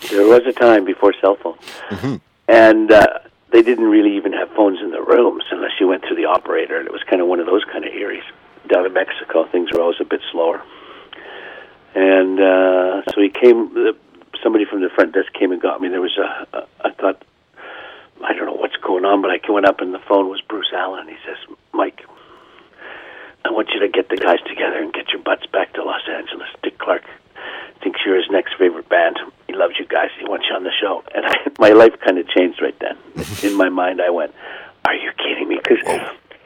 There 0.10 0.28
was 0.28 0.42
a 0.48 0.54
time 0.54 0.86
before 0.86 1.14
cell 1.22 1.36
phones 1.36 2.22
and 2.50 2.92
uh, 2.92 3.20
they 3.52 3.62
didn't 3.62 3.86
really 3.86 4.18
even 4.18 4.34
have 4.34 4.50
phones 4.52 4.80
in 4.82 4.90
the 4.90 5.02
rooms 5.02 5.44
unless 5.52 5.72
you 5.80 5.88
went 5.88 6.04
through 6.04 6.16
the 6.16 6.26
operator. 6.26 6.80
And 6.80 6.88
it 6.88 6.92
was 6.92 7.04
kind 7.04 7.22
of 7.22 7.28
one 7.28 7.40
of 7.40 7.46
those 7.46 7.64
kind 7.64 7.86
of 7.86 7.94
areas. 7.94 8.26
Down 8.68 8.86
in 8.86 8.94
Mexico, 8.94 9.46
things 9.46 9.72
were 9.72 9.82
always 9.82 10.02
a 10.02 10.06
bit 10.06 10.22
slower. 10.32 10.62
And 11.96 12.40
uh, 12.40 13.02
so 13.14 13.22
he 13.22 13.30
came. 13.30 13.74
The, 13.74 13.96
somebody 14.44 14.66
from 14.66 14.82
the 14.82 14.90
front 14.90 15.14
desk 15.14 15.32
came 15.34 15.52
and 15.52 15.62
got 15.62 15.80
me. 15.80 15.90
There 15.90 16.02
was 16.02 16.18
a. 16.18 16.58
a 16.58 16.68
I 16.82 16.92
thought, 16.92 17.24
I 18.24 18.34
don't 18.34 18.46
know 18.46 18.54
what's 18.54 18.76
going 18.78 19.06
on, 19.06 19.22
but 19.22 19.32
I 19.32 19.40
went 19.50 19.66
up 19.66 19.80
and 19.80 19.94
the 19.94 20.00
phone 20.00 20.30
was 20.30 20.42
Bruce 20.42 20.72
Allen. 20.74 21.08
He 21.08 21.16
says, 21.26 21.38
Mike, 21.74 22.02
I 23.46 23.52
want 23.52 23.70
you 23.74 23.80
to 23.80 23.88
get 23.88 24.10
the 24.10 24.18
guys 24.18 24.40
together 24.48 24.80
and 24.80 24.94
get 24.94 25.10
your 25.10 25.22
butts 25.22 25.46
back 25.48 25.74
to 25.74 25.84
Los 25.84 26.02
Angeles. 26.10 26.50
Dick 26.62 26.78
Clark 26.78 27.04
thinks 27.82 28.00
you're 28.06 28.18
his 28.18 28.30
next 28.30 28.56
favorite 28.58 28.90
band. 28.90 29.18
He 29.48 29.54
loves 29.54 29.76
you 29.80 29.86
guys. 29.86 30.10
He 30.20 30.26
wants 30.26 30.46
you 30.50 30.56
on 30.56 30.64
the 30.64 30.72
show. 30.80 31.04
And 31.16 31.26
I, 31.26 31.36
my 31.60 31.70
life 31.70 31.94
kind 32.06 32.18
of 32.18 32.28
changed 32.28 32.62
right 32.62 32.78
then. 32.80 32.98
In 33.44 33.58
my 33.58 33.70
mind, 33.70 34.02
I 34.02 34.10
went, 34.10 34.34
"Are 34.86 34.96
you 34.96 35.12
kidding 35.18 35.48
me?" 35.48 35.58
Because 35.58 35.80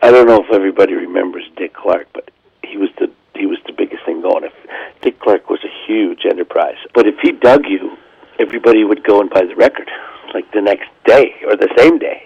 I 0.01 0.11
don't 0.11 0.27
know 0.27 0.43
if 0.43 0.51
everybody 0.51 0.93
remembers 0.93 1.43
Dick 1.57 1.73
Clark, 1.73 2.07
but 2.13 2.29
he 2.63 2.77
was 2.77 2.89
the 2.99 3.11
he 3.35 3.45
was 3.45 3.57
the 3.65 3.73
biggest 3.73 4.05
thing 4.05 4.21
going. 4.21 4.43
If 4.43 4.53
Dick 5.01 5.19
Clark 5.19 5.49
was 5.49 5.63
a 5.63 5.87
huge 5.87 6.25
enterprise, 6.25 6.77
but 6.93 7.07
if 7.07 7.15
he 7.21 7.31
dug 7.31 7.65
you, 7.67 7.97
everybody 8.39 8.83
would 8.83 9.03
go 9.03 9.21
and 9.21 9.29
buy 9.29 9.41
the 9.45 9.55
record 9.55 9.89
like 10.33 10.51
the 10.51 10.61
next 10.61 10.89
day 11.05 11.35
or 11.45 11.55
the 11.55 11.69
same 11.77 11.99
day. 11.99 12.23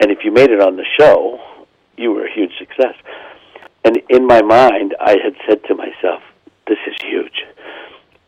And 0.00 0.10
if 0.10 0.24
you 0.24 0.32
made 0.32 0.50
it 0.50 0.60
on 0.60 0.76
the 0.76 0.86
show, 0.98 1.40
you 1.96 2.12
were 2.12 2.24
a 2.24 2.32
huge 2.32 2.52
success. 2.58 2.94
And 3.84 4.00
in 4.08 4.26
my 4.26 4.42
mind, 4.42 4.94
I 5.00 5.18
had 5.22 5.34
said 5.46 5.62
to 5.64 5.74
myself, 5.74 6.22
"This 6.66 6.78
is 6.86 6.96
huge." 7.02 7.44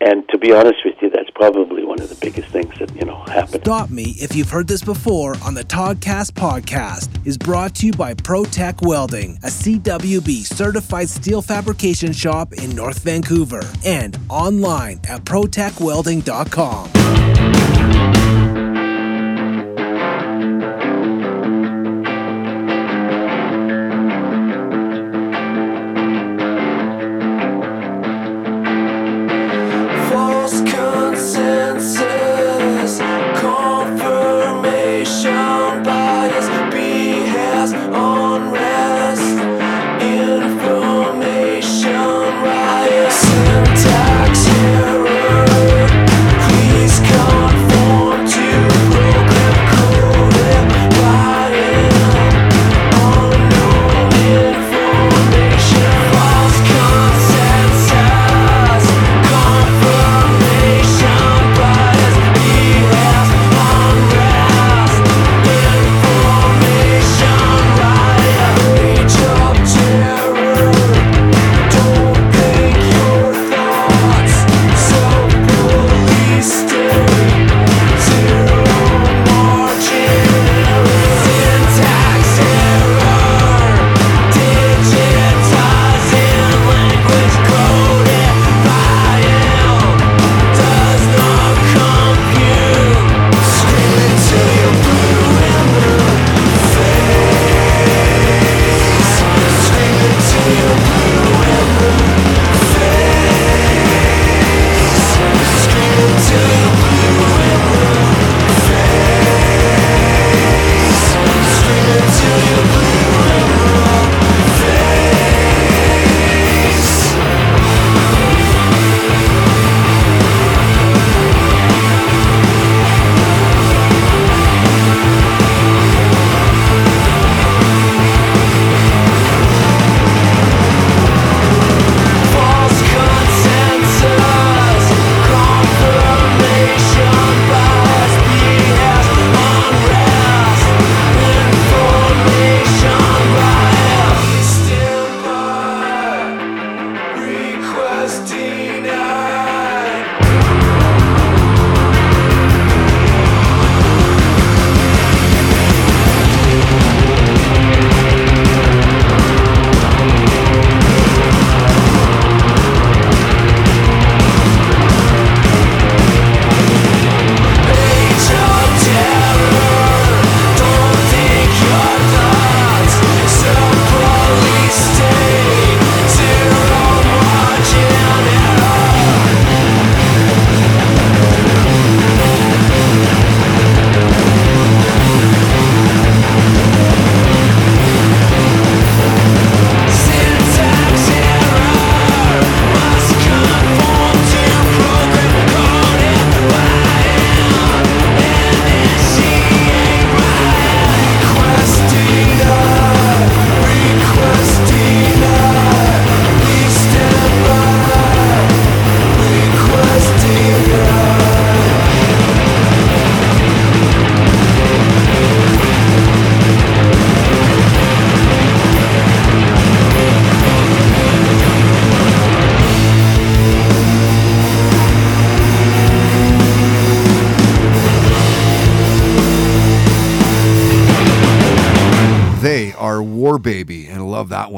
And 0.01 0.29
to 0.31 0.39
be 0.39 0.53
honest 0.53 0.85
with 0.85 1.01
you, 1.01 1.11
that's 1.11 1.31
probably 1.31 1.85
one 1.85 2.01
of 2.01 2.09
the 2.09 2.17
biggest 2.17 2.49
things 2.49 2.77
that 2.81 2.93
you 2.97 3.05
know 3.05 3.23
happened. 3.29 3.63
Stop 3.63 3.89
Me 3.89 4.17
If 4.19 4.35
You've 4.35 4.51
Heard 4.51 4.67
This 4.67 4.83
Before 4.83 5.37
on 5.45 5.55
the 5.55 5.63
Toddcast 5.63 6.33
podcast 6.33 7.25
is 7.25 7.39
brought 7.39 7.77
to 7.77 7.87
you 7.87 7.93
by 7.93 8.15
ProTech 8.15 8.85
Welding, 8.85 9.39
a 9.45 9.51
CWB 9.51 10.43
certified 10.43 11.09
steel 11.09 11.41
fabrication 11.41 12.13
shop 12.13 12.53
in 12.53 12.75
North 12.75 12.99
Vancouver, 13.05 13.63
and 13.85 14.19
online 14.29 14.99
at 15.09 15.21
protechwelding.com. 15.21 17.72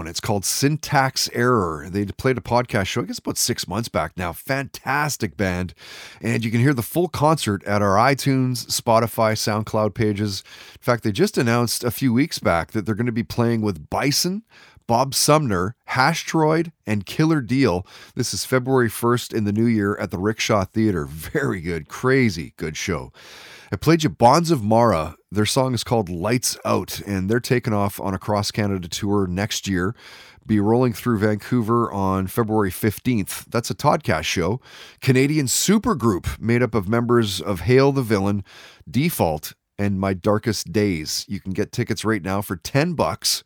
It's 0.06 0.20
called 0.20 0.44
Syntax 0.44 1.28
Error. 1.32 1.88
They 1.90 2.04
played 2.06 2.38
a 2.38 2.42
podcast 2.42 2.86
show, 2.86 3.02
I 3.02 3.04
guess 3.04 3.18
about 3.18 3.38
six 3.38 3.66
months 3.68 3.88
back 3.88 4.12
now. 4.16 4.32
Fantastic 4.32 5.36
band. 5.36 5.74
And 6.20 6.44
you 6.44 6.50
can 6.50 6.60
hear 6.60 6.74
the 6.74 6.82
full 6.82 7.08
concert 7.08 7.64
at 7.64 7.82
our 7.82 7.96
iTunes, 7.96 8.66
Spotify, 8.66 9.34
SoundCloud 9.34 9.94
pages. 9.94 10.42
In 10.74 10.82
fact, 10.82 11.04
they 11.04 11.12
just 11.12 11.38
announced 11.38 11.84
a 11.84 11.90
few 11.90 12.12
weeks 12.12 12.38
back 12.38 12.72
that 12.72 12.86
they're 12.86 12.94
going 12.94 13.06
to 13.06 13.12
be 13.12 13.22
playing 13.22 13.60
with 13.60 13.90
Bison, 13.90 14.42
Bob 14.86 15.14
Sumner, 15.14 15.76
Hashtroid, 15.90 16.72
and 16.86 17.06
Killer 17.06 17.40
Deal. 17.40 17.86
This 18.14 18.34
is 18.34 18.44
February 18.44 18.90
1st 18.90 19.32
in 19.34 19.44
the 19.44 19.52
new 19.52 19.66
year 19.66 19.96
at 19.96 20.10
the 20.10 20.18
Rickshaw 20.18 20.64
Theater. 20.64 21.06
Very 21.06 21.60
good, 21.60 21.88
crazy 21.88 22.52
good 22.56 22.76
show. 22.76 23.12
I 23.72 23.76
played 23.76 24.04
you 24.04 24.10
Bonds 24.10 24.50
of 24.50 24.62
Mara. 24.62 25.16
Their 25.34 25.46
song 25.46 25.74
is 25.74 25.82
called 25.82 26.08
Lights 26.08 26.56
Out, 26.64 27.00
and 27.00 27.28
they're 27.28 27.40
taking 27.40 27.72
off 27.72 27.98
on 27.98 28.14
a 28.14 28.20
cross 28.20 28.52
Canada 28.52 28.86
tour 28.86 29.26
next 29.26 29.66
year. 29.66 29.92
Be 30.46 30.60
rolling 30.60 30.92
through 30.92 31.18
Vancouver 31.18 31.92
on 31.92 32.28
February 32.28 32.70
15th. 32.70 33.46
That's 33.46 33.68
a 33.68 33.74
Toddcast 33.74 34.22
show. 34.22 34.60
Canadian 35.00 35.46
supergroup 35.46 36.38
made 36.38 36.62
up 36.62 36.72
of 36.72 36.88
members 36.88 37.40
of 37.40 37.62
Hail 37.62 37.90
the 37.90 38.02
Villain, 38.02 38.44
Default, 38.88 39.54
and 39.76 39.98
My 39.98 40.14
Darkest 40.14 40.70
Days. 40.72 41.26
You 41.28 41.40
can 41.40 41.52
get 41.52 41.72
tickets 41.72 42.04
right 42.04 42.22
now 42.22 42.40
for 42.40 42.54
10 42.54 42.94
bucks 42.94 43.42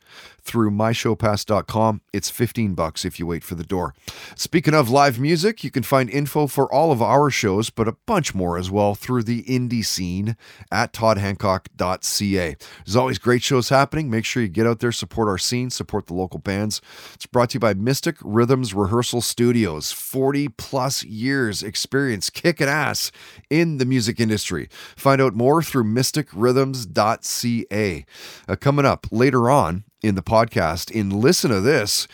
through 0.48 0.70
myshowpass.com. 0.70 2.00
It's 2.14 2.30
15 2.30 2.74
bucks 2.74 3.04
if 3.04 3.20
you 3.20 3.26
wait 3.26 3.44
for 3.44 3.54
the 3.54 3.62
door. 3.62 3.94
Speaking 4.34 4.72
of 4.72 4.88
live 4.88 5.20
music, 5.20 5.62
you 5.62 5.70
can 5.70 5.82
find 5.82 6.08
info 6.08 6.46
for 6.46 6.72
all 6.72 6.90
of 6.90 7.02
our 7.02 7.28
shows, 7.28 7.68
but 7.68 7.86
a 7.86 7.96
bunch 8.06 8.34
more 8.34 8.56
as 8.56 8.70
well 8.70 8.94
through 8.94 9.24
the 9.24 9.42
indie 9.42 9.84
scene 9.84 10.38
at 10.72 10.94
toddhancock.ca. 10.94 12.56
There's 12.84 12.96
always 12.96 13.18
great 13.18 13.42
shows 13.42 13.68
happening. 13.68 14.08
Make 14.08 14.24
sure 14.24 14.42
you 14.42 14.48
get 14.48 14.66
out 14.66 14.80
there, 14.80 14.90
support 14.90 15.28
our 15.28 15.36
scene, 15.36 15.68
support 15.68 16.06
the 16.06 16.14
local 16.14 16.40
bands. 16.40 16.80
It's 17.14 17.26
brought 17.26 17.50
to 17.50 17.56
you 17.56 17.60
by 17.60 17.74
Mystic 17.74 18.16
Rhythms 18.22 18.72
Rehearsal 18.72 19.20
Studios. 19.20 19.92
40 19.92 20.48
plus 20.48 21.04
years 21.04 21.62
experience 21.62 22.30
kicking 22.30 22.68
ass 22.68 23.12
in 23.50 23.76
the 23.76 23.84
music 23.84 24.18
industry. 24.18 24.70
Find 24.96 25.20
out 25.20 25.34
more 25.34 25.62
through 25.62 25.84
mysticrhythms.ca. 25.84 28.06
Uh, 28.48 28.56
coming 28.56 28.86
up 28.86 29.06
later 29.10 29.50
on, 29.50 29.84
in 30.02 30.14
the 30.14 30.22
podcast 30.22 30.90
in 30.90 31.10
Listen 31.10 31.50
to 31.50 31.60
This, 31.60 32.06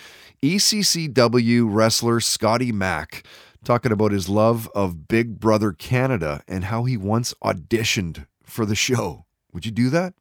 ECCW 0.43 1.67
wrestler 1.67 2.21
Scotty 2.21 2.73
Mack 2.73 3.27
talking 3.65 3.93
about 3.93 4.13
his 4.13 4.29
love 4.29 4.71
of 4.75 5.09
Big 5.09 5.41
Brother 5.41 5.73
Canada 5.73 6.43
and 6.47 6.65
how 6.65 6.85
he 6.85 6.97
once 6.97 7.35
auditioned 7.43 8.27
for 8.43 8.67
the 8.67 8.75
show. 8.75 9.25
Would 9.53 9.67
you 9.67 9.73
do 9.73 9.91
that? 9.91 10.15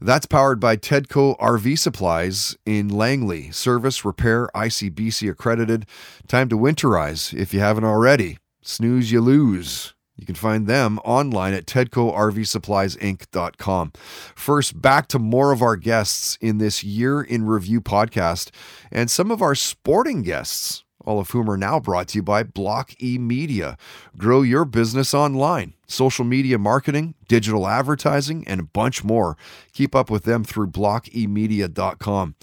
That's 0.00 0.26
powered 0.26 0.60
by 0.60 0.76
Tedco 0.76 1.38
RV 1.38 1.78
Supplies 1.78 2.56
in 2.64 2.88
Langley. 2.88 3.50
Service, 3.50 4.04
repair, 4.04 4.48
ICBC 4.54 5.30
accredited. 5.30 5.86
Time 6.26 6.48
to 6.48 6.56
winterize 6.56 7.34
if 7.34 7.52
you 7.52 7.60
haven't 7.60 7.84
already. 7.84 8.38
Snooze, 8.62 9.12
you 9.12 9.20
lose. 9.20 9.94
You 10.20 10.26
can 10.26 10.34
find 10.34 10.66
them 10.66 10.98
online 11.02 11.54
at 11.54 11.64
TedcoRVSuppliesInc.com. 11.64 13.92
First, 14.34 14.82
back 14.82 15.08
to 15.08 15.18
more 15.18 15.50
of 15.50 15.62
our 15.62 15.76
guests 15.76 16.36
in 16.42 16.58
this 16.58 16.84
year 16.84 17.22
in 17.22 17.46
review 17.46 17.80
podcast 17.80 18.50
and 18.92 19.10
some 19.10 19.30
of 19.30 19.40
our 19.40 19.54
sporting 19.54 20.20
guests, 20.20 20.84
all 21.06 21.18
of 21.18 21.30
whom 21.30 21.50
are 21.50 21.56
now 21.56 21.80
brought 21.80 22.08
to 22.08 22.18
you 22.18 22.22
by 22.22 22.42
Block 22.42 22.92
E 23.02 23.16
Media. 23.16 23.78
Grow 24.18 24.42
your 24.42 24.66
business 24.66 25.14
online, 25.14 25.72
social 25.86 26.26
media 26.26 26.58
marketing, 26.58 27.14
digital 27.26 27.66
advertising, 27.66 28.46
and 28.46 28.60
a 28.60 28.64
bunch 28.64 29.02
more. 29.02 29.38
Keep 29.72 29.94
up 29.94 30.10
with 30.10 30.24
them 30.24 30.44
through 30.44 30.66
blockemedia.com. 30.66 32.34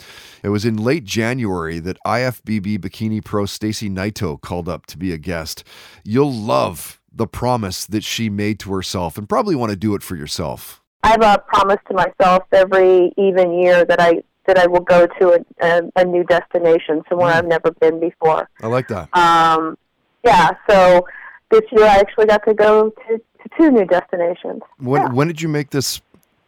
It 0.41 0.49
was 0.49 0.65
in 0.65 0.77
late 0.77 1.03
January 1.03 1.77
that 1.77 1.99
IFBB 2.07 2.79
Bikini 2.79 3.23
Pro 3.23 3.45
Stacy 3.45 3.87
Naito 3.87 4.41
called 4.41 4.67
up 4.67 4.87
to 4.87 4.97
be 4.97 5.13
a 5.13 5.19
guest. 5.19 5.63
You'll 6.03 6.33
love 6.33 6.96
the 7.17 7.27
promise 7.27 7.85
that 7.85 8.03
she 8.03 8.29
made 8.29 8.59
to 8.59 8.73
herself 8.73 9.17
and 9.17 9.27
probably 9.27 9.55
want 9.55 9.71
to 9.71 9.75
do 9.75 9.95
it 9.95 10.03
for 10.03 10.15
yourself. 10.15 10.81
I 11.03 11.09
have 11.09 11.21
a 11.21 11.43
promise 11.47 11.79
to 11.87 11.93
myself 11.93 12.43
every 12.51 13.13
even 13.17 13.59
year 13.59 13.85
that 13.85 13.99
I 13.99 14.23
that 14.45 14.57
I 14.57 14.65
will 14.65 14.81
go 14.81 15.07
to 15.19 15.33
a, 15.33 15.65
a, 15.65 15.81
a 15.97 16.05
new 16.05 16.23
destination, 16.23 17.03
somewhere 17.09 17.33
Mm. 17.33 17.37
I've 17.37 17.47
never 17.47 17.71
been 17.71 17.99
before. 17.99 18.49
I 18.61 18.67
like 18.67 18.87
that. 18.87 19.09
Um, 19.15 19.77
yeah, 20.23 20.51
so 20.69 21.05
this 21.51 21.63
year 21.71 21.85
I 21.85 21.97
actually 21.97 22.27
got 22.27 22.45
to 22.45 22.53
go 22.53 22.89
to, 22.89 23.17
to 23.17 23.49
two 23.57 23.71
new 23.71 23.85
destinations. 23.85 24.61
When 24.79 25.13
when 25.13 25.27
did 25.27 25.41
you 25.41 25.49
make 25.49 25.69
this 25.71 26.01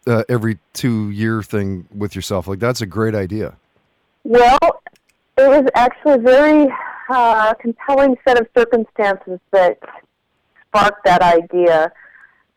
uh, 0.06 0.24
every 0.28 0.58
two 0.72 1.10
year 1.10 1.42
thing 1.42 1.86
with 1.94 2.16
yourself? 2.16 2.48
Like 2.48 2.58
that's 2.58 2.80
a 2.80 2.86
great 2.86 3.14
idea. 3.14 3.56
Well, 4.24 4.58
it 5.38 5.48
was 5.48 5.66
actually 5.74 6.14
a 6.14 6.18
very 6.18 6.72
uh, 7.08 7.54
compelling 7.54 8.16
set 8.26 8.40
of 8.40 8.46
circumstances 8.56 9.40
that 9.52 9.78
sparked 10.70 11.04
that 11.04 11.22
idea. 11.22 11.92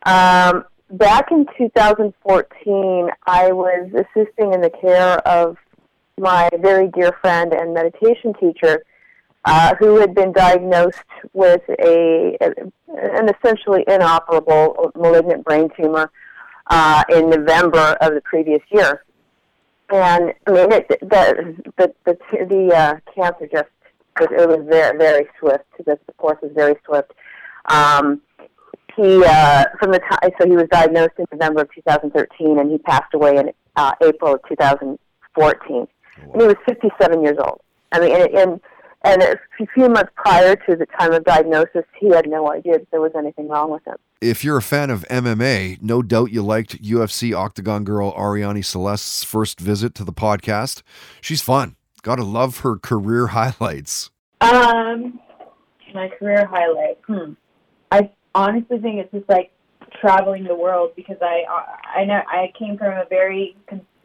Um, 0.05 0.65
back 0.91 1.31
in 1.31 1.45
2014, 1.57 3.09
I 3.25 3.51
was 3.51 3.89
assisting 3.93 4.53
in 4.53 4.61
the 4.61 4.69
care 4.69 5.17
of 5.27 5.57
my 6.17 6.49
very 6.59 6.87
dear 6.89 7.11
friend 7.21 7.53
and 7.53 7.73
meditation 7.73 8.33
teacher, 8.39 8.83
uh, 9.45 9.75
who 9.75 9.97
had 9.97 10.15
been 10.15 10.31
diagnosed 10.31 11.03
with 11.33 11.61
a 11.69 12.37
an 12.39 13.29
essentially 13.29 13.83
inoperable 13.87 14.91
malignant 14.95 15.43
brain 15.43 15.69
tumor 15.75 16.11
uh, 16.67 17.03
in 17.09 17.29
November 17.29 17.97
of 17.99 18.13
the 18.13 18.21
previous 18.21 18.61
year. 18.71 19.03
And 19.89 20.33
I 20.47 20.51
mean, 20.51 20.71
it, 20.71 20.87
the 20.87 21.55
the 21.77 21.93
the, 22.05 22.17
the 22.31 22.75
uh, 22.75 22.95
cancer 23.13 23.49
just 23.51 23.69
it, 24.21 24.31
it 24.31 24.47
was 24.47 24.65
very 24.69 24.97
very 24.97 25.27
swift. 25.39 25.65
The, 25.77 25.99
the 26.05 26.13
course 26.13 26.37
was 26.41 26.51
very 26.53 26.75
swift. 26.85 27.11
Um, 27.69 28.21
he 28.95 29.23
uh, 29.23 29.65
from 29.79 29.91
the 29.91 29.99
time 29.99 30.31
so 30.39 30.47
he 30.47 30.55
was 30.55 30.67
diagnosed 30.71 31.13
in 31.17 31.25
November 31.31 31.61
of 31.61 31.69
2013, 31.73 32.59
and 32.59 32.71
he 32.71 32.77
passed 32.77 33.13
away 33.13 33.37
in 33.37 33.51
uh, 33.75 33.93
April 34.01 34.35
of 34.35 34.41
2014, 34.47 35.87
and 36.21 36.41
he 36.41 36.47
was 36.47 36.55
57 36.67 37.23
years 37.23 37.37
old. 37.39 37.61
I 37.91 37.99
mean, 37.99 38.15
and, 38.15 38.29
and 38.35 38.61
and 39.05 39.21
a 39.21 39.37
few 39.73 39.89
months 39.89 40.11
prior 40.15 40.55
to 40.55 40.75
the 40.77 40.85
time 40.97 41.11
of 41.11 41.25
diagnosis, 41.25 41.83
he 41.99 42.09
had 42.09 42.29
no 42.29 42.51
idea 42.51 42.79
that 42.79 42.89
there 42.91 43.01
was 43.01 43.11
anything 43.17 43.49
wrong 43.49 43.69
with 43.69 43.85
him. 43.85 43.97
If 44.21 44.45
you're 44.45 44.57
a 44.57 44.61
fan 44.61 44.89
of 44.89 45.05
MMA, 45.09 45.81
no 45.81 46.01
doubt 46.01 46.31
you 46.31 46.41
liked 46.41 46.81
UFC 46.81 47.35
Octagon 47.35 47.83
girl 47.83 48.13
Ariane 48.17 48.63
Celeste's 48.63 49.25
first 49.25 49.59
visit 49.59 49.93
to 49.95 50.05
the 50.05 50.13
podcast. 50.13 50.83
She's 51.19 51.41
fun. 51.41 51.75
Gotta 52.01 52.23
love 52.23 52.59
her 52.59 52.77
career 52.77 53.27
highlights. 53.37 54.09
Um, 54.39 55.19
my 55.93 56.09
career 56.17 56.45
highlight. 56.45 56.97
Hmm. 57.05 57.33
I 57.93 58.09
honestly 58.33 58.79
think 58.79 58.99
it's 58.99 59.11
just 59.11 59.29
like 59.29 59.51
traveling 60.01 60.43
the 60.45 60.55
world 60.55 60.93
because 60.95 61.17
I 61.21 61.43
I 61.95 62.05
know 62.05 62.21
I 62.27 62.51
came 62.57 62.75
from 62.75 62.97
a 62.97 63.05
very 63.07 63.55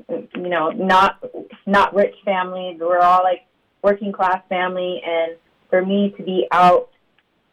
you 0.09 0.49
know 0.49 0.69
not 0.71 1.25
not 1.67 1.95
rich 1.95 2.15
family. 2.23 2.77
We're 2.79 3.01
all 3.01 3.23
like 3.23 3.47
working 3.83 4.13
class 4.13 4.43
family, 4.51 5.03
and 5.07 5.37
for 5.71 5.85
me 5.85 6.13
to 6.19 6.23
be 6.23 6.47
out 6.53 6.91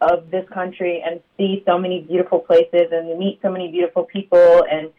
of 0.01 0.29
this 0.29 0.45
country 0.53 1.01
and 1.05 1.21
see 1.37 1.63
so 1.65 1.79
many 1.79 2.01
beautiful 2.01 2.39
places 2.39 2.87
and 2.91 3.17
meet 3.17 3.39
so 3.41 3.49
many 3.49 3.71
beautiful 3.71 4.03
people 4.03 4.65
and 4.69 4.89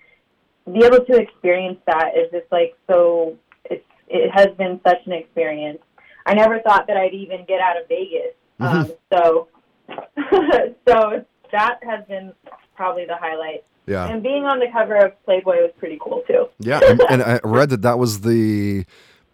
be 0.72 0.84
able 0.84 1.04
to 1.04 1.16
experience 1.16 1.78
that 1.86 2.16
is 2.16 2.30
just 2.32 2.50
like 2.50 2.74
so 2.88 3.36
it's 3.66 3.84
it 4.08 4.30
has 4.32 4.56
been 4.56 4.80
such 4.86 5.04
an 5.04 5.12
experience. 5.12 5.80
I 6.24 6.32
never 6.32 6.60
thought 6.60 6.86
that 6.86 6.96
I'd 6.96 7.12
even 7.12 7.44
get 7.44 7.60
out 7.60 7.76
of 7.76 7.86
Vegas. 7.88 8.34
Um, 8.58 8.90
so 9.12 9.48
so 10.88 11.24
that 11.52 11.78
has 11.82 12.04
been 12.08 12.32
probably 12.74 13.04
the 13.06 13.16
highlight. 13.16 13.64
Yeah. 13.86 14.08
And 14.08 14.22
being 14.22 14.44
on 14.44 14.58
the 14.58 14.66
cover 14.72 14.96
of 14.96 15.24
Playboy 15.24 15.56
was 15.62 15.70
pretty 15.78 15.98
cool 16.00 16.22
too. 16.26 16.48
Yeah, 16.58 16.80
and, 16.82 17.00
and 17.08 17.22
I 17.22 17.40
read 17.44 17.70
that 17.70 17.82
that 17.82 17.98
was 17.98 18.22
the 18.22 18.84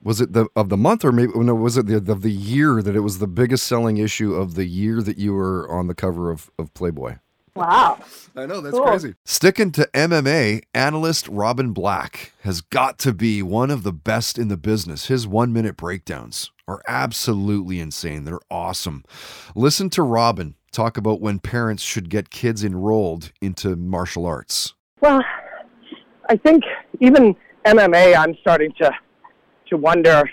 was 0.02 0.20
it 0.20 0.32
the 0.32 0.46
of 0.54 0.68
the 0.68 0.76
month 0.76 1.04
or 1.04 1.12
maybe 1.12 1.32
no 1.36 1.54
was 1.54 1.76
it 1.76 1.86
the 1.86 1.96
of 2.12 2.22
the 2.22 2.30
year 2.30 2.82
that 2.82 2.94
it 2.94 3.00
was 3.00 3.18
the 3.18 3.26
biggest 3.26 3.66
selling 3.66 3.96
issue 3.96 4.34
of 4.34 4.54
the 4.54 4.66
year 4.66 5.00
that 5.02 5.16
you 5.16 5.32
were 5.32 5.70
on 5.70 5.86
the 5.86 5.94
cover 5.94 6.30
of 6.30 6.50
of 6.58 6.72
Playboy. 6.74 7.16
Wow. 7.54 7.98
I 8.36 8.46
know 8.46 8.60
that's 8.62 8.74
Cool. 8.74 8.86
crazy. 8.86 9.14
Sticking 9.26 9.72
to 9.72 9.88
MMA, 9.92 10.62
analyst 10.72 11.28
Robin 11.28 11.72
Black 11.74 12.32
has 12.44 12.62
got 12.62 12.98
to 13.00 13.12
be 13.12 13.42
one 13.42 13.70
of 13.70 13.82
the 13.82 13.92
best 13.92 14.38
in 14.38 14.48
the 14.48 14.56
business. 14.56 15.06
His 15.08 15.26
one 15.26 15.52
minute 15.52 15.76
breakdowns 15.76 16.50
are 16.72 16.82
absolutely 16.88 17.80
insane. 17.80 18.24
They're 18.24 18.40
awesome. 18.50 19.04
Listen 19.54 19.90
to 19.90 20.02
Robin 20.02 20.54
talk 20.72 20.96
about 20.96 21.20
when 21.20 21.38
parents 21.38 21.82
should 21.82 22.08
get 22.08 22.30
kids 22.30 22.64
enrolled 22.64 23.30
into 23.40 23.76
martial 23.76 24.24
arts. 24.24 24.74
Well, 25.00 25.22
I 26.28 26.36
think 26.36 26.64
even 27.00 27.36
MMA, 27.66 28.16
I'm 28.16 28.34
starting 28.40 28.72
to 28.80 28.90
to 29.68 29.76
wonder 29.76 30.24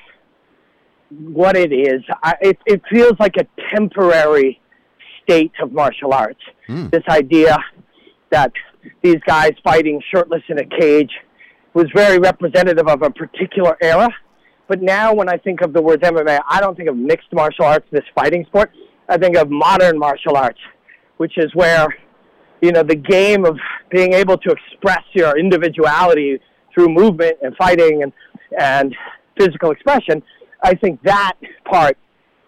what 1.10 1.56
it 1.56 1.72
is. 1.72 2.02
I, 2.24 2.36
it, 2.42 2.58
it 2.66 2.82
feels 2.92 3.14
like 3.20 3.36
a 3.38 3.48
temporary 3.74 4.60
state 5.24 5.52
of 5.62 5.72
martial 5.72 6.14
arts. 6.14 6.42
Hmm. 6.68 6.88
This 6.90 7.04
idea 7.08 7.58
that 8.32 8.52
these 9.02 9.20
guys 9.26 9.52
fighting 9.64 10.02
shirtless 10.14 10.44
in 10.50 10.60
a 10.60 10.66
cage 10.66 11.12
was 11.74 11.86
very 11.96 12.20
representative 12.20 12.88
of 12.88 13.02
a 13.02 13.10
particular 13.10 13.78
era. 13.82 14.10
But 14.70 14.84
now, 14.84 15.16
when 15.16 15.28
I 15.28 15.38
think 15.38 15.62
of 15.62 15.74
the 15.74 15.82
words 15.82 16.04
MMA, 16.04 16.40
I 16.48 16.62
don't 16.62 16.78
think 16.78 16.90
of 16.90 16.96
mixed 16.96 17.34
martial 17.34 17.66
arts, 17.66 17.88
this 17.92 18.04
fighting 18.14 18.46
sport. 18.46 18.72
I 19.10 19.18
think 19.18 19.36
of 19.36 19.50
modern 19.50 19.98
martial 19.98 20.38
arts, 20.38 20.60
which 21.18 21.34
is 21.38 21.54
where, 21.56 21.88
you 22.62 22.72
know, 22.72 22.84
the 22.84 22.96
game 22.96 23.46
of 23.46 23.58
being 23.90 24.14
able 24.14 24.38
to 24.38 24.52
express 24.52 25.04
your 25.14 25.40
individuality 25.40 26.40
through 26.72 26.90
movement 26.90 27.38
and 27.42 27.56
fighting 27.58 28.04
and, 28.04 28.14
and 28.60 28.96
physical 29.40 29.72
expression. 29.72 30.22
I 30.64 30.76
think 30.76 31.02
that 31.02 31.34
part 31.66 31.98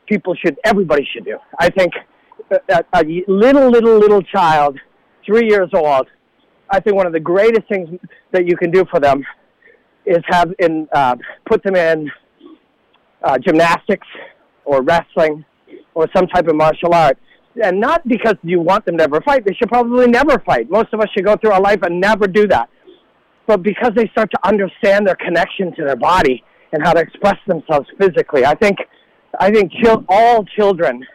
people 0.06 0.36
should, 0.36 0.58
everybody 0.64 1.08
should 1.12 1.26
do. 1.26 1.40
I 1.58 1.72
think 1.72 1.92
a, 2.70 2.84
a 2.94 3.04
little, 3.28 3.72
little, 3.72 3.98
little 3.98 4.22
child, 4.22 4.78
three 5.26 5.48
years 5.50 5.72
old, 5.74 6.06
I 6.70 6.82
think 6.82 6.96
one 6.96 7.08
of 7.08 7.14
the 7.14 7.20
greatest 7.20 7.68
things 7.68 7.90
that 8.32 8.48
you 8.48 8.56
can 8.56 8.70
do 8.70 8.86
for 8.92 9.00
them 9.00 9.26
is 10.06 10.20
have 10.28 10.54
in 10.60 10.88
uh, 10.94 11.16
put 11.46 11.64
them 11.64 11.76
in 11.76 12.10
uh, 13.24 13.38
gymnastics 13.38 14.08
or 14.66 14.82
wrestling 14.82 15.46
or 15.94 16.08
some 16.16 16.28
type 16.28 16.48
of 16.48 16.56
martial 16.56 16.94
art. 16.94 17.18
And 17.62 17.80
not 17.80 18.08
because 18.08 18.36
you 18.44 18.62
want 18.62 18.86
them 18.86 18.98
to 18.98 19.04
never 19.04 19.20
fight. 19.22 19.46
They 19.46 19.54
should 19.56 19.68
probably 19.68 20.08
never 20.08 20.40
fight. 20.46 20.70
Most 20.70 20.94
of 20.94 21.02
us 21.02 21.08
should 21.14 21.26
go 21.26 21.36
through 21.36 21.52
our 21.52 21.62
life 21.62 21.80
and 21.84 22.00
never 22.00 22.26
do 22.28 22.48
that. 22.48 22.70
But 23.46 23.62
because 23.62 23.92
they 23.96 24.08
start 24.10 24.32
to 24.32 24.48
understand 24.48 25.06
their 25.06 25.16
connection 25.16 25.76
to 25.76 25.84
their 25.84 25.98
body 25.98 26.44
and 26.72 26.82
how 26.82 26.94
to 26.94 27.02
express 27.02 27.36
themselves 27.48 27.88
physically, 28.00 28.46
I 28.46 28.56
think, 28.56 28.78
I 29.38 29.52
think 29.52 29.72
chil- 29.84 30.06
all 30.08 30.46
children. 30.46 31.06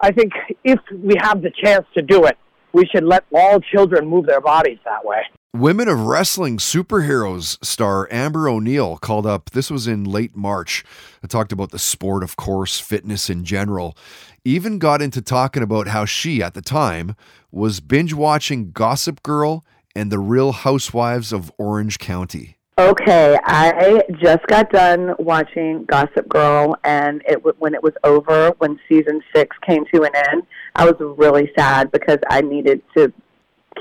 I 0.00 0.10
think 0.10 0.32
if 0.64 0.80
we 0.92 1.14
have 1.20 1.42
the 1.42 1.52
chance 1.62 1.86
to 1.94 2.02
do 2.02 2.24
it, 2.24 2.36
we 2.72 2.84
should 2.92 3.04
let 3.04 3.24
all 3.32 3.60
children 3.60 4.06
move 4.08 4.26
their 4.26 4.40
bodies 4.40 4.78
that 4.84 5.04
way. 5.04 5.22
Women 5.58 5.88
of 5.88 6.02
Wrestling 6.02 6.58
Superheroes 6.58 7.64
star 7.64 8.06
Amber 8.12 8.46
O'Neill 8.46 8.98
called 8.98 9.24
up. 9.24 9.50
This 9.52 9.70
was 9.70 9.86
in 9.86 10.04
late 10.04 10.36
March. 10.36 10.84
I 11.24 11.28
talked 11.28 11.50
about 11.50 11.70
the 11.70 11.78
sport, 11.78 12.22
of 12.22 12.36
course, 12.36 12.78
fitness 12.78 13.30
in 13.30 13.42
general. 13.42 13.96
Even 14.44 14.78
got 14.78 15.00
into 15.00 15.22
talking 15.22 15.62
about 15.62 15.88
how 15.88 16.04
she, 16.04 16.42
at 16.42 16.52
the 16.52 16.60
time, 16.60 17.16
was 17.50 17.80
binge 17.80 18.12
watching 18.12 18.70
Gossip 18.70 19.22
Girl 19.22 19.64
and 19.94 20.12
The 20.12 20.18
Real 20.18 20.52
Housewives 20.52 21.32
of 21.32 21.50
Orange 21.56 21.98
County. 21.98 22.58
Okay, 22.78 23.38
I 23.44 24.02
just 24.20 24.46
got 24.48 24.70
done 24.70 25.14
watching 25.18 25.86
Gossip 25.86 26.28
Girl, 26.28 26.76
and 26.84 27.22
it 27.26 27.42
when 27.58 27.72
it 27.72 27.82
was 27.82 27.94
over, 28.04 28.50
when 28.58 28.78
season 28.90 29.22
six 29.34 29.56
came 29.66 29.86
to 29.94 30.02
an 30.02 30.14
end, 30.30 30.42
I 30.74 30.84
was 30.84 30.96
really 31.00 31.50
sad 31.58 31.90
because 31.92 32.18
I 32.28 32.42
needed 32.42 32.82
to 32.94 33.10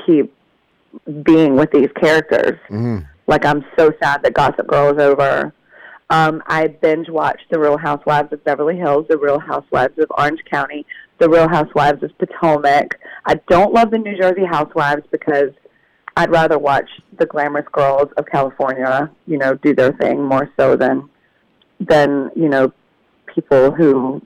keep 0.05 0.33
being 1.23 1.55
with 1.55 1.71
these 1.71 1.89
characters. 1.99 2.57
Like 3.27 3.45
I'm 3.45 3.65
so 3.77 3.91
sad 4.01 4.23
that 4.23 4.33
Gossip 4.33 4.67
Girl 4.67 4.93
is 4.93 4.99
over. 4.99 5.53
Um, 6.11 6.43
I 6.45 6.67
binge 6.67 7.09
watched 7.09 7.45
The 7.49 7.59
Real 7.59 7.77
Housewives 7.77 8.31
of 8.31 8.43
Beverly 8.43 8.77
Hills, 8.77 9.07
The 9.09 9.17
Real 9.17 9.39
Housewives 9.39 9.97
of 9.97 10.05
Orange 10.17 10.41
County, 10.49 10.85
The 11.17 11.27
Real 11.27 11.47
Housewives 11.47 12.03
of 12.03 12.15
Potomac. 12.19 12.99
I 13.25 13.35
don't 13.49 13.73
love 13.73 13.89
the 13.89 13.97
New 13.97 14.15
Jersey 14.15 14.45
Housewives 14.45 15.01
because 15.11 15.49
I'd 16.15 16.29
rather 16.29 16.59
watch 16.59 16.89
the 17.17 17.25
glamorous 17.25 17.65
girls 17.71 18.09
of 18.17 18.25
California, 18.27 19.09
you 19.25 19.37
know, 19.37 19.55
do 19.55 19.73
their 19.73 19.93
thing 19.93 20.23
more 20.23 20.49
so 20.57 20.75
than 20.75 21.09
than 21.79 22.31
you 22.35 22.47
know 22.47 22.71
people 23.25 23.69
who 23.69 24.21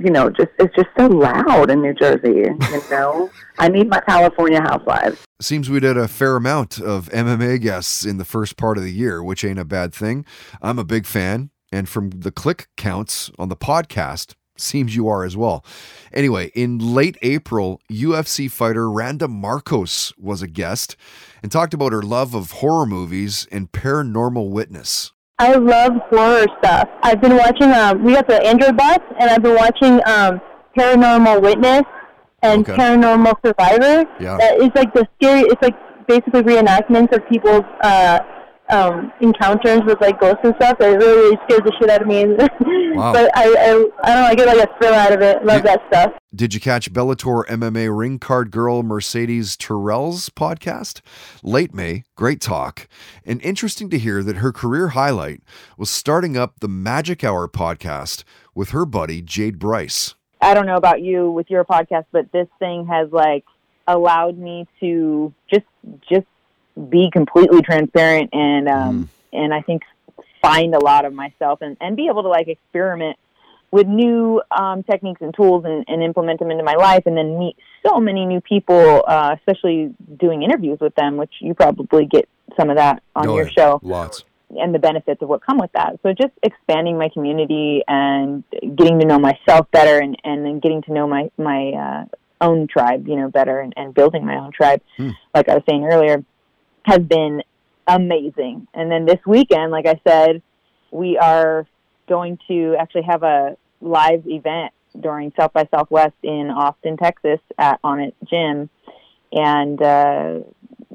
you 0.00 0.10
know 0.10 0.28
just 0.28 0.50
it's 0.58 0.74
just 0.74 0.88
so 0.98 1.06
loud 1.06 1.70
in 1.70 1.82
New 1.82 1.94
Jersey. 1.94 2.48
You 2.72 2.82
know, 2.90 3.30
I 3.58 3.68
need 3.68 3.88
my 3.88 4.00
California 4.00 4.60
housewives. 4.60 5.18
Seems 5.40 5.70
we 5.70 5.80
did 5.80 5.96
a 5.96 6.06
fair 6.06 6.36
amount 6.36 6.78
of 6.78 7.08
MMA 7.08 7.62
guests 7.62 8.04
in 8.04 8.18
the 8.18 8.26
first 8.26 8.58
part 8.58 8.76
of 8.76 8.84
the 8.84 8.92
year, 8.92 9.22
which 9.22 9.42
ain't 9.42 9.58
a 9.58 9.64
bad 9.64 9.94
thing. 9.94 10.26
I'm 10.60 10.78
a 10.78 10.84
big 10.84 11.06
fan, 11.06 11.48
and 11.72 11.88
from 11.88 12.10
the 12.10 12.30
click 12.30 12.68
counts 12.76 13.30
on 13.38 13.48
the 13.48 13.56
podcast, 13.56 14.34
seems 14.58 14.94
you 14.94 15.08
are 15.08 15.24
as 15.24 15.38
well. 15.38 15.64
Anyway, 16.12 16.50
in 16.54 16.78
late 16.78 17.16
April, 17.22 17.80
UFC 17.90 18.50
fighter 18.50 18.90
Randa 18.90 19.28
Markos 19.28 20.12
was 20.18 20.42
a 20.42 20.46
guest 20.46 20.94
and 21.42 21.50
talked 21.50 21.72
about 21.72 21.92
her 21.92 22.02
love 22.02 22.34
of 22.34 22.50
horror 22.50 22.84
movies 22.84 23.48
and 23.50 23.72
paranormal 23.72 24.50
witness. 24.50 25.12
I 25.38 25.54
love 25.54 25.92
horror 26.10 26.48
stuff. 26.58 26.86
I've 27.02 27.22
been 27.22 27.38
watching. 27.38 27.72
Um, 27.72 28.04
we 28.04 28.12
got 28.12 28.28
the 28.28 28.44
Android 28.46 28.76
bus, 28.76 28.98
and 29.18 29.30
I've 29.30 29.42
been 29.42 29.56
watching 29.56 30.02
um, 30.04 30.38
Paranormal 30.76 31.40
Witness 31.40 31.84
and 32.42 32.68
Okay. 32.68 32.76
Paranormal 32.80 33.34
Survivor. 33.44 34.04
Yeah. 34.20 34.38
Is 34.54 34.70
like 34.74 34.92
the 34.94 35.06
scary. 35.16 35.42
It's 35.42 35.62
like 35.62 35.76
basically 36.06 36.42
reenactments 36.42 37.14
of 37.14 37.26
people's 37.28 37.64
uh, 37.82 38.20
um, 38.70 39.12
encounters 39.20 39.80
with 39.84 40.00
like 40.00 40.20
ghosts 40.20 40.40
and 40.44 40.54
stuff. 40.56 40.76
It 40.80 40.84
really, 40.86 41.06
really 41.06 41.38
scares 41.44 41.62
the 41.64 41.72
shit 41.80 41.90
out 41.90 42.02
of 42.02 42.08
me. 42.08 42.24
Wow. 42.92 43.12
but 43.12 43.30
I, 43.38 43.44
I, 43.44 43.52
I 43.52 43.66
don't 43.68 43.92
know. 44.02 44.26
I 44.26 44.34
get 44.34 44.46
like 44.48 44.68
a 44.68 44.78
thrill 44.78 44.94
out 44.94 45.12
of 45.12 45.22
it. 45.22 45.44
Love 45.44 45.62
that 45.62 45.80
stuff. 45.86 46.12
Did 46.34 46.52
you 46.54 46.58
catch 46.60 46.92
Bellator 46.92 47.46
MMA 47.46 47.96
ring 47.96 48.18
card 48.18 48.50
girl 48.50 48.82
Mercedes 48.82 49.56
Terrell's 49.56 50.28
podcast? 50.28 51.00
Late 51.44 51.72
May, 51.72 52.02
great 52.16 52.40
talk. 52.40 52.88
And 53.24 53.40
interesting 53.42 53.90
to 53.90 53.98
hear 53.98 54.24
that 54.24 54.38
her 54.38 54.50
career 54.52 54.88
highlight 54.88 55.40
was 55.78 55.88
starting 55.88 56.36
up 56.36 56.58
the 56.58 56.68
Magic 56.68 57.22
Hour 57.22 57.46
podcast 57.46 58.24
with 58.56 58.70
her 58.70 58.84
buddy 58.84 59.22
Jade 59.22 59.60
Bryce. 59.60 60.16
I 60.40 60.54
don't 60.54 60.66
know 60.66 60.76
about 60.76 61.02
you 61.02 61.30
with 61.30 61.50
your 61.50 61.64
podcast, 61.64 62.06
but 62.12 62.32
this 62.32 62.48
thing 62.58 62.86
has 62.86 63.10
like 63.12 63.44
allowed 63.86 64.38
me 64.38 64.66
to 64.80 65.32
just 65.50 65.66
just 66.08 66.26
be 66.88 67.10
completely 67.12 67.62
transparent 67.62 68.30
and 68.32 68.68
um 68.68 69.10
and 69.32 69.52
I 69.52 69.60
think 69.62 69.82
find 70.40 70.74
a 70.74 70.78
lot 70.78 71.04
of 71.04 71.12
myself 71.12 71.60
and 71.62 71.76
and 71.80 71.96
be 71.96 72.06
able 72.08 72.22
to 72.22 72.28
like 72.28 72.48
experiment 72.48 73.18
with 73.72 73.86
new 73.86 74.42
um, 74.50 74.82
techniques 74.82 75.20
and 75.20 75.32
tools 75.34 75.64
and, 75.64 75.84
and 75.86 76.02
implement 76.02 76.40
them 76.40 76.50
into 76.50 76.64
my 76.64 76.74
life 76.74 77.04
and 77.06 77.16
then 77.16 77.38
meet 77.38 77.56
so 77.86 78.00
many 78.00 78.26
new 78.26 78.40
people, 78.40 79.04
uh, 79.06 79.36
especially 79.38 79.94
doing 80.18 80.42
interviews 80.42 80.78
with 80.80 80.92
them, 80.96 81.16
which 81.16 81.32
you 81.40 81.54
probably 81.54 82.04
get 82.04 82.28
some 82.58 82.68
of 82.68 82.76
that 82.76 83.00
on 83.14 83.28
Oh, 83.28 83.36
your 83.36 83.48
show. 83.48 83.78
Lots. 83.84 84.24
And 84.58 84.74
the 84.74 84.78
benefits 84.78 85.22
of 85.22 85.28
what 85.28 85.44
come 85.44 85.58
with 85.58 85.72
that. 85.72 85.98
So 86.02 86.12
just 86.12 86.32
expanding 86.42 86.98
my 86.98 87.08
community 87.12 87.82
and 87.86 88.44
getting 88.74 88.98
to 89.00 89.06
know 89.06 89.18
myself 89.18 89.70
better 89.70 89.98
and, 89.98 90.16
and 90.24 90.44
then 90.44 90.60
getting 90.60 90.82
to 90.82 90.92
know 90.92 91.06
my, 91.06 91.30
my 91.38 91.70
uh, 91.70 92.04
own 92.40 92.66
tribe, 92.66 93.06
you 93.06 93.16
know, 93.16 93.28
better 93.28 93.60
and, 93.60 93.72
and 93.76 93.94
building 93.94 94.24
my 94.24 94.36
own 94.36 94.52
tribe, 94.52 94.82
like 95.34 95.48
I 95.48 95.54
was 95.54 95.62
saying 95.68 95.84
earlier, 95.84 96.24
has 96.84 96.98
been 97.00 97.42
amazing. 97.86 98.66
And 98.74 98.90
then 98.90 99.04
this 99.04 99.20
weekend, 99.26 99.70
like 99.70 99.86
I 99.86 100.00
said, 100.06 100.42
we 100.90 101.18
are 101.18 101.66
going 102.08 102.38
to 102.48 102.76
actually 102.78 103.02
have 103.02 103.22
a 103.22 103.56
live 103.80 104.26
event 104.26 104.72
during 104.98 105.32
South 105.38 105.52
by 105.52 105.68
Southwest 105.72 106.16
in 106.22 106.50
Austin, 106.50 106.96
Texas 106.96 107.40
at 107.58 107.78
On 107.84 108.00
It 108.00 108.14
Gym. 108.28 108.68
And 109.32 109.80
uh, 109.80 110.40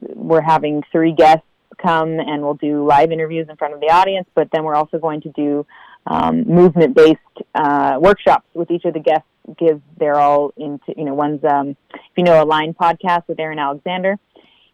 we're 0.02 0.42
having 0.42 0.84
three 0.92 1.14
guests 1.14 1.46
come 1.76 2.20
and 2.20 2.42
we'll 2.42 2.56
do 2.56 2.86
live 2.86 3.12
interviews 3.12 3.48
in 3.50 3.56
front 3.56 3.74
of 3.74 3.80
the 3.80 3.88
audience, 3.88 4.28
but 4.36 4.50
then 4.52 4.64
we're 4.64 4.76
also 4.76 4.98
going 4.98 5.22
to 5.22 5.30
do 5.30 5.66
um, 6.08 6.44
movement 6.44 6.96
based 6.96 7.20
uh, 7.56 7.98
workshops 8.00 8.46
with 8.54 8.70
each 8.72 8.86
of 8.86 8.94
the 8.94 9.00
guests. 9.00 9.28
Give 9.58 9.82
they're 10.00 10.20
all 10.20 10.54
into, 10.58 10.94
you 10.98 11.06
know, 11.06 11.14
one's, 11.14 11.44
um, 11.44 11.76
if 11.94 12.00
you 12.18 12.24
know, 12.24 12.44
Align 12.44 12.74
Podcast 12.74 13.28
with 13.28 13.40
Aaron 13.40 13.60
Alexander. 13.60 14.18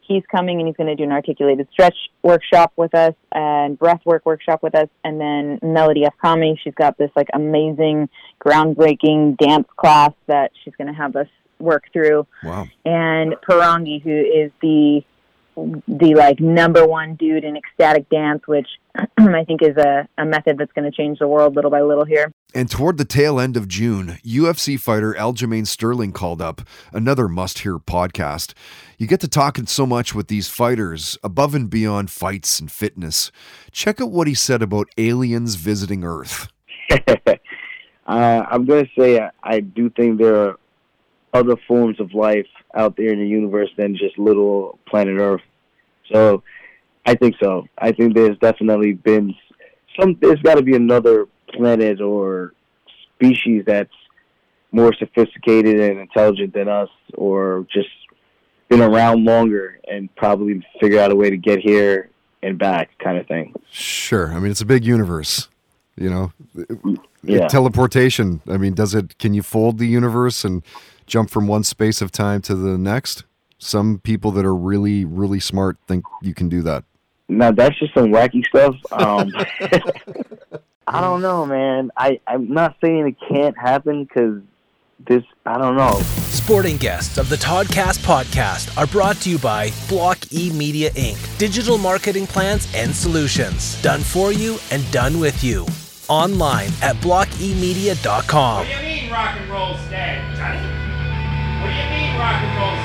He's 0.02 0.24
coming 0.30 0.60
and 0.60 0.68
he's 0.68 0.76
going 0.76 0.88
to 0.88 0.96
do 0.96 1.04
an 1.04 1.12
articulated 1.12 1.68
stretch 1.72 1.96
workshop 2.22 2.74
with 2.76 2.94
us 2.96 3.14
and 3.32 3.80
breath 3.80 4.02
work 4.06 4.26
workshop 4.26 4.62
with 4.62 4.76
us. 4.76 4.90
And 5.06 5.22
then 5.22 5.60
Melody 5.62 6.06
F. 6.06 6.14
Kami, 6.22 6.60
she's 6.62 6.74
got 6.74 6.98
this 6.98 7.12
like 7.16 7.28
amazing, 7.34 8.10
groundbreaking 8.44 9.38
dance 9.38 9.68
class 9.78 10.12
that 10.28 10.52
she's 10.64 10.76
going 10.76 10.88
to 10.88 10.94
have 10.94 11.16
us 11.16 11.28
work 11.60 11.84
through 11.94 12.26
Wow. 12.44 12.68
and 12.84 13.36
Parangi, 13.48 14.02
who 14.02 14.10
is 14.10 14.52
the 14.62 15.04
the 15.56 16.16
like 16.16 16.40
number 16.40 16.86
one 16.86 17.16
dude 17.16 17.44
in 17.44 17.56
ecstatic 17.58 18.10
dance, 18.10 18.48
which 18.48 18.68
I 18.96 19.44
think 19.46 19.62
is 19.62 19.78
a, 19.78 20.08
a 20.18 20.26
method 20.26 20.58
that's 20.58 20.72
going 20.74 20.90
to 20.90 20.96
change 20.96 21.20
the 21.20 21.28
world 21.28 21.56
little 21.56 21.72
by 21.72 21.82
little 21.82 22.06
here. 22.06 22.32
And 22.54 22.70
toward 22.70 22.98
the 22.98 23.06
tail 23.06 23.40
end 23.40 23.56
of 23.56 23.68
June, 23.68 24.18
UFC 24.26 24.80
fighter 24.80 25.14
Aljamain 25.14 25.66
Sterling 25.66 26.12
called 26.12 26.42
up 26.42 26.62
another 26.92 27.28
must 27.28 27.60
hear 27.60 27.78
podcast. 27.78 28.54
You 28.98 29.08
get 29.08 29.22
to 29.22 29.28
talking 29.28 29.68
so 29.68 29.86
much 29.86 30.14
with 30.14 30.28
these 30.28 30.50
fighters 30.50 31.18
above 31.24 31.56
and 31.56 31.70
beyond 31.70 32.12
fights 32.12 32.60
and 32.60 32.72
fitness. 32.72 33.32
Check 33.72 34.02
out 34.02 34.12
what 34.12 34.28
he 34.28 34.34
said 34.34 34.62
about 34.62 34.90
aliens 34.98 35.56
visiting 35.56 36.04
Earth. 36.04 36.50
uh, 36.92 37.36
I'm 38.06 38.66
going 38.66 38.86
to 38.86 38.92
say 39.00 39.20
I, 39.20 39.32
I 39.44 39.60
do 39.62 39.90
think 39.90 40.18
there 40.18 40.36
are 40.36 40.60
other 41.34 41.56
forms 41.68 42.00
of 42.00 42.14
life 42.14 42.48
out 42.76 42.96
there 42.98 43.12
in 43.12 43.20
the 43.20 43.28
universe 43.28 43.70
than 43.78 43.96
just 43.96 44.18
little 44.18 44.80
planet 44.88 45.20
Earth. 45.20 45.42
So 46.12 46.44
I 47.06 47.16
think 47.16 47.36
so. 47.42 47.68
I 47.78 47.92
think 47.92 48.16
there's 48.16 48.38
definitely 48.40 48.94
been 48.94 49.34
some. 50.00 50.18
There's 50.22 50.42
got 50.42 50.56
to 50.56 50.62
be 50.62 50.76
another 50.76 51.28
planet 51.54 52.02
or 52.02 52.54
species 53.16 53.64
that's 53.66 53.90
more 54.72 54.94
sophisticated 54.94 55.80
and 55.80 56.00
intelligent 56.00 56.54
than 56.54 56.68
us, 56.70 56.90
or 57.16 57.66
just 57.74 57.90
been 58.70 58.82
around 58.82 59.26
longer 59.26 59.80
and 59.90 60.14
probably 60.16 60.66
figure 60.80 61.00
out 61.00 61.12
a 61.12 61.16
way 61.16 61.30
to 61.30 61.36
get 61.38 61.60
here 61.60 62.10
and 62.42 62.58
back 62.58 62.90
kind 63.00 63.18
of 63.18 63.28
thing. 63.28 63.54
Sure. 63.70 64.32
I 64.34 64.40
mean, 64.40 64.50
it's 64.52 64.62
a 64.62 64.66
big 64.66 64.86
universe. 64.86 65.50
You 65.98 66.10
know, 66.10 66.32
Yeah. 67.24 67.48
teleportation. 67.48 68.42
I 68.48 68.58
mean, 68.58 68.74
does 68.74 68.96
it? 68.96 69.18
Can 69.20 69.34
you 69.34 69.44
fold 69.44 69.78
the 69.78 69.86
universe 69.88 70.46
and 70.46 70.64
jump 71.06 71.30
from 71.30 71.48
one 71.48 71.64
space 71.64 72.02
of 72.02 72.12
time 72.12 72.42
to 72.44 72.56
the 72.56 72.78
next? 72.78 73.24
Some 73.58 74.00
people 74.00 74.32
that 74.32 74.46
are 74.46 74.56
really, 74.56 75.06
really 75.06 75.40
smart 75.40 75.78
think 75.88 76.06
you 76.22 76.34
can 76.34 76.50
do 76.50 76.62
that. 76.64 76.84
Now 77.30 77.52
that's 77.52 77.78
just 77.80 77.94
some 77.94 78.08
wacky 78.12 78.46
stuff. 78.48 78.76
Um, 78.92 79.32
I 80.88 81.00
don't 81.00 81.22
know, 81.22 81.46
man. 81.46 81.92
I 81.96 82.20
I'm 82.28 82.52
not 82.52 82.76
saying 82.84 83.08
it 83.08 83.16
can't 83.30 83.58
happen 83.58 84.04
because 84.04 84.42
this. 85.08 85.24
I 85.46 85.58
don't 85.58 85.76
know. 85.76 86.02
Sporting 86.30 86.78
guests 86.78 87.18
of 87.18 87.30
the 87.30 87.36
Toddcast 87.36 88.00
podcast 88.00 88.78
are 88.78 88.88
brought 88.88 89.18
to 89.18 89.30
you 89.30 89.40
by 89.40 89.70
Block 89.88 90.18
E 90.34 90.52
Media 90.52 90.90
Inc. 90.92 91.38
Digital 91.38 91.78
marketing 91.78 92.28
plans 92.28 92.68
and 92.76 92.94
solutions. 92.94 93.82
Done 93.82 94.02
for 94.02 94.32
you 94.32 94.58
and 94.72 94.90
done 94.92 95.20
with 95.20 95.44
you. 95.44 95.66
Online 96.10 96.70
at 96.82 96.98
blockemedia.com. 96.98 98.58
What 98.58 98.68
do 98.68 98.74
you 98.74 98.82
mean 98.82 99.12
rock 99.12 99.38
and 99.40 99.50
roll's 99.50 99.80
dead, 99.90 100.36
Johnny? 100.36 100.58
What 100.60 100.71
do 102.22 102.81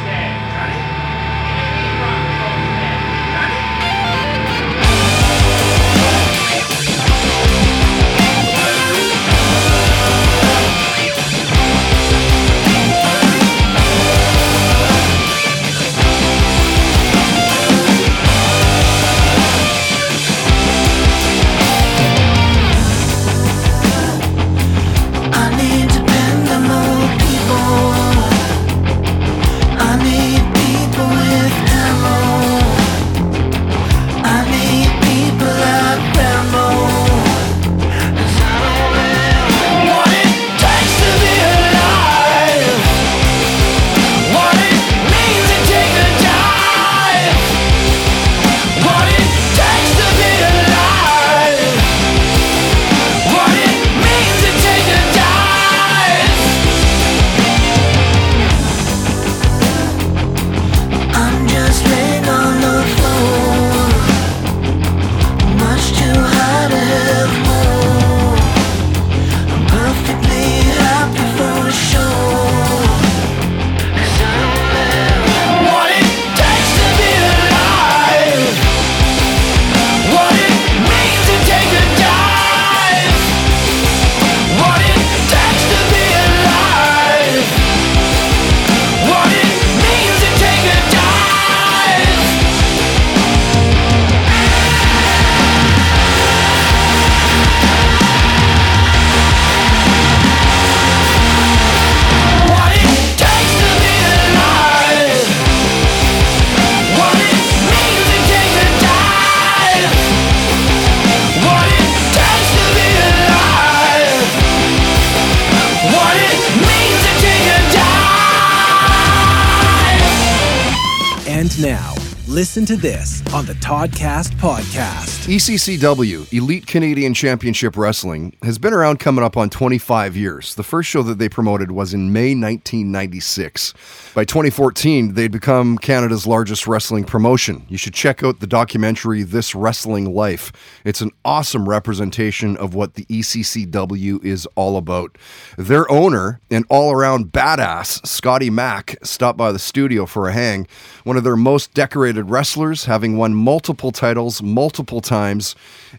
listen 122.37 122.67
to 122.67 122.77
this 122.77 123.23
on 123.33 123.47
the 123.47 123.55
Toddcast 123.55 124.33
podcast. 124.33 125.16
ECCW, 125.27 126.33
Elite 126.33 126.69
Canadian 126.69 127.13
Championship 127.13 127.77
Wrestling, 127.77 128.37
has 128.45 128.61
been 128.61 128.73
around 128.73 129.01
coming 129.01 129.25
up 129.25 129.37
on 129.37 129.51
25 129.51 130.17
years. 130.17 130.55
The 130.55 130.63
first 130.63 130.89
show 130.89 131.03
that 131.03 131.19
they 131.19 131.29
promoted 131.29 131.73
was 131.73 131.93
in 131.93 132.13
May 132.13 132.29
1996. 132.29 133.75
By 134.15 134.25
2014, 134.25 135.15
they'd 135.15 135.33
become 135.33 135.79
Canada's 135.79 136.29
largest 136.29 136.69
wrestling 136.69 137.03
promotion. 137.03 137.67
You 137.69 137.77
should 137.77 137.93
check 137.93 138.23
out 138.23 138.39
the 138.39 138.47
documentary 138.47 139.25
This 139.25 139.53
Wrestling 139.53 140.15
Life. 140.15 140.53
It's 140.85 141.01
an 141.01 141.11
awesome 141.25 141.69
representation 141.69 142.57
of 142.59 142.77
what 142.77 142.95
the 142.95 143.05
ECCW 143.07 144.25
is 144.25 144.47
all 144.55 144.77
about. 144.77 145.19
Their 145.59 145.91
owner, 145.91 146.41
an 146.53 146.63
all 146.71 146.93
around 146.93 147.33
badass, 147.33 148.07
Scotty 148.07 148.49
Mac, 148.49 148.97
stopped 149.03 149.39
by 149.39 149.51
the 149.51 149.59
studio 149.59 150.07
for 150.07 150.29
a 150.29 150.33
hang. 150.33 150.69
One 151.03 151.17
of 151.17 151.25
their 151.25 151.35
most 151.35 151.75
decorated 151.75 152.31
wrestlers, 152.31 152.85
having 152.85 153.17
won 153.17 153.35
multiple 153.35 153.91
titles 153.91 154.41
multiple 154.41 155.01
times. 155.01 155.16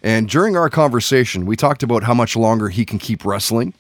And 0.04 0.30
during 0.30 0.56
our 0.56 0.70
conversation, 0.70 1.46
we 1.46 1.56
talked 1.56 1.84
about 1.84 2.04
how 2.04 2.14
much 2.14 2.36
longer 2.36 2.70
he 2.70 2.86
can 2.86 3.00
keep 3.00 3.26
wrestling 3.26 3.74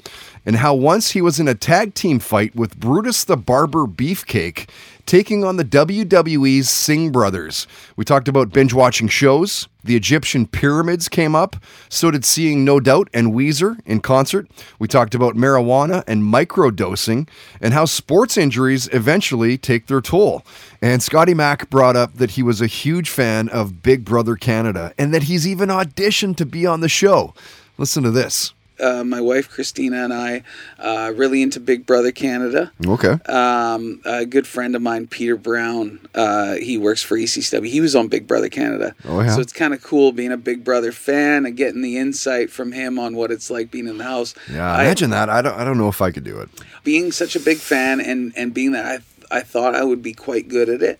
and 0.47 0.55
how 0.55 0.73
once 0.73 1.11
he 1.11 1.21
was 1.21 1.41
in 1.41 1.47
a 1.49 1.53
tag 1.53 1.93
team 1.93 2.19
fight 2.19 2.55
with 2.55 2.79
Brutus 2.79 3.25
the 3.25 3.35
Barber 3.35 3.85
Beefcake, 3.85 4.69
taking 5.05 5.43
on 5.43 5.57
the 5.57 5.65
WWE's 5.65 6.69
Singh 6.69 7.11
Brothers. 7.11 7.67
We 7.97 8.05
talked 8.05 8.29
about 8.29 8.53
binge 8.53 8.73
watching 8.73 9.09
shows. 9.09 9.67
The 9.83 9.97
Egyptian 9.97 10.47
pyramids 10.47 11.09
came 11.09 11.35
up. 11.35 11.57
So 11.89 12.11
did 12.11 12.23
Seeing 12.23 12.63
No 12.63 12.79
Doubt 12.79 13.09
and 13.13 13.33
Weezer 13.33 13.77
in 13.85 13.99
concert. 13.99 14.47
We 14.79 14.87
talked 14.87 15.13
about 15.13 15.35
marijuana 15.35 16.01
and 16.07 16.23
microdosing 16.23 17.27
and 17.59 17.73
how 17.73 17.83
sports 17.83 18.37
injuries 18.37 18.87
eventually 18.93 19.57
take 19.57 19.87
their 19.87 20.01
toll. 20.01 20.45
And 20.81 21.03
Scotty 21.03 21.33
Mac 21.33 21.69
brought 21.69 21.97
up 21.97 22.13
that 22.15 22.31
he 22.31 22.43
was 22.43 22.61
a 22.61 22.67
huge 22.67 23.09
fan 23.09 23.49
of 23.49 23.83
Big 23.83 24.05
Brother 24.05 24.37
Canada 24.37 24.93
and 24.97 25.13
that 25.13 25.23
he's 25.23 25.45
even 25.45 25.67
auditioned 25.67 26.37
to 26.37 26.45
be 26.45 26.65
on 26.65 26.79
the 26.79 26.89
show. 26.89 27.33
Listen 27.77 28.03
to 28.03 28.11
this. 28.11 28.53
Uh, 28.79 29.03
my 29.03 29.19
wife 29.21 29.49
Christina 29.49 30.03
and 30.03 30.13
I 30.13 30.43
uh, 30.79 31.11
really 31.15 31.41
into 31.41 31.59
Big 31.59 31.85
Brother 31.85 32.11
Canada. 32.11 32.71
Okay. 32.85 33.13
Um, 33.31 34.01
a 34.05 34.25
good 34.25 34.45
friend 34.47 34.75
of 34.75 34.81
mine, 34.81 35.07
Peter 35.07 35.35
Brown, 35.35 35.99
uh, 36.15 36.55
he 36.55 36.77
works 36.77 37.01
for 37.03 37.17
ECW. 37.17 37.67
He 37.67 37.81
was 37.81 37.95
on 37.95 38.07
Big 38.07 38.27
Brother 38.27 38.49
Canada. 38.49 38.95
Oh, 39.07 39.21
yeah. 39.21 39.35
So 39.35 39.41
it's 39.41 39.53
kind 39.53 39.73
of 39.73 39.81
cool 39.81 40.11
being 40.11 40.31
a 40.31 40.37
Big 40.37 40.63
Brother 40.63 40.91
fan 40.91 41.45
and 41.45 41.55
getting 41.57 41.81
the 41.81 41.97
insight 41.97 42.49
from 42.51 42.71
him 42.71 42.99
on 42.99 43.15
what 43.15 43.31
it's 43.31 43.49
like 43.49 43.71
being 43.71 43.87
in 43.87 43.97
the 43.97 44.03
house. 44.03 44.35
Yeah, 44.51 44.71
I- 44.71 44.83
imagine 44.83 45.09
that. 45.11 45.29
I 45.29 45.41
don't. 45.41 45.55
I 45.59 45.63
don't 45.63 45.77
know 45.77 45.89
if 45.89 46.01
I 46.01 46.11
could 46.11 46.23
do 46.23 46.39
it. 46.39 46.49
being 46.83 47.11
such 47.11 47.35
a 47.35 47.39
big 47.39 47.57
fan 47.57 47.99
and 47.99 48.33
and 48.35 48.53
being 48.53 48.71
that 48.73 48.85
I 48.85 49.37
I 49.37 49.41
thought 49.41 49.75
I 49.75 49.83
would 49.83 50.01
be 50.01 50.13
quite 50.13 50.47
good 50.47 50.69
at 50.69 50.81
it. 50.81 50.99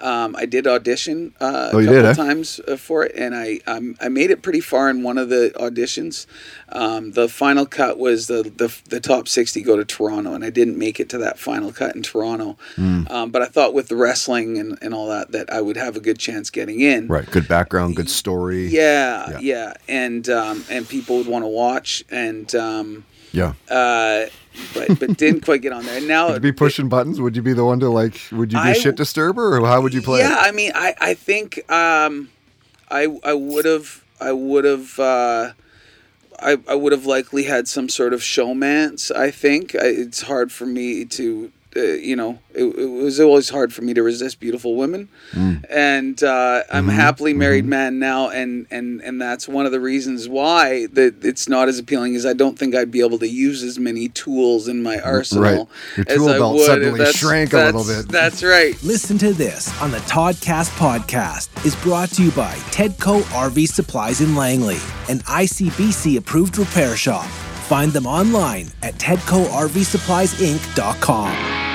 Um, 0.00 0.36
I 0.36 0.46
did 0.46 0.66
audition 0.66 1.34
uh, 1.40 1.70
Oh, 1.72 1.78
a 1.78 1.82
couple 1.84 1.94
did, 1.94 2.04
eh? 2.04 2.14
times 2.14 2.60
uh, 2.68 2.76
for 2.76 3.04
it, 3.04 3.12
and 3.16 3.34
I 3.34 3.60
um, 3.66 3.96
I 4.00 4.08
made 4.08 4.30
it 4.30 4.42
pretty 4.42 4.60
far 4.60 4.88
in 4.90 5.02
one 5.02 5.18
of 5.18 5.28
the 5.28 5.52
auditions. 5.56 6.26
Um, 6.70 7.12
the 7.12 7.28
final 7.28 7.66
cut 7.66 7.98
was 7.98 8.26
the, 8.26 8.42
the 8.56 8.74
the 8.88 9.00
top 9.00 9.28
sixty 9.28 9.62
go 9.62 9.76
to 9.76 9.84
Toronto, 9.84 10.34
and 10.34 10.44
I 10.44 10.50
didn't 10.50 10.78
make 10.78 11.00
it 11.00 11.08
to 11.10 11.18
that 11.18 11.38
final 11.38 11.72
cut 11.72 11.96
in 11.96 12.02
Toronto. 12.02 12.56
Mm. 12.76 13.10
Um, 13.10 13.30
but 13.30 13.42
I 13.42 13.46
thought 13.46 13.74
with 13.74 13.88
the 13.88 13.96
wrestling 13.96 14.58
and, 14.58 14.78
and 14.82 14.94
all 14.94 15.08
that 15.08 15.32
that 15.32 15.52
I 15.52 15.60
would 15.60 15.76
have 15.76 15.96
a 15.96 16.00
good 16.00 16.18
chance 16.18 16.50
getting 16.50 16.80
in. 16.80 17.08
Right. 17.08 17.28
Good 17.30 17.48
background. 17.48 17.96
Good 17.96 18.10
story. 18.10 18.66
Yeah, 18.68 19.38
yeah, 19.40 19.74
and 19.88 20.28
um, 20.28 20.64
and 20.70 20.88
people 20.88 21.16
would 21.18 21.26
want 21.26 21.42
to 21.44 21.48
watch, 21.48 22.04
and 22.10 22.54
um, 22.54 23.04
Yeah. 23.32 23.54
uh, 23.70 24.26
but 24.74 24.98
but 24.98 25.16
didn't 25.16 25.44
quite 25.44 25.62
get 25.62 25.72
on 25.72 25.84
there. 25.84 25.98
And 25.98 26.08
now 26.08 26.28
Would 26.28 26.34
you 26.34 26.40
be 26.40 26.52
pushing 26.52 26.88
buttons? 26.88 27.20
Would 27.20 27.36
you 27.36 27.42
be 27.42 27.52
the 27.52 27.64
one 27.64 27.80
to 27.80 27.88
like? 27.88 28.20
Would 28.32 28.52
you 28.52 28.58
be 28.58 28.68
I- 28.68 28.70
a 28.70 28.74
shit 28.74 28.96
disturber, 28.96 29.56
or 29.56 29.66
how 29.66 29.80
would 29.80 29.94
you 29.94 30.02
play 30.02 30.20
yeah, 30.20 30.44
it? 30.44 30.48
I 30.48 30.50
mean, 30.52 30.72
I 30.74 30.94
I 31.00 31.14
think 31.14 31.70
um, 31.70 32.30
I 32.90 33.18
I 33.24 33.34
would 33.34 33.64
have 33.64 34.04
I 34.20 34.32
would 34.32 34.64
have 34.64 34.98
uh, 34.98 35.52
I 36.40 36.58
I 36.68 36.74
would 36.74 36.92
have 36.92 37.06
likely 37.06 37.44
had 37.44 37.68
some 37.68 37.88
sort 37.88 38.12
of 38.12 38.20
showmance. 38.20 39.14
I 39.14 39.30
think 39.30 39.74
I, 39.74 39.86
it's 39.86 40.22
hard 40.22 40.52
for 40.52 40.66
me 40.66 41.04
to 41.06 41.52
uh, 41.76 41.80
you 41.80 42.16
know, 42.16 42.38
it, 42.54 42.64
it 42.64 42.86
was 42.90 43.20
always 43.20 43.50
hard 43.50 43.72
for 43.74 43.82
me 43.82 43.92
to 43.94 44.02
resist 44.02 44.40
beautiful 44.40 44.74
women, 44.76 45.08
Mm. 45.32 45.64
and 45.70 46.22
uh, 46.22 46.62
I'm 46.72 46.86
Mhm, 46.86 46.90
a 46.90 46.92
happily 46.92 47.34
married 47.34 47.66
man 47.66 47.98
now, 47.98 48.30
and 48.30 48.66
and 48.70 49.00
and 49.02 49.20
that's 49.20 49.46
one 49.46 49.66
of 49.66 49.72
the 49.72 49.80
reasons 49.80 50.28
why 50.28 50.86
that 50.94 51.24
it's 51.24 51.48
not 51.48 51.68
as 51.68 51.78
appealing 51.78 52.16
as 52.16 52.24
I 52.24 52.32
don't 52.32 52.58
think 52.58 52.74
I'd 52.74 52.90
be 52.90 53.00
able 53.00 53.18
to 53.18 53.28
use 53.28 53.62
as 53.62 53.78
many 53.78 54.08
tools 54.08 54.66
in 54.66 54.82
my 54.82 54.98
arsenal 55.00 55.42
Right. 55.44 55.66
Your 55.98 56.06
as 56.08 56.16
tool 56.16 56.28
I 56.30 56.38
belt 56.38 56.54
would. 56.56 56.66
suddenly 56.66 56.98
that's- 56.98 57.16
shrank 57.18 57.52
a 57.52 57.56
little 57.66 57.84
bit. 57.84 58.08
That's 58.08 58.42
right. 58.42 58.74
Listen 58.82 59.18
to 59.18 59.32
this 59.34 59.70
on 59.82 59.90
the 59.90 59.98
Toddcast 59.98 60.70
podcast 60.78 61.48
is 61.66 61.76
brought 61.76 62.10
to 62.12 62.22
you 62.24 62.30
by 62.32 62.54
Tedco 62.72 63.20
RV 63.32 63.68
Supplies 63.68 64.20
in 64.20 64.34
Langley, 64.34 64.78
an 65.08 65.18
ICBC 65.20 66.16
approved 66.16 66.56
repair 66.58 66.96
shop. 66.96 67.26
Find 67.68 67.92
them 67.92 68.06
online 68.06 68.70
at 68.82 68.94
TedcoRVSuppliesInc.com. 68.94 71.67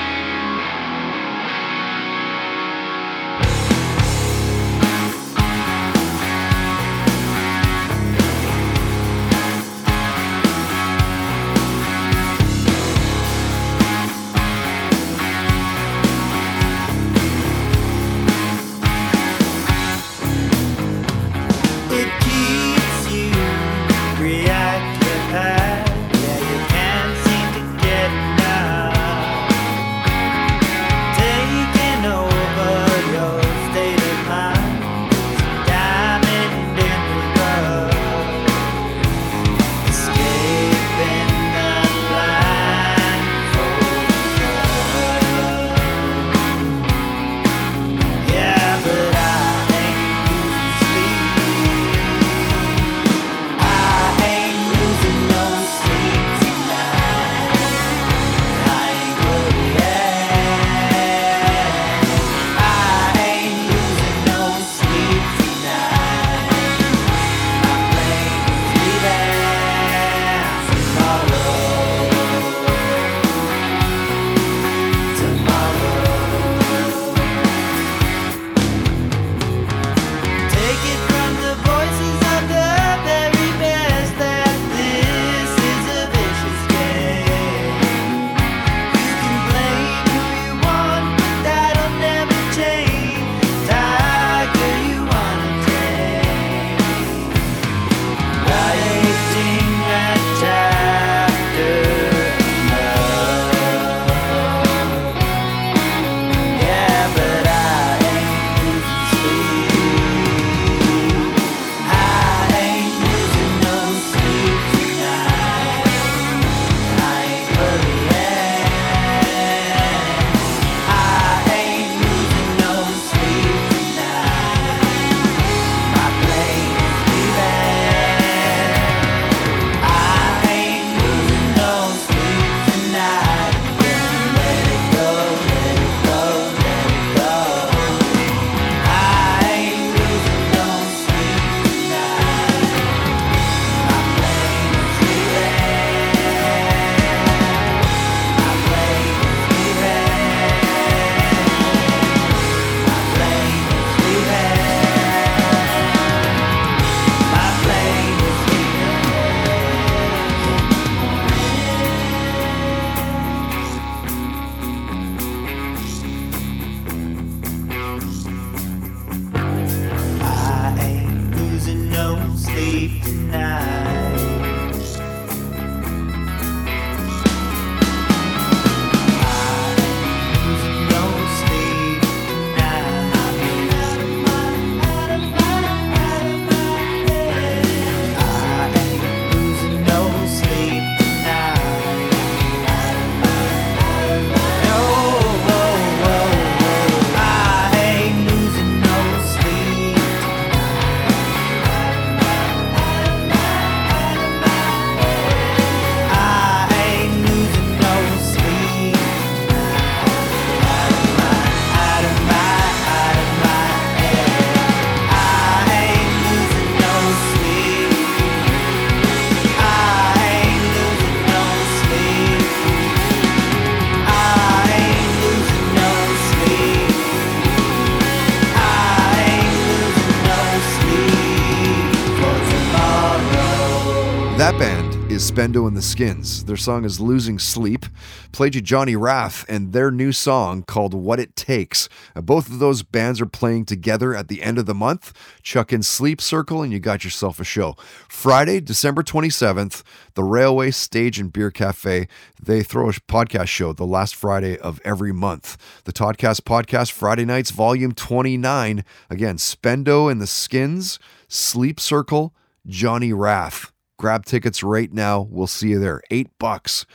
Spendo 235.34 235.66
and 235.66 235.76
the 235.76 235.82
Skins. 235.82 236.44
Their 236.44 236.56
song 236.56 236.84
is 236.84 237.00
Losing 237.00 237.40
Sleep. 237.40 237.86
Played 238.30 238.54
you 238.54 238.60
Johnny 238.60 238.94
Rath 238.94 239.44
and 239.48 239.72
their 239.72 239.90
new 239.90 240.12
song 240.12 240.62
called 240.62 240.94
What 240.94 241.18
It 241.18 241.34
Takes. 241.34 241.88
Uh, 242.14 242.20
both 242.20 242.48
of 242.48 242.60
those 242.60 242.84
bands 242.84 243.20
are 243.20 243.26
playing 243.26 243.64
together 243.64 244.14
at 244.14 244.28
the 244.28 244.44
end 244.44 244.58
of 244.58 244.66
the 244.66 244.76
month. 244.76 245.12
Chuck 245.42 245.72
in 245.72 245.82
Sleep 245.82 246.20
Circle 246.20 246.62
and 246.62 246.72
you 246.72 246.78
got 246.78 247.02
yourself 247.02 247.40
a 247.40 247.44
show. 247.44 247.74
Friday, 248.08 248.60
December 248.60 249.02
27th, 249.02 249.82
the 250.14 250.22
Railway 250.22 250.70
Stage 250.70 251.18
and 251.18 251.32
Beer 251.32 251.50
Cafe. 251.50 252.06
They 252.40 252.62
throw 252.62 252.88
a 252.88 252.92
podcast 252.92 253.48
show 253.48 253.72
the 253.72 253.84
last 253.84 254.14
Friday 254.14 254.56
of 254.56 254.80
every 254.84 255.12
month. 255.12 255.56
The 255.82 255.92
Toddcast 255.92 256.42
Podcast, 256.42 256.92
Friday 256.92 257.24
nights, 257.24 257.50
volume 257.50 257.90
29. 257.90 258.84
Again, 259.10 259.38
Spendo 259.38 260.08
and 260.08 260.22
the 260.22 260.28
Skins, 260.28 261.00
Sleep 261.26 261.80
Circle, 261.80 262.32
Johnny 262.68 263.12
Rath. 263.12 263.73
Grab 263.96 264.24
tickets 264.24 264.62
right 264.62 264.92
now. 264.92 265.20
We'll 265.30 265.46
see 265.46 265.68
you 265.70 265.78
there. 265.78 266.02
Eight 266.10 266.28
bucks. 266.38 266.86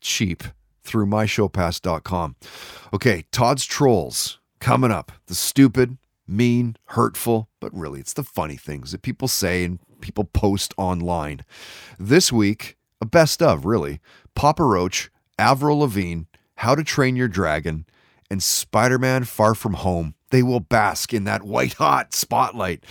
Cheap. 0.00 0.44
through 0.82 1.06
myshowpass.com. 1.06 2.36
Okay, 2.92 3.24
Todd's 3.30 3.64
Trolls 3.64 4.40
coming 4.60 4.90
up. 4.90 5.12
The 5.26 5.34
stupid, 5.34 5.98
mean, 6.26 6.76
hurtful, 6.86 7.48
but 7.60 7.72
really 7.74 8.00
it's 8.00 8.14
the 8.14 8.24
funny 8.24 8.56
things 8.56 8.92
that 8.92 9.02
people 9.02 9.28
say 9.28 9.64
and 9.64 9.78
people 10.00 10.24
post 10.24 10.74
online. 10.76 11.40
This 11.98 12.32
week, 12.32 12.76
a 13.00 13.06
best 13.06 13.42
of, 13.42 13.64
really. 13.64 14.00
Papa 14.34 14.64
Roach, 14.64 15.10
Avril 15.38 15.80
Lavigne, 15.80 16.22
How 16.56 16.74
to 16.74 16.82
Train 16.82 17.14
Your 17.14 17.28
Dragon, 17.28 17.84
and 18.30 18.42
Spider 18.42 18.98
Man 18.98 19.24
Far 19.24 19.54
From 19.54 19.74
Home. 19.74 20.14
They 20.30 20.42
will 20.42 20.60
bask 20.60 21.12
in 21.12 21.24
that 21.24 21.42
white 21.42 21.74
hot 21.74 22.14
spotlight. 22.14 22.84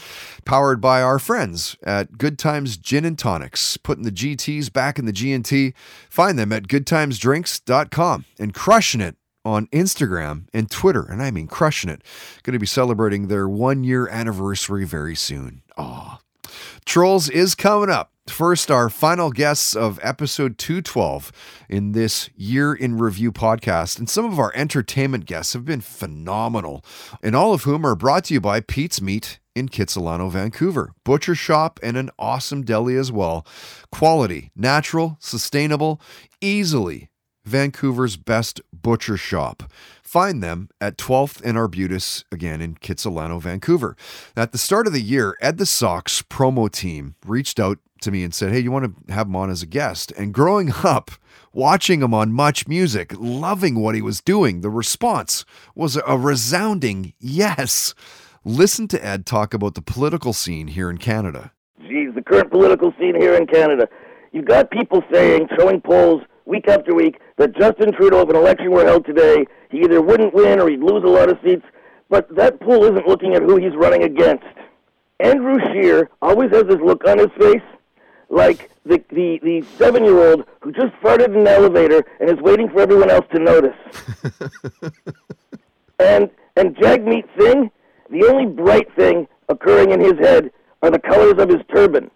Powered 0.46 0.82
by 0.82 1.02
our 1.02 1.20
friends 1.20 1.78
at 1.84 2.18
Good 2.18 2.38
Times 2.38 2.78
Gin 2.78 3.06
and 3.06 3.18
Tonics, 3.18 3.78
putting 3.78 4.04
the 4.04 4.12
GTs 4.12 4.72
back 4.72 5.00
in 5.00 5.06
the 5.06 5.14
GT. 5.14 5.74
Find 6.10 6.38
them 6.38 6.52
at 6.52 6.68
goodtimesdrinks.com 6.68 8.26
and 8.40 8.54
crushing 8.54 9.02
it 9.02 9.16
on 9.46 9.68
Instagram 9.68 10.48
and 10.54 10.70
Twitter. 10.70 11.04
And 11.04 11.22
I 11.22 11.32
mean 11.32 11.48
crushing 11.48 11.90
it. 11.90 12.04
Going 12.44 12.54
to 12.54 12.60
be 12.60 12.66
celebrating 12.66 13.28
their 13.28 13.48
one 13.48 13.84
year 13.84 14.08
anniversary 14.08 14.86
very 14.86 15.16
soon. 15.16 15.62
Aw. 15.78 16.20
Trolls 16.86 17.30
is 17.30 17.56
coming 17.56 17.90
up. 17.90 18.12
First, 18.30 18.72
our 18.72 18.90
final 18.90 19.32
guests 19.32 19.76
of 19.76 20.00
episode 20.02 20.58
212 20.58 21.32
in 21.68 21.92
this 21.92 22.30
year 22.36 22.74
in 22.74 22.98
review 22.98 23.32
podcast. 23.32 24.00
And 24.00 24.10
some 24.10 24.26
of 24.26 24.40
our 24.40 24.52
entertainment 24.56 25.26
guests 25.26 25.54
have 25.54 25.66
been 25.66 25.82
phenomenal, 25.82 26.84
and 27.22 27.36
all 27.36 27.54
of 27.54 27.64
whom 27.64 27.86
are 27.86 27.96
brought 27.96 28.26
to 28.26 28.34
you 28.34 28.42
by 28.42 28.62
Pete's 28.62 29.02
Meat 29.02 29.40
in 29.56 29.70
Kitsilano, 29.70 30.32
Vancouver. 30.32 30.94
Butcher 31.04 31.36
shop 31.36 31.80
and 31.84 31.98
an 31.98 32.10
awesome 32.18 32.64
deli 32.64 32.96
as 32.96 33.12
well. 33.12 33.46
Quality, 33.92 34.52
natural, 34.56 35.18
sustainable, 35.20 36.02
easily 36.40 37.10
Vancouver's 37.46 38.16
best 38.16 38.62
butcher 38.72 39.18
shop. 39.18 39.64
Find 40.04 40.42
them 40.42 40.70
at 40.80 40.98
12th 40.98 41.42
and 41.44 41.58
Arbutus, 41.58 42.24
again 42.32 42.62
in 42.62 42.76
Kitsilano, 42.76 43.42
Vancouver. 43.42 43.96
At 44.36 44.52
the 44.52 44.58
start 44.58 44.88
of 44.88 44.94
the 44.94 45.02
year, 45.02 45.38
Ed 45.42 45.58
the 45.58 45.66
Sock's 45.66 46.22
promo 46.22 46.72
team 46.72 47.16
reached 47.26 47.60
out 47.60 47.80
to 48.02 48.12
me 48.12 48.24
and 48.24 48.34
said, 48.34 48.52
Hey, 48.52 48.60
you 48.60 48.72
want 48.72 49.08
to 49.08 49.14
have 49.14 49.28
him 49.28 49.36
on 49.36 49.50
as 49.50 49.62
a 49.62 49.68
guest? 49.68 50.12
And 50.18 50.34
growing 50.34 50.72
up, 50.84 51.12
watching 51.54 52.02
him 52.02 52.14
on 52.14 52.32
Much 52.32 52.68
Music, 52.68 53.14
loving 53.18 53.80
what 53.80 53.96
he 53.96 54.02
was 54.02 54.22
doing, 54.22 54.62
the 54.62 54.70
response 54.70 55.46
was 55.76 55.98
a 56.06 56.18
resounding 56.18 57.14
yes. 57.20 57.94
Listen 58.46 58.88
to 58.88 59.06
Ed 59.06 59.26
talk 59.26 59.54
about 59.54 59.76
the 59.76 59.82
political 59.82 60.34
scene 60.34 60.68
here 60.68 60.90
in 60.90 60.98
Canada. 60.98 61.52
Geez, 61.82 62.14
the 62.16 62.22
current 62.22 62.52
political 62.52 62.94
scene 63.00 63.20
here 63.20 63.36
in 63.36 63.46
Canada. 63.46 63.88
You've 64.32 64.46
got 64.46 64.72
people 64.72 65.04
saying, 65.12 65.48
showing 65.58 65.82
polls 65.82 66.22
week 66.46 66.68
after 66.68 66.94
week, 66.94 67.20
that 67.38 67.56
Justin 67.56 67.92
Trudeau, 67.92 68.22
if 68.22 68.30
an 68.30 68.36
election 68.36 68.72
were 68.72 68.86
held 68.86 69.06
today, 69.06 69.46
he 69.70 69.80
either 69.80 70.02
wouldn't 70.02 70.34
win 70.34 70.60
or 70.60 70.70
he'd 70.70 70.80
lose 70.80 71.04
a 71.04 71.08
lot 71.08 71.30
of 71.30 71.38
seats. 71.44 71.66
But 72.10 72.34
that 72.36 72.60
poll 72.60 72.84
isn't 72.86 73.08
looking 73.08 73.36
at 73.36 73.44
who 73.44 73.58
he's 73.58 73.76
running 73.76 74.04
against. 74.04 74.46
Andrew 75.20 75.58
Scheer 75.72 76.10
always 76.22 76.50
has 76.52 76.64
this 76.64 76.80
look 76.84 77.06
on 77.06 77.20
his 77.20 77.28
face 77.38 77.62
like 78.30 78.70
the, 78.86 79.04
the, 79.10 79.40
the 79.44 79.66
seven 79.78 80.04
year 80.04 80.32
old 80.32 80.46
who 80.62 80.72
just 80.72 80.94
farted 81.04 81.28
in 81.28 81.42
an 81.42 81.48
elevator 81.48 82.04
and 82.20 82.30
is 82.30 82.38
waiting 82.38 82.70
for 82.70 82.82
everyone 82.82 83.10
else 83.10 83.26
to 83.34 83.40
notice. 83.40 83.76
and 86.00 86.30
and 86.56 86.76
Jagmeet 86.76 87.26
Singh, 87.38 87.72
the 88.10 88.28
only 88.30 88.46
bright 88.46 88.94
thing 88.96 89.28
occurring 89.48 89.92
in 89.92 90.00
his 90.00 90.18
head 90.20 90.52
are 90.82 90.92
the 90.92 91.00
colors 91.00 91.42
of 91.42 91.50
his 91.50 91.62
turban. 91.74 92.10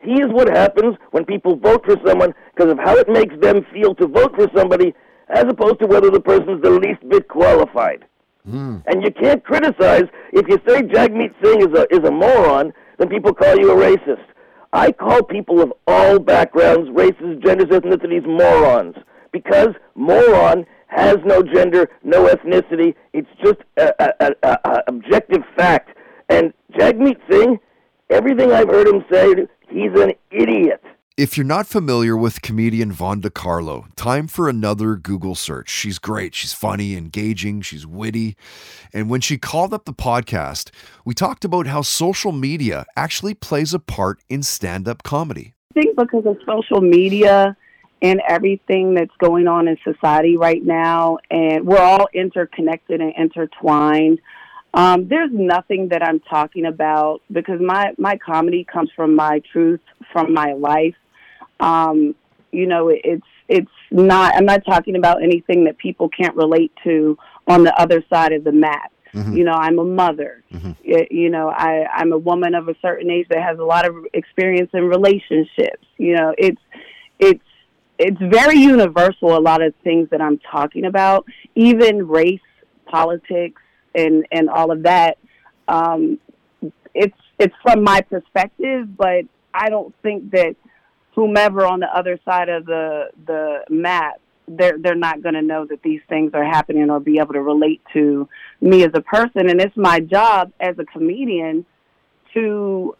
He 0.00 0.14
is 0.14 0.30
what 0.30 0.48
happens 0.48 0.96
when 1.10 1.24
people 1.24 1.56
vote 1.56 1.84
for 1.84 1.96
someone 2.06 2.34
because 2.54 2.72
of 2.72 2.78
how 2.78 2.96
it 2.96 3.08
makes 3.08 3.34
them 3.40 3.64
feel 3.72 3.94
to 3.96 4.06
vote 4.06 4.34
for 4.34 4.48
somebody 4.56 4.94
as 5.28 5.44
opposed 5.48 5.78
to 5.80 5.86
whether 5.86 6.10
the 6.10 6.20
person's 6.20 6.62
the 6.62 6.70
least 6.70 7.06
bit 7.08 7.28
qualified. 7.28 8.04
Hmm. 8.48 8.78
And 8.86 9.02
you 9.02 9.10
can't 9.10 9.44
criticize 9.44 10.04
if 10.32 10.48
you 10.48 10.58
say 10.66 10.82
Jagmeet 10.82 11.34
Singh 11.42 11.60
is 11.60 11.78
a 11.78 11.86
is 11.94 12.04
a 12.04 12.10
moron, 12.10 12.72
then 12.98 13.08
people 13.08 13.34
call 13.34 13.58
you 13.58 13.70
a 13.70 13.76
racist. 13.76 14.24
I 14.72 14.92
call 14.92 15.22
people 15.22 15.60
of 15.60 15.72
all 15.86 16.18
backgrounds, 16.18 16.90
races, 16.92 17.38
genders, 17.44 17.68
ethnicities 17.68 18.24
morons 18.26 18.94
because 19.32 19.70
moron 19.94 20.64
has 20.86 21.18
no 21.24 21.42
gender, 21.42 21.88
no 22.02 22.26
ethnicity. 22.26 22.94
It's 23.12 23.28
just 23.42 23.58
a, 23.76 23.92
a, 23.98 24.12
a, 24.20 24.32
a, 24.42 24.58
a 24.64 24.82
objective 24.88 25.42
fact. 25.56 25.96
And 26.28 26.52
Jagmeet 26.72 27.18
Singh, 27.30 27.58
everything 28.10 28.52
I've 28.52 28.68
heard 28.68 28.88
him 28.88 29.04
say, 29.10 29.46
he's 29.68 29.92
an 30.00 30.12
idiot. 30.30 30.82
If 31.16 31.36
you're 31.36 31.44
not 31.44 31.66
familiar 31.66 32.16
with 32.16 32.40
comedian 32.40 32.92
Vonda 32.94 33.34
Carlo, 33.34 33.86
time 33.96 34.28
for 34.28 34.48
another 34.48 34.94
Google 34.94 35.34
search. 35.34 35.68
She's 35.68 35.98
great. 35.98 36.34
She's 36.34 36.52
funny, 36.52 36.94
engaging, 36.94 37.62
she's 37.62 37.86
witty. 37.86 38.36
And 38.94 39.10
when 39.10 39.20
she 39.20 39.36
called 39.36 39.74
up 39.74 39.84
the 39.84 39.92
podcast, 39.92 40.70
we 41.04 41.12
talked 41.12 41.44
about 41.44 41.66
how 41.66 41.82
social 41.82 42.32
media 42.32 42.86
actually 42.96 43.34
plays 43.34 43.74
a 43.74 43.80
part 43.80 44.20
in 44.28 44.42
stand 44.42 44.86
up 44.86 45.02
comedy. 45.02 45.52
I 45.76 45.82
think 45.82 45.96
because 45.96 46.24
of 46.26 46.38
social 46.46 46.80
media 46.80 47.56
and 48.00 48.22
everything 48.26 48.94
that's 48.94 49.14
going 49.18 49.46
on 49.46 49.68
in 49.68 49.76
society 49.84 50.36
right 50.36 50.64
now, 50.64 51.18
and 51.30 51.66
we're 51.66 51.82
all 51.82 52.08
interconnected 52.14 53.00
and 53.00 53.12
intertwined. 53.18 54.20
Um, 54.72 55.08
there's 55.08 55.30
nothing 55.32 55.88
that 55.88 56.02
I'm 56.02 56.20
talking 56.20 56.66
about 56.66 57.22
because 57.32 57.60
my 57.60 57.92
my 57.98 58.16
comedy 58.16 58.64
comes 58.64 58.90
from 58.94 59.14
my 59.16 59.40
truth, 59.52 59.80
from 60.12 60.32
my 60.32 60.52
life. 60.52 60.94
Um, 61.58 62.14
you 62.52 62.66
know, 62.66 62.88
it, 62.88 63.00
it's 63.04 63.26
it's 63.48 63.70
not. 63.90 64.34
I'm 64.36 64.44
not 64.44 64.64
talking 64.64 64.96
about 64.96 65.22
anything 65.22 65.64
that 65.64 65.76
people 65.78 66.08
can't 66.08 66.36
relate 66.36 66.72
to 66.84 67.18
on 67.48 67.64
the 67.64 67.74
other 67.80 68.04
side 68.08 68.32
of 68.32 68.44
the 68.44 68.52
map. 68.52 68.92
Mhm. 69.12 69.36
You 69.36 69.42
know, 69.44 69.52
I'm 69.54 69.78
a 69.80 69.84
mother. 69.84 70.44
Y- 70.84 71.08
You 71.10 71.30
know, 71.30 71.48
I 71.50 71.86
I'm 71.92 72.12
a 72.12 72.18
woman 72.18 72.54
of 72.54 72.68
a 72.68 72.76
certain 72.80 73.10
age 73.10 73.26
that 73.30 73.42
has 73.42 73.58
a 73.58 73.64
lot 73.64 73.86
of 73.88 73.94
experience 74.14 74.70
in 74.72 74.84
relationships. 74.88 75.84
You 75.98 76.14
know, 76.14 76.32
it's 76.38 76.60
it's 77.18 77.42
it's 77.98 78.18
very 78.20 78.58
universal. 78.58 79.36
A 79.36 79.40
lot 79.40 79.62
of 79.62 79.74
things 79.82 80.08
that 80.10 80.20
I'm 80.20 80.38
talking 80.38 80.84
about, 80.84 81.26
even 81.56 82.06
race, 82.06 82.40
politics, 82.86 83.60
and 83.94 84.26
and 84.30 84.48
all 84.48 84.70
of 84.70 84.82
that. 84.84 85.18
Um, 85.68 86.18
it's 86.94 87.16
it's 87.38 87.54
from 87.62 87.82
my 87.82 88.00
perspective, 88.02 88.96
but 88.96 89.24
I 89.54 89.68
don't 89.70 89.94
think 90.02 90.30
that 90.32 90.56
whomever 91.14 91.66
on 91.66 91.80
the 91.80 91.86
other 91.86 92.18
side 92.24 92.48
of 92.48 92.66
the 92.66 93.10
the 93.26 93.64
map 93.68 94.20
they're 94.48 94.78
they're 94.78 94.94
not 94.94 95.22
going 95.22 95.34
to 95.34 95.42
know 95.42 95.64
that 95.64 95.82
these 95.82 96.00
things 96.08 96.32
are 96.34 96.44
happening 96.44 96.90
or 96.90 97.00
be 97.00 97.18
able 97.18 97.34
to 97.34 97.42
relate 97.42 97.80
to 97.92 98.28
me 98.60 98.82
as 98.82 98.90
a 98.94 99.00
person 99.00 99.48
and 99.48 99.60
it's 99.60 99.76
my 99.76 100.00
job 100.00 100.52
as 100.60 100.78
a 100.78 100.84
comedian 100.84 101.64
to 102.34 102.96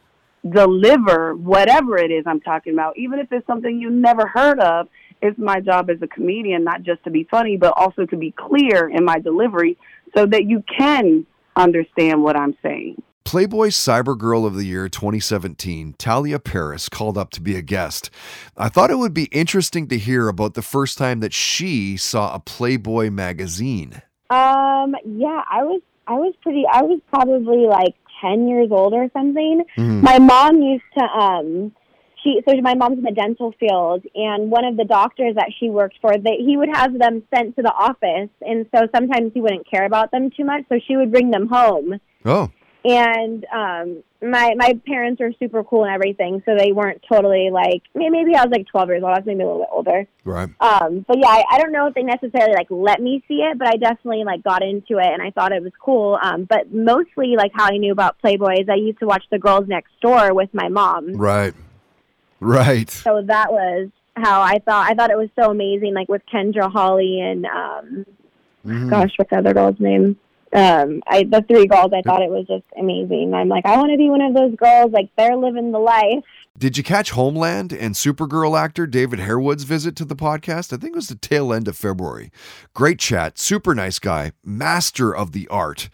deliver 0.49 1.35
whatever 1.35 1.99
it 1.99 2.11
is 2.11 2.25
I'm 2.27 2.41
talking 2.41 2.73
about 2.73 2.97
even 2.97 3.19
if 3.19 3.31
it's 3.33 3.47
something 3.47 3.79
you 3.81 3.91
never 3.91 4.27
heard 4.27 4.59
of 4.61 4.89
it's 5.23 5.39
my 5.39 5.61
job 5.61 5.91
as 5.91 6.01
a 6.03 6.07
comedian 6.07 6.65
not 6.65 6.83
just 6.83 7.03
to 7.05 7.11
be 7.11 7.25
funny 7.31 7.57
but 7.57 7.75
also 7.77 8.07
to 8.07 8.17
be 8.17 8.33
clear 8.33 8.89
in 8.89 9.05
my 9.05 9.19
delivery 9.19 9.77
so 10.17 10.27
that 10.27 10.45
you 10.45 10.63
can 10.77 11.27
understand 11.57 12.23
what 12.23 12.37
I'm 12.37 12.57
saying 12.63 13.03
Playboy 13.25 13.69
Cyber 13.69 14.19
Girl 14.19 14.45
of 14.45 14.57
the 14.57 14.65
Year 14.65 14.89
2017, 14.89 15.95
Talia 15.99 16.41
Paris, 16.41 16.89
called 16.89 17.17
up 17.17 17.31
to 17.31 17.41
be 17.41 17.55
a 17.55 17.63
guest. 17.63 18.11
I 18.57 18.69
thought 18.69 18.91
it 18.91 18.99
would 18.99 19.15
be 19.15 19.27
interesting 19.27 19.87
to 19.89 19.99
hear 19.99 20.27
about 20.27 20.55
the 20.55 20.63
first 20.63 20.99
time 20.99 21.21
that 21.21 21.33
she 21.33 21.97
saw 21.97 22.35
a 22.35 22.41
Playboy 22.41 23.11
magazine. 23.11 24.03
Um, 24.31 24.97
yeah, 25.07 25.45
I 25.49 25.63
was 25.63 25.81
I 26.09 26.15
was 26.15 26.35
pretty 26.43 26.65
I 26.73 26.83
was 26.83 26.99
probably 27.13 27.67
like 27.67 27.95
ten 28.21 28.49
years 28.49 28.69
old 28.73 28.95
or 28.95 29.09
something. 29.13 29.65
Mhm. 29.77 30.03
My 30.03 30.19
mom 30.19 30.61
used 30.61 30.83
to 30.99 31.05
um 31.05 31.73
she 32.23 32.41
so 32.49 32.55
my 32.61 32.75
mom's 32.75 32.99
in 32.99 33.05
the 33.05 33.11
dental 33.13 33.53
field 33.59 34.05
and 34.15 34.51
one 34.51 34.65
of 34.65 34.77
the 34.77 34.85
doctors 34.85 35.35
that 35.37 35.51
she 35.59 35.71
worked 35.71 35.97
for 36.01 36.17
they 36.19 36.37
he 36.39 36.57
would 36.57 36.69
have 36.73 36.99
them 36.99 37.23
sent 37.35 37.57
to 37.57 37.63
the 37.63 37.73
office 37.73 38.29
and 38.43 38.67
so 38.75 38.87
sometimes 38.95 39.33
he 39.35 39.41
wouldn't 39.41 39.69
care 39.71 39.85
about 39.87 40.11
them 40.11 40.31
too 40.37 40.45
much 40.45 40.63
so 40.69 40.79
she 40.87 40.97
would 40.97 41.11
bring 41.13 41.31
them 41.31 41.47
home 41.49 42.01
Oh. 42.25 42.51
and 42.85 43.45
um 43.53 44.03
my 44.23 44.53
my 44.57 44.79
parents 44.87 45.19
were 45.21 45.33
super 45.39 45.65
cool 45.65 45.85
and 45.85 45.95
everything 45.95 46.43
so 46.45 46.55
they 46.55 46.73
weren't 46.73 47.03
totally 47.11 47.49
like 47.51 47.83
maybe 47.95 48.35
I 48.35 48.45
was 48.45 48.51
like 48.53 48.67
12 48.67 48.89
years 48.91 49.03
old 49.03 49.13
I 49.15 49.19
was 49.21 49.27
maybe 49.27 49.41
a 49.43 49.47
little 49.47 49.61
bit 49.61 49.69
older 49.73 50.07
Right. 50.25 50.51
um, 50.61 51.05
but 51.09 51.17
yeah, 51.19 51.29
I, 51.29 51.43
I 51.53 51.59
don't 51.59 51.73
know 51.73 51.87
if 51.87 51.95
they 51.95 52.03
necessarily 52.03 52.53
like 52.53 52.67
let 52.71 53.01
me 53.01 53.25
see 53.27 53.37
it, 53.37 53.59
but 53.59 53.69
I 53.69 53.77
definitely 53.77 54.25
like 54.25 54.43
got 54.45 54.63
into 54.63 54.99
it 54.99 55.07
and 55.07 55.23
I 55.23 55.31
thought 55.31 55.53
it 55.53 55.63
was 55.63 55.73
cool. 55.83 56.19
Um, 56.23 56.45
but 56.45 56.71
mostly 56.73 57.37
like 57.37 57.53
how 57.55 57.65
I 57.73 57.79
knew 57.79 57.93
about 57.93 58.19
Playboy 58.19 58.61
is 58.61 58.69
I 58.69 58.75
used 58.75 58.99
to 59.01 59.07
watch 59.07 59.25
The 59.31 59.39
Girls 59.39 59.65
Next 59.67 59.93
Door 60.03 60.35
with 60.35 60.51
my 60.53 60.69
mom. 60.69 61.15
Right. 61.15 61.55
Right. 62.41 62.91
So 62.91 63.23
that 63.27 63.53
was 63.53 63.89
how 64.17 64.41
I 64.43 64.59
thought. 64.59 64.91
I 64.91 64.95
thought 64.95 65.11
it 65.11 65.17
was 65.19 65.29
so 65.39 65.51
amazing, 65.51 65.95
like 65.95 66.09
with 66.09 66.23
Kendra 66.33 66.71
Holly 66.71 67.21
and 67.21 67.47
um, 67.47 68.07
Mhm. 68.67 68.91
gosh, 68.91 69.11
what's 69.17 69.31
the 69.31 69.37
other 69.39 69.55
girl's 69.55 69.79
name? 69.81 70.17
um, 70.53 71.01
I 71.07 71.23
the 71.23 71.45
three 71.47 71.67
girls, 71.67 71.93
I 71.93 72.03
thought 72.03 72.23
it 72.23 72.31
was 72.31 72.45
just 72.49 72.65
amazing. 72.77 73.33
I'm 73.35 73.49
like, 73.49 73.65
I 73.67 73.77
want 73.77 73.93
to 73.93 73.97
be 73.97 74.11
one 74.11 74.21
of 74.21 74.35
those 74.35 74.55
girls. 74.57 74.91
Like 74.93 75.09
they're 75.17 75.37
living 75.37 75.71
the 75.71 75.79
life. 75.79 76.25
Did 76.59 76.77
you 76.77 76.83
catch 76.83 77.13
Homeland 77.13 77.73
and 77.73 77.95
Supergirl 77.95 78.59
actor 78.61 78.85
David 78.87 79.21
Harewood's 79.21 79.63
visit 79.63 79.95
to 79.97 80.05
the 80.05 80.17
podcast? 80.17 80.73
I 80.73 80.77
think 80.77 80.93
it 80.93 80.97
was 80.97 81.07
the 81.09 81.15
tail 81.15 81.53
end 81.55 81.69
of 81.69 81.77
February. 81.77 82.33
Great 82.75 82.99
chat, 82.99 83.39
super 83.39 83.75
nice 83.77 84.01
guy, 84.01 84.33
master 84.45 85.15
of 85.15 85.31
the 85.31 85.47
art. 85.49 85.89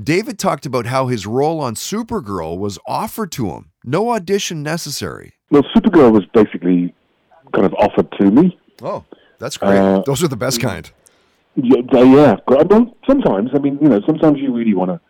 David 0.00 0.38
talked 0.38 0.66
about 0.66 0.86
how 0.86 1.06
his 1.08 1.26
role 1.26 1.60
on 1.60 1.74
Supergirl 1.74 2.58
was 2.58 2.78
offered 2.86 3.32
to 3.32 3.46
him, 3.50 3.70
no 3.84 4.10
audition 4.10 4.62
necessary. 4.62 5.32
Well, 5.50 5.62
Supergirl 5.74 6.12
was 6.12 6.24
basically 6.26 6.94
kind 7.54 7.66
of 7.66 7.74
offered 7.74 8.10
to 8.20 8.30
me. 8.30 8.58
Oh, 8.82 9.04
that's 9.38 9.56
great. 9.56 9.76
Uh, 9.78 10.02
Those 10.06 10.22
are 10.22 10.28
the 10.28 10.36
best 10.36 10.60
kind. 10.60 10.90
Yeah, 11.56 11.82
they- 11.92 12.04
yeah. 12.10 12.36
Well, 12.46 12.94
sometimes, 13.06 13.50
I 13.54 13.58
mean, 13.58 13.78
you 13.82 13.88
know, 13.88 14.00
sometimes 14.06 14.38
you 14.38 14.52
really 14.54 14.74
want 14.74 14.90
to. 14.90 15.00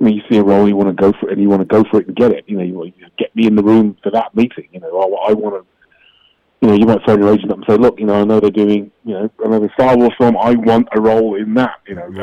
I 0.00 0.04
mean, 0.04 0.14
you 0.16 0.22
see 0.28 0.36
a 0.38 0.42
role, 0.42 0.66
you 0.68 0.74
want 0.76 0.96
to 0.96 1.00
go 1.00 1.12
for 1.18 1.28
it, 1.28 1.32
and 1.34 1.42
you 1.42 1.48
want 1.48 1.60
to 1.60 1.64
go 1.66 1.84
for 1.88 2.00
it 2.00 2.06
and 2.08 2.16
get 2.16 2.32
it. 2.32 2.44
You 2.48 2.56
know, 2.56 2.64
you 2.64 2.74
want 2.74 2.94
to 2.98 3.04
get 3.18 3.34
me 3.36 3.46
in 3.46 3.54
the 3.56 3.62
room 3.62 3.96
for 4.02 4.10
that 4.10 4.34
meeting. 4.34 4.68
You 4.72 4.80
know, 4.80 4.88
I, 4.88 5.30
I 5.30 5.32
want 5.32 5.62
to. 5.62 5.66
You 6.60 6.68
know, 6.68 6.74
you 6.74 6.86
might 6.86 7.04
phone 7.04 7.20
your 7.20 7.32
agent 7.34 7.50
up 7.50 7.56
and 7.58 7.66
say, 7.68 7.76
"Look, 7.76 7.98
you 8.00 8.06
know, 8.06 8.14
I 8.20 8.24
know 8.24 8.38
they're 8.40 8.50
doing, 8.50 8.90
you 9.04 9.14
know, 9.14 9.30
another 9.44 9.68
Star 9.74 9.96
Wars 9.96 10.12
film. 10.18 10.36
I 10.36 10.54
want 10.54 10.88
a 10.92 11.00
role 11.00 11.34
in 11.36 11.54
that." 11.54 11.74
You 11.88 11.96
know, 11.96 12.04
and 12.06 12.14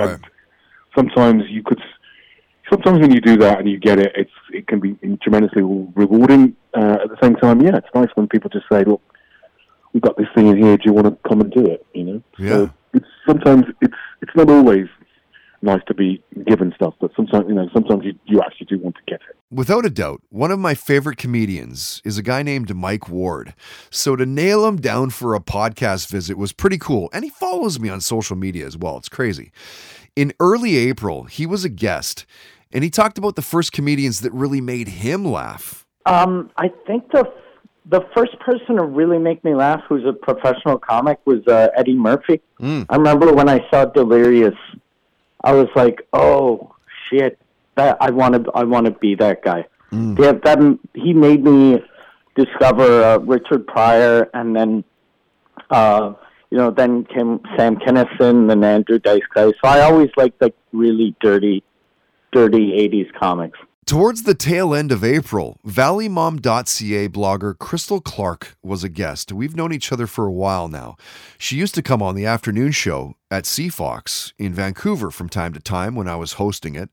sometimes 0.95 1.43
you 1.49 1.63
could. 1.63 1.81
Sometimes 2.69 2.99
when 2.99 3.11
you 3.11 3.19
do 3.19 3.35
that 3.37 3.59
and 3.59 3.69
you 3.69 3.79
get 3.79 3.99
it, 3.99 4.11
it's 4.15 4.31
it 4.51 4.67
can 4.67 4.79
be 4.79 4.95
tremendously 5.21 5.63
rewarding. 5.63 6.55
Uh, 6.75 6.97
at 7.03 7.09
the 7.09 7.17
same 7.21 7.35
time, 7.35 7.61
yeah, 7.61 7.77
it's 7.77 7.87
nice 7.95 8.09
when 8.15 8.27
people 8.27 8.49
just 8.49 8.65
say, 8.71 8.83
"Look, 8.83 9.01
we've 9.93 10.03
got 10.03 10.17
this 10.17 10.27
thing 10.35 10.47
in 10.47 10.57
here. 10.57 10.77
Do 10.77 10.83
you 10.85 10.93
want 10.93 11.07
to 11.07 11.29
come 11.29 11.41
and 11.41 11.51
do 11.51 11.65
it?" 11.65 11.85
You 11.93 12.03
know. 12.03 12.23
Yeah. 12.37 12.49
So 12.49 12.73
it's 12.93 13.07
sometimes 13.27 13.65
it's 13.81 13.93
it's 14.21 14.35
not 14.35 14.49
always 14.49 14.87
nice 15.62 15.82
to 15.88 15.93
be 15.93 16.24
given 16.45 16.74
stuff, 16.76 16.93
but 16.99 17.12
sometimes 17.16 17.45
you 17.47 17.55
know 17.55 17.70
sometimes 17.74 18.03
you, 18.05 18.18
you 18.26 18.41
actually 18.41 18.68
do 18.68 18.80
want 18.80 18.95
to 18.95 19.01
get 19.07 19.22
it. 19.30 19.36
Without 19.51 19.86
a 19.86 19.89
doubt, 19.89 20.22
one 20.30 20.51
of 20.51 20.60
my 20.60 20.76
favorite 20.76 21.18
comedians 21.18 22.01
is 22.05 22.18
a 22.18 22.24
guy 22.24 22.43
named 22.43 22.76
Mike 22.76 23.10
Ward. 23.10 23.53
So 23.89 24.16
to 24.16 24.26
nail 24.26 24.68
him 24.68 24.78
down 24.78 25.10
for 25.10 25.34
a 25.34 25.39
podcast 25.39 26.10
visit 26.10 26.38
was 26.38 26.53
pretty 26.53 26.78
cool. 26.78 27.10
And 27.14 27.24
he 27.24 27.32
follows 27.32 27.80
me 27.80 27.89
on 27.89 27.99
social 27.99 28.36
media 28.36 28.68
as 28.68 28.78
well. 28.78 28.97
It's 28.97 29.10
crazy. 29.10 29.51
In 30.16 30.34
early 30.39 30.76
April, 30.76 31.24
he 31.24 31.47
was 31.47 31.66
a 31.66 31.70
guest 31.70 32.28
and 32.72 32.84
he 32.84 32.89
talked 32.89 33.18
about 33.18 33.36
the 33.36 33.41
first 33.41 33.72
comedians 33.72 34.22
that 34.22 34.32
really 34.34 34.62
made 34.62 34.88
him 34.88 35.26
laugh. 35.26 35.86
Um, 36.05 36.51
I 36.57 36.72
think 36.88 37.12
the 37.12 37.32
the 37.86 38.01
first 38.16 38.38
person 38.39 38.76
to 38.76 38.84
really 38.84 39.18
make 39.18 39.43
me 39.43 39.55
laugh, 39.55 39.82
who's 39.89 40.05
a 40.05 40.14
professional 40.14 40.78
comic, 40.78 41.20
was 41.26 41.39
uh, 41.47 41.70
Eddie 41.76 41.95
Murphy. 41.95 42.39
Mm. 42.62 42.86
I 42.88 42.97
remember 42.97 43.34
when 43.34 43.49
I 43.49 43.68
saw 43.72 43.86
Delirious, 43.86 44.53
I 45.43 45.53
was 45.53 45.69
like, 45.75 46.07
"Oh 46.13 46.75
shit, 47.09 47.39
that 47.75 47.97
I 48.01 48.09
want 48.11 48.35
to 48.35 48.51
I 48.53 48.63
want 48.63 48.85
to 48.85 48.91
be 48.91 49.15
that 49.15 49.43
guy." 49.43 49.65
Yeah, 49.91 50.33
that 50.43 50.79
he 50.93 51.13
made 51.13 51.43
me 51.43 51.81
discover 52.35 53.03
uh, 53.03 53.17
Richard 53.19 53.65
Pryor, 53.67 54.29
and 54.33 54.55
then 54.55 54.83
uh, 55.69 56.13
you 56.49 56.57
know, 56.57 56.71
then 56.71 57.05
came 57.05 57.39
Sam 57.57 57.77
Kinison 57.77 58.51
and 58.51 58.65
Andrew 58.65 58.99
Dice 58.99 59.21
Clay. 59.33 59.51
So 59.63 59.69
I 59.69 59.81
always 59.81 60.09
liked 60.17 60.41
like 60.41 60.55
really 60.71 61.15
dirty, 61.21 61.63
dirty 62.31 62.71
'80s 62.89 63.13
comics. 63.19 63.59
Towards 63.89 64.21
the 64.21 64.35
tail 64.35 64.75
end 64.75 64.91
of 64.91 65.03
April, 65.03 65.57
valleymom.ca 65.65 67.09
blogger 67.09 67.57
Crystal 67.57 67.99
Clark 67.99 68.55
was 68.61 68.83
a 68.83 68.87
guest. 68.87 69.31
We've 69.31 69.55
known 69.55 69.73
each 69.73 69.91
other 69.91 70.05
for 70.05 70.27
a 70.27 70.31
while 70.31 70.67
now. 70.67 70.95
She 71.39 71.55
used 71.55 71.73
to 71.73 71.81
come 71.81 71.99
on 71.99 72.13
the 72.13 72.27
afternoon 72.27 72.71
show 72.71 73.15
at 73.31 73.45
CFox 73.45 74.31
in 74.37 74.53
Vancouver 74.53 75.09
from 75.09 75.27
time 75.27 75.53
to 75.53 75.59
time 75.59 75.95
when 75.95 76.07
I 76.07 76.17
was 76.17 76.33
hosting 76.33 76.75
it. 76.75 76.91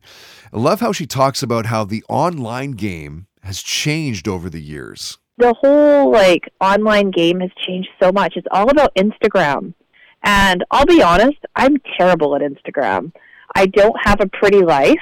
I 0.51 0.59
love 0.59 0.81
how 0.81 0.91
she 0.91 1.07
talks 1.07 1.43
about 1.43 1.67
how 1.67 1.85
the 1.85 2.03
online 2.09 2.71
game 2.71 3.27
has 3.43 3.61
changed 3.61 4.27
over 4.27 4.49
the 4.49 4.63
years. 4.63 5.19
the 5.37 5.53
whole 5.53 6.11
like 6.11 6.51
online 6.63 7.11
game 7.11 7.41
has 7.41 7.51
changed 7.59 7.91
so 8.03 8.11
much. 8.11 8.39
It's 8.39 8.49
all 8.51 8.71
about 8.71 8.95
Instagram. 8.95 9.75
And 10.23 10.65
I'll 10.71 10.87
be 10.87 11.03
honest, 11.03 11.45
I'm 11.57 11.77
terrible 11.99 12.35
at 12.35 12.41
Instagram. 12.41 13.13
I 13.55 13.67
don't 13.67 13.97
have 14.03 14.23
a 14.23 14.29
pretty 14.29 14.63
life. 14.63 14.97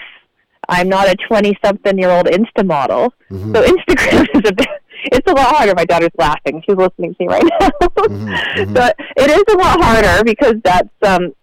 I'm 0.68 0.88
not 0.88 1.08
a 1.08 1.14
20 1.28 1.58
something 1.64 1.98
year 1.98 2.10
old 2.10 2.26
Insta 2.26 2.66
model. 2.66 3.12
Mm-hmm. 3.30 3.54
So 3.54 3.62
Instagram 3.62 4.26
is 4.34 4.50
a 4.50 4.54
bit 4.54 4.68
it's 5.12 5.30
a 5.30 5.34
lot 5.34 5.54
harder. 5.54 5.74
My 5.76 5.84
daughter's 5.84 6.10
laughing. 6.18 6.62
She's 6.66 6.76
listening 6.76 7.14
to 7.14 7.16
me 7.20 7.28
right 7.28 7.44
now. 7.44 7.68
Mm-hmm. 7.68 8.28
Mm-hmm. 8.28 8.72
but 8.74 8.96
it 9.16 9.30
is 9.30 9.54
a 9.54 9.58
lot 9.58 9.82
harder 9.82 10.24
because 10.24 10.54
that's 10.64 10.88
um 11.02 11.34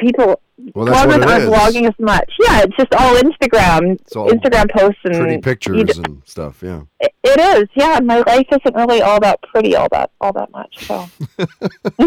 people 0.00 0.40
Well, 0.74 0.86
that's 0.86 1.06
what 1.06 1.20
bloggers 1.20 1.22
it 1.22 1.28
aren't 1.28 1.42
is. 1.44 1.50
blogging 1.50 1.88
as 1.88 1.94
much. 1.98 2.32
Yeah, 2.40 2.62
it's 2.62 2.76
just 2.76 2.94
all 2.94 3.14
Instagram. 3.16 3.98
All 4.16 4.28
Instagram 4.30 4.70
posts 4.72 5.00
and 5.04 5.14
Pretty 5.16 5.38
pictures 5.38 5.84
d- 5.96 6.02
and 6.04 6.22
stuff, 6.26 6.62
yeah. 6.62 6.82
it, 7.00 7.12
it 7.22 7.40
is, 7.58 7.68
yeah. 7.76 8.00
My 8.02 8.18
life 8.20 8.46
isn't 8.50 8.74
really 8.74 9.02
all 9.02 9.20
that 9.20 9.40
pretty, 9.52 9.76
all 9.76 9.88
that, 9.92 10.10
all 10.20 10.32
that 10.32 10.50
much. 10.50 10.86
So 10.86 11.08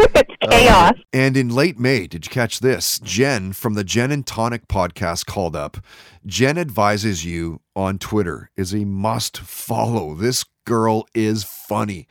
it's 0.00 0.30
um, 0.42 0.50
chaos. 0.50 0.94
And 1.12 1.36
in 1.36 1.48
late 1.48 1.78
May, 1.78 2.06
did 2.06 2.26
you 2.26 2.30
catch 2.30 2.60
this? 2.60 2.98
Jen 3.00 3.52
from 3.52 3.74
the 3.74 3.84
Jen 3.84 4.10
and 4.12 4.26
Tonic 4.26 4.68
podcast 4.68 5.26
called 5.26 5.56
up. 5.56 5.78
Jen 6.26 6.58
advises 6.58 7.24
you 7.24 7.60
on 7.74 7.98
Twitter 7.98 8.50
is 8.56 8.74
a 8.74 8.84
must 8.84 9.38
follow. 9.38 10.14
This 10.14 10.44
girl 10.64 11.06
is 11.14 11.42
funny. 11.44 12.06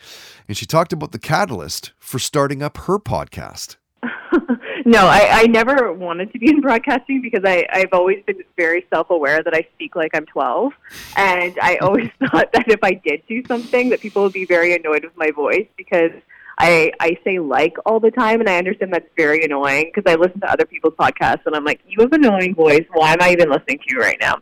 And 0.47 0.57
she 0.57 0.65
talked 0.65 0.91
about 0.91 1.11
the 1.11 1.19
catalyst 1.19 1.93
for 1.99 2.19
starting 2.19 2.61
up 2.61 2.77
her 2.79 2.99
podcast. 2.99 3.77
no, 4.85 5.07
I, 5.07 5.27
I 5.31 5.43
never 5.47 5.93
wanted 5.93 6.31
to 6.33 6.39
be 6.39 6.49
in 6.49 6.61
broadcasting 6.61 7.21
because 7.21 7.43
I, 7.45 7.65
I've 7.71 7.93
always 7.93 8.23
been 8.25 8.43
very 8.57 8.85
self 8.89 9.09
aware 9.09 9.43
that 9.43 9.53
I 9.53 9.67
speak 9.73 9.95
like 9.95 10.11
I'm 10.13 10.25
12. 10.25 10.73
And 11.15 11.57
I 11.61 11.77
always 11.77 12.09
thought 12.19 12.51
that 12.53 12.67
if 12.67 12.79
I 12.83 12.93
did 12.93 13.23
do 13.27 13.43
something, 13.47 13.89
that 13.89 13.99
people 13.99 14.23
would 14.23 14.33
be 14.33 14.45
very 14.45 14.75
annoyed 14.75 15.03
with 15.03 15.15
my 15.15 15.31
voice 15.31 15.67
because 15.77 16.11
I, 16.57 16.91
I 16.99 17.17
say 17.23 17.39
like 17.39 17.75
all 17.85 17.99
the 17.99 18.11
time. 18.11 18.39
And 18.39 18.49
I 18.49 18.57
understand 18.57 18.93
that's 18.93 19.09
very 19.17 19.43
annoying 19.43 19.91
because 19.93 20.11
I 20.11 20.15
listen 20.15 20.39
to 20.41 20.51
other 20.51 20.65
people's 20.65 20.93
podcasts 20.93 21.45
and 21.45 21.55
I'm 21.55 21.65
like, 21.65 21.81
you 21.87 22.01
have 22.01 22.13
an 22.13 22.25
annoying 22.25 22.55
voice. 22.55 22.85
Why 22.91 23.13
am 23.13 23.21
I 23.21 23.31
even 23.31 23.49
listening 23.49 23.79
to 23.79 23.83
you 23.87 23.99
right 23.99 24.17
now? 24.19 24.37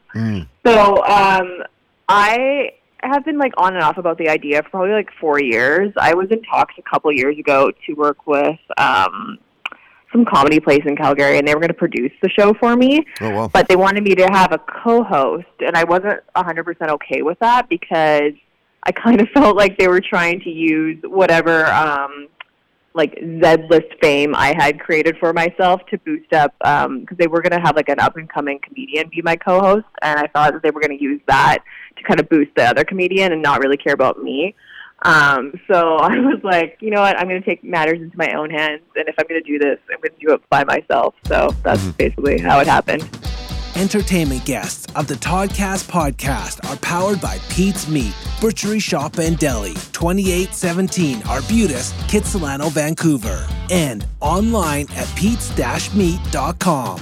So 0.66 1.04
um, 1.06 1.64
I 2.08 2.72
have 3.02 3.24
been 3.24 3.38
like 3.38 3.54
on 3.58 3.74
and 3.76 3.84
off 3.84 3.98
about 3.98 4.18
the 4.18 4.30
idea 4.30 4.62
for 4.64 4.70
probably 4.70 4.92
like 4.92 5.10
four 5.20 5.42
years. 5.42 5.94
I 5.98 6.14
was 6.14 6.30
in 6.32 6.42
talks 6.44 6.76
a 6.78 6.82
couple 6.82 7.12
years 7.12 7.38
ago 7.38 7.72
to 7.86 7.94
work 7.94 8.28
with 8.28 8.60
um, 8.78 9.38
some 10.12 10.26
comedy 10.26 10.60
place 10.60 10.82
in 10.86 10.96
Calgary, 10.96 11.38
and 11.38 11.48
they 11.48 11.54
were 11.54 11.60
going 11.60 11.70
to 11.70 11.74
produce 11.74 12.12
the 12.22 12.30
show 12.30 12.54
for 12.54 12.76
me. 12.76 13.06
Oh, 13.22 13.30
wow. 13.30 13.48
But 13.48 13.68
they 13.68 13.76
wanted 13.76 14.04
me 14.04 14.16
to 14.16 14.28
have 14.32 14.52
a 14.52 14.58
co-host, 14.58 15.46
and 15.60 15.76
I 15.76 15.84
wasn't 15.84 16.20
a 16.36 16.44
100% 16.44 16.90
okay 16.90 17.22
with 17.22 17.40
that 17.40 17.70
because 17.70 18.34
I 18.84 18.92
kind 18.92 19.22
of 19.22 19.30
felt 19.34 19.56
like 19.56 19.78
they 19.78 19.88
were 19.88 20.02
trying 20.02 20.40
to 20.42 20.50
use 20.50 20.98
whatever 21.04 21.66
um, 21.68 22.28
like 22.94 23.14
Z 23.20 23.56
list 23.70 23.88
fame 24.02 24.34
I 24.36 24.54
had 24.58 24.80
created 24.80 25.18
for 25.20 25.32
myself 25.32 25.82
to 25.92 25.98
boost 26.00 26.34
up 26.34 26.54
because 26.60 27.18
they 27.18 27.28
were 27.28 27.42
going 27.42 27.58
to 27.58 27.64
have 27.64 27.76
like 27.76 27.90
an 27.90 28.00
up 28.00 28.18
and 28.18 28.30
coming 28.30 28.60
comedian 28.64 29.10
be 29.10 29.22
my 29.22 29.36
co-host, 29.36 29.86
and 30.02 30.20
I 30.20 30.28
thought 30.28 30.54
that 30.54 30.64
they 30.64 30.72
were 30.72 30.82
going 30.82 30.98
to 30.98 31.04
use 31.04 31.22
that 31.28 31.60
to 31.98 32.04
kind 32.04 32.20
of 32.20 32.30
boost 32.30 32.52
the 32.56 32.64
other 32.64 32.84
comedian 32.84 33.32
and 33.32 33.42
not 33.42 33.62
really 33.62 33.78
care 33.78 33.94
about 33.94 34.24
me. 34.24 34.56
Um, 35.04 35.54
so 35.72 35.96
I 35.98 36.20
was 36.20 36.40
like, 36.44 36.78
you 36.80 36.92
know 36.92 37.02
what, 37.02 37.18
I'm 37.18 37.28
going 37.28 37.42
to 37.42 37.46
take 37.46 37.64
matters 37.64 38.02
into 38.02 38.18
my 38.18 38.32
own 38.34 38.50
hands, 38.50 38.82
and 38.96 39.08
if 39.08 39.16
I'm 39.18 39.26
going 39.28 39.42
to 39.42 39.48
do 39.48 39.60
this, 39.60 39.80
I'm 39.92 40.02
going 40.02 40.18
to 40.20 40.26
do 40.26 40.34
it 40.34 40.42
by 40.50 40.64
myself. 40.64 41.16
So 41.26 41.56
that's 41.64 41.84
basically 41.94 42.40
how 42.40 42.60
it 42.60 42.68
happened. 42.68 43.08
Entertainment 43.76 44.44
guests 44.46 44.94
of 44.96 45.08
the 45.08 45.14
Toddcast 45.14 45.90
podcast 45.90 46.70
are 46.70 46.76
powered 46.78 47.22
by 47.22 47.38
Pete's 47.50 47.88
Meat, 47.88 48.14
Butchery 48.42 48.80
Shop 48.80 49.20
and 49.20 49.38
Deli, 49.38 49.74
2817 49.94 51.22
Arbutus, 51.24 51.94
Kitsilano, 52.10 52.70
Vancouver, 52.72 53.48
and 53.70 54.06
online 54.20 54.88
at 54.96 55.08
pete's-meat.com. 55.16 57.00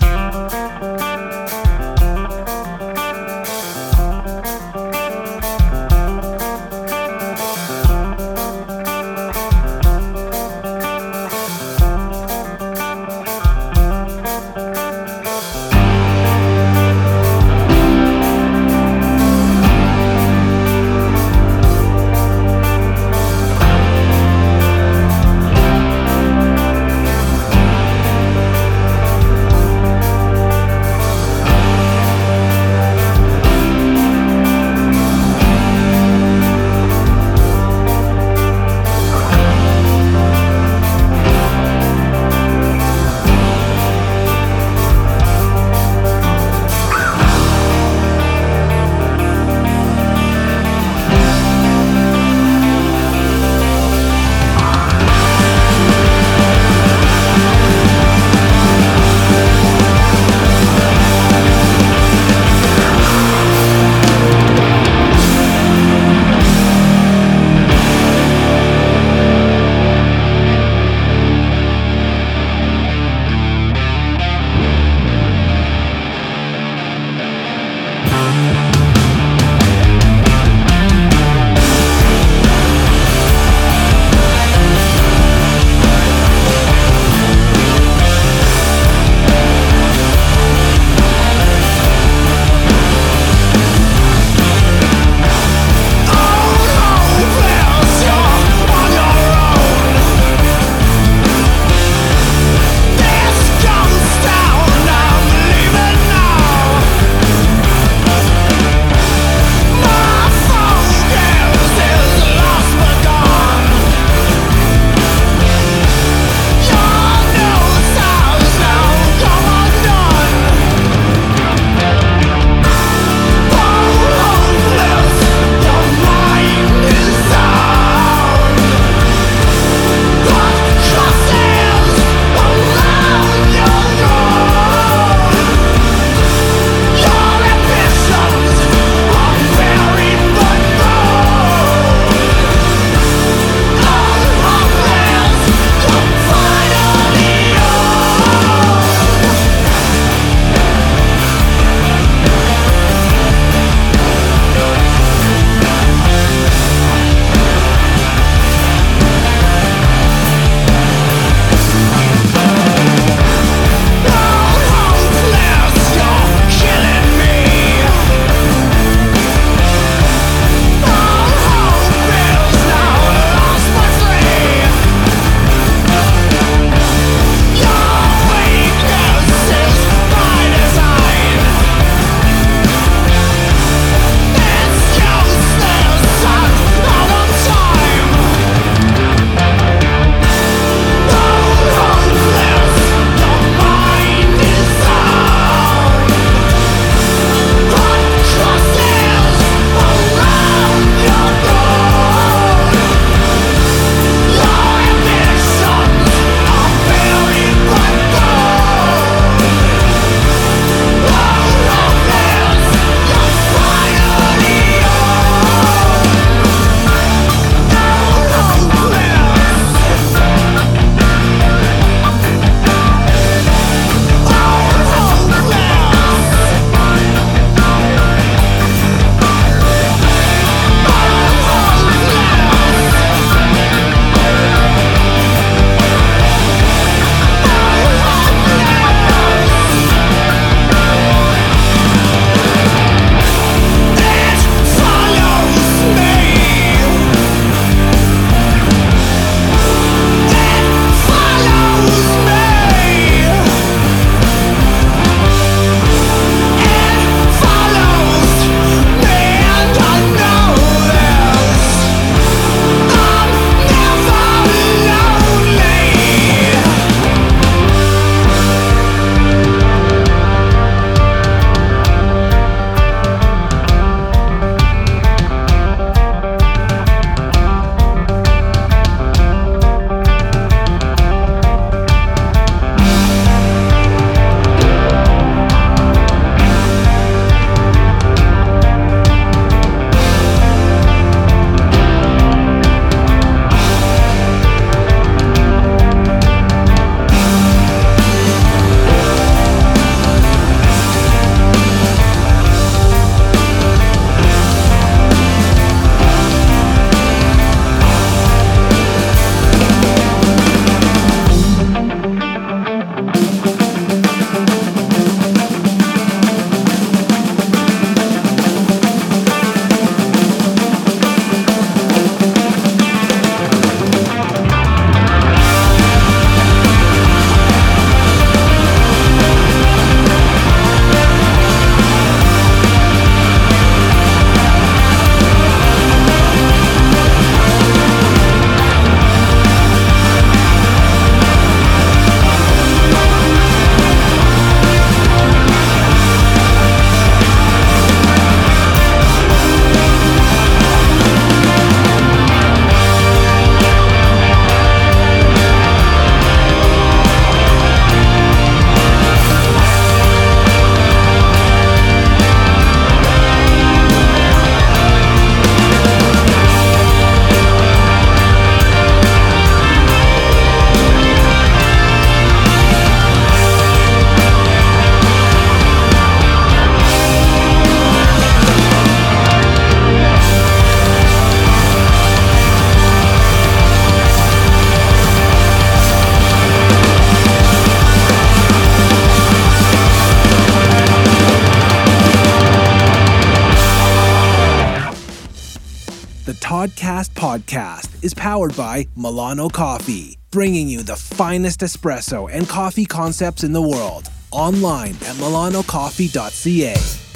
is 398.08 398.14
powered 398.14 398.56
by 398.56 398.88
Milano 398.96 399.50
Coffee, 399.50 400.18
bringing 400.32 400.70
you 400.70 400.82
the 400.82 400.96
finest 400.96 401.60
espresso 401.60 402.32
and 402.32 402.48
coffee 402.48 402.86
concepts 402.86 403.44
in 403.44 403.52
the 403.52 403.62
world. 403.62 404.10
Online 404.32 404.96
at 405.10 405.16
milanocoffee.ca. 405.18 407.07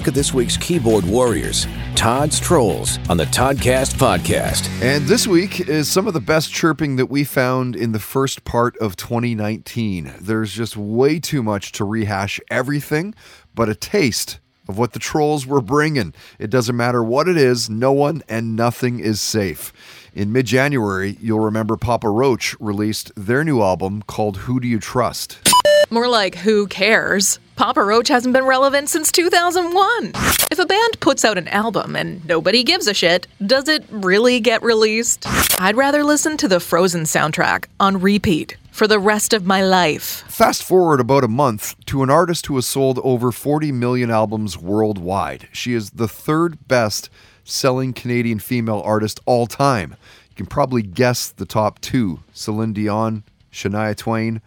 look 0.00 0.08
at 0.08 0.14
this 0.14 0.32
week's 0.32 0.56
keyboard 0.56 1.04
warriors, 1.04 1.66
Todd's 1.94 2.40
Trolls, 2.40 2.98
on 3.10 3.18
the 3.18 3.26
Toddcast 3.26 3.96
podcast. 3.96 4.66
And 4.82 5.04
this 5.06 5.26
week 5.26 5.68
is 5.68 5.90
some 5.90 6.06
of 6.06 6.14
the 6.14 6.22
best 6.22 6.50
chirping 6.50 6.96
that 6.96 7.10
we 7.10 7.22
found 7.22 7.76
in 7.76 7.92
the 7.92 7.98
first 7.98 8.42
part 8.44 8.78
of 8.78 8.96
2019. 8.96 10.14
There's 10.18 10.54
just 10.54 10.74
way 10.74 11.20
too 11.20 11.42
much 11.42 11.72
to 11.72 11.84
rehash 11.84 12.40
everything, 12.50 13.14
but 13.54 13.68
a 13.68 13.74
taste 13.74 14.38
of 14.66 14.78
what 14.78 14.94
the 14.94 14.98
trolls 14.98 15.46
were 15.46 15.60
bringing. 15.60 16.14
It 16.38 16.48
doesn't 16.48 16.78
matter 16.78 17.04
what 17.04 17.28
it 17.28 17.36
is, 17.36 17.68
no 17.68 17.92
one 17.92 18.22
and 18.26 18.56
nothing 18.56 19.00
is 19.00 19.20
safe. 19.20 19.70
In 20.14 20.32
mid 20.32 20.46
January, 20.46 21.18
you'll 21.20 21.40
remember 21.40 21.76
Papa 21.76 22.08
Roach 22.08 22.58
released 22.58 23.12
their 23.16 23.44
new 23.44 23.60
album 23.60 24.00
called 24.06 24.38
Who 24.38 24.60
Do 24.60 24.66
You 24.66 24.78
Trust? 24.78 25.46
More 25.90 26.08
like, 26.08 26.36
who 26.36 26.68
cares? 26.68 27.38
Papa 27.60 27.82
Roach 27.82 28.08
hasn't 28.08 28.32
been 28.32 28.46
relevant 28.46 28.88
since 28.88 29.12
2001. 29.12 30.12
If 30.50 30.58
a 30.58 30.64
band 30.64 30.98
puts 31.00 31.26
out 31.26 31.36
an 31.36 31.46
album 31.48 31.94
and 31.94 32.24
nobody 32.24 32.64
gives 32.64 32.86
a 32.86 32.94
shit, 32.94 33.26
does 33.44 33.68
it 33.68 33.84
really 33.90 34.40
get 34.40 34.62
released? 34.62 35.26
I'd 35.60 35.76
rather 35.76 36.02
listen 36.02 36.38
to 36.38 36.48
the 36.48 36.58
Frozen 36.58 37.02
soundtrack 37.02 37.66
on 37.78 38.00
repeat 38.00 38.56
for 38.70 38.88
the 38.88 38.98
rest 38.98 39.34
of 39.34 39.44
my 39.44 39.62
life. 39.62 40.24
Fast 40.26 40.62
forward 40.62 41.00
about 41.00 41.22
a 41.22 41.28
month 41.28 41.74
to 41.84 42.02
an 42.02 42.08
artist 42.08 42.46
who 42.46 42.54
has 42.54 42.64
sold 42.64 42.98
over 43.04 43.30
40 43.30 43.72
million 43.72 44.10
albums 44.10 44.56
worldwide. 44.56 45.46
She 45.52 45.74
is 45.74 45.90
the 45.90 46.08
third 46.08 46.66
best 46.66 47.10
selling 47.44 47.92
Canadian 47.92 48.38
female 48.38 48.80
artist 48.86 49.20
all 49.26 49.46
time. 49.46 49.96
You 50.30 50.36
can 50.36 50.46
probably 50.46 50.80
guess 50.80 51.28
the 51.28 51.44
top 51.44 51.78
two 51.82 52.20
Celine 52.32 52.72
Dion, 52.72 53.22
Shania 53.52 53.94
Twain. 53.94 54.40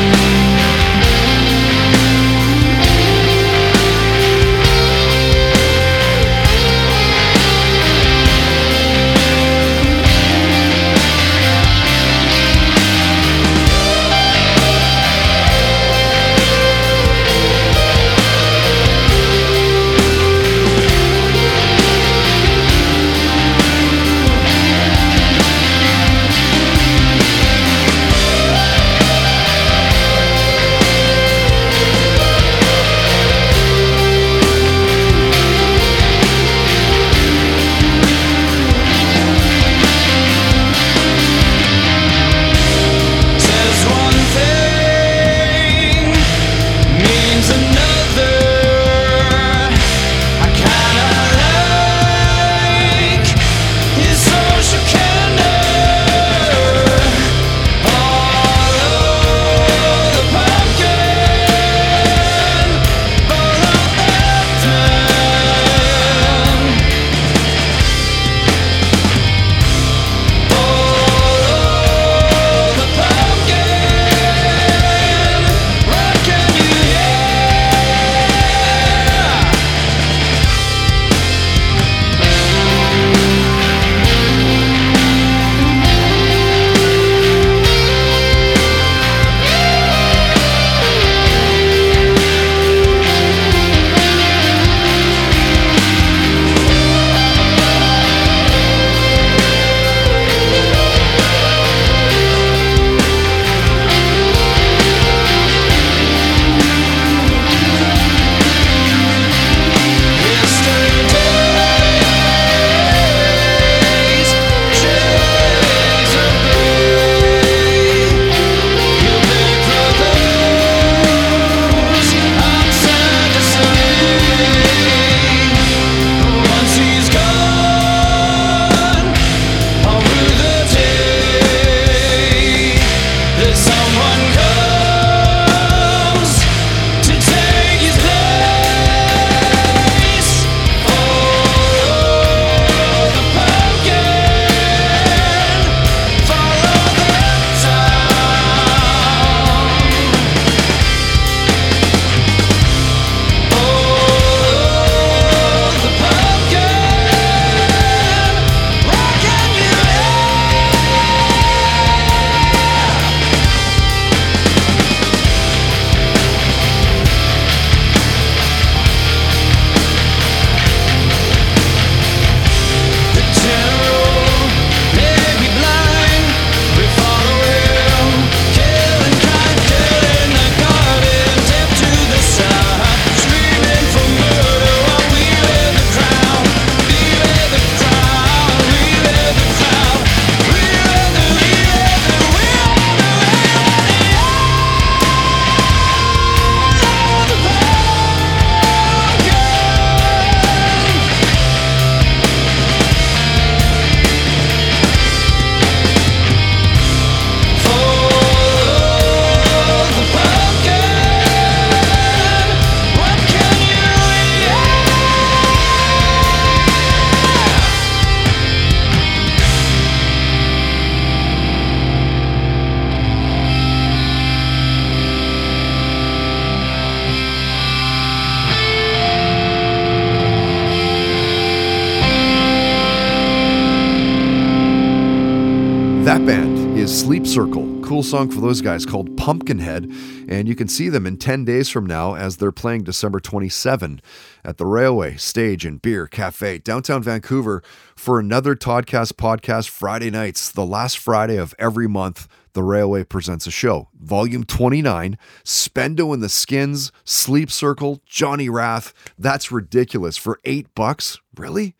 song 238.16 238.30
for 238.30 238.40
those 238.40 238.62
guys 238.62 238.86
called 238.86 239.14
Pumpkinhead. 239.18 239.92
And 240.26 240.48
you 240.48 240.54
can 240.54 240.68
see 240.68 240.88
them 240.88 241.06
in 241.06 241.18
10 241.18 241.44
days 241.44 241.68
from 241.68 241.84
now 241.84 242.14
as 242.14 242.38
they're 242.38 242.50
playing 242.50 242.84
December 242.84 243.20
27 243.20 244.00
at 244.42 244.56
the 244.56 244.64
Railway 244.64 245.18
Stage 245.18 245.66
and 245.66 245.82
Beer 245.82 246.06
Cafe, 246.06 246.56
downtown 246.60 247.02
Vancouver, 247.02 247.62
for 247.94 248.18
another 248.18 248.56
Toddcast 248.56 249.16
podcast 249.16 249.68
Friday 249.68 250.10
nights, 250.10 250.50
the 250.50 250.64
last 250.64 250.96
Friday 250.96 251.36
of 251.36 251.54
every 251.58 251.86
month. 251.86 252.26
The 252.54 252.62
Railway 252.62 253.04
presents 253.04 253.46
a 253.46 253.50
show. 253.50 253.90
Volume 254.00 254.44
29, 254.44 255.18
Spendo 255.44 256.14
and 256.14 256.22
the 256.22 256.30
Skins, 256.30 256.92
Sleep 257.04 257.50
Circle, 257.50 258.00
Johnny 258.06 258.48
Wrath. 258.48 258.94
That's 259.18 259.52
ridiculous. 259.52 260.16
For 260.16 260.40
eight 260.46 260.74
bucks? 260.74 261.20
Really? 261.36 261.76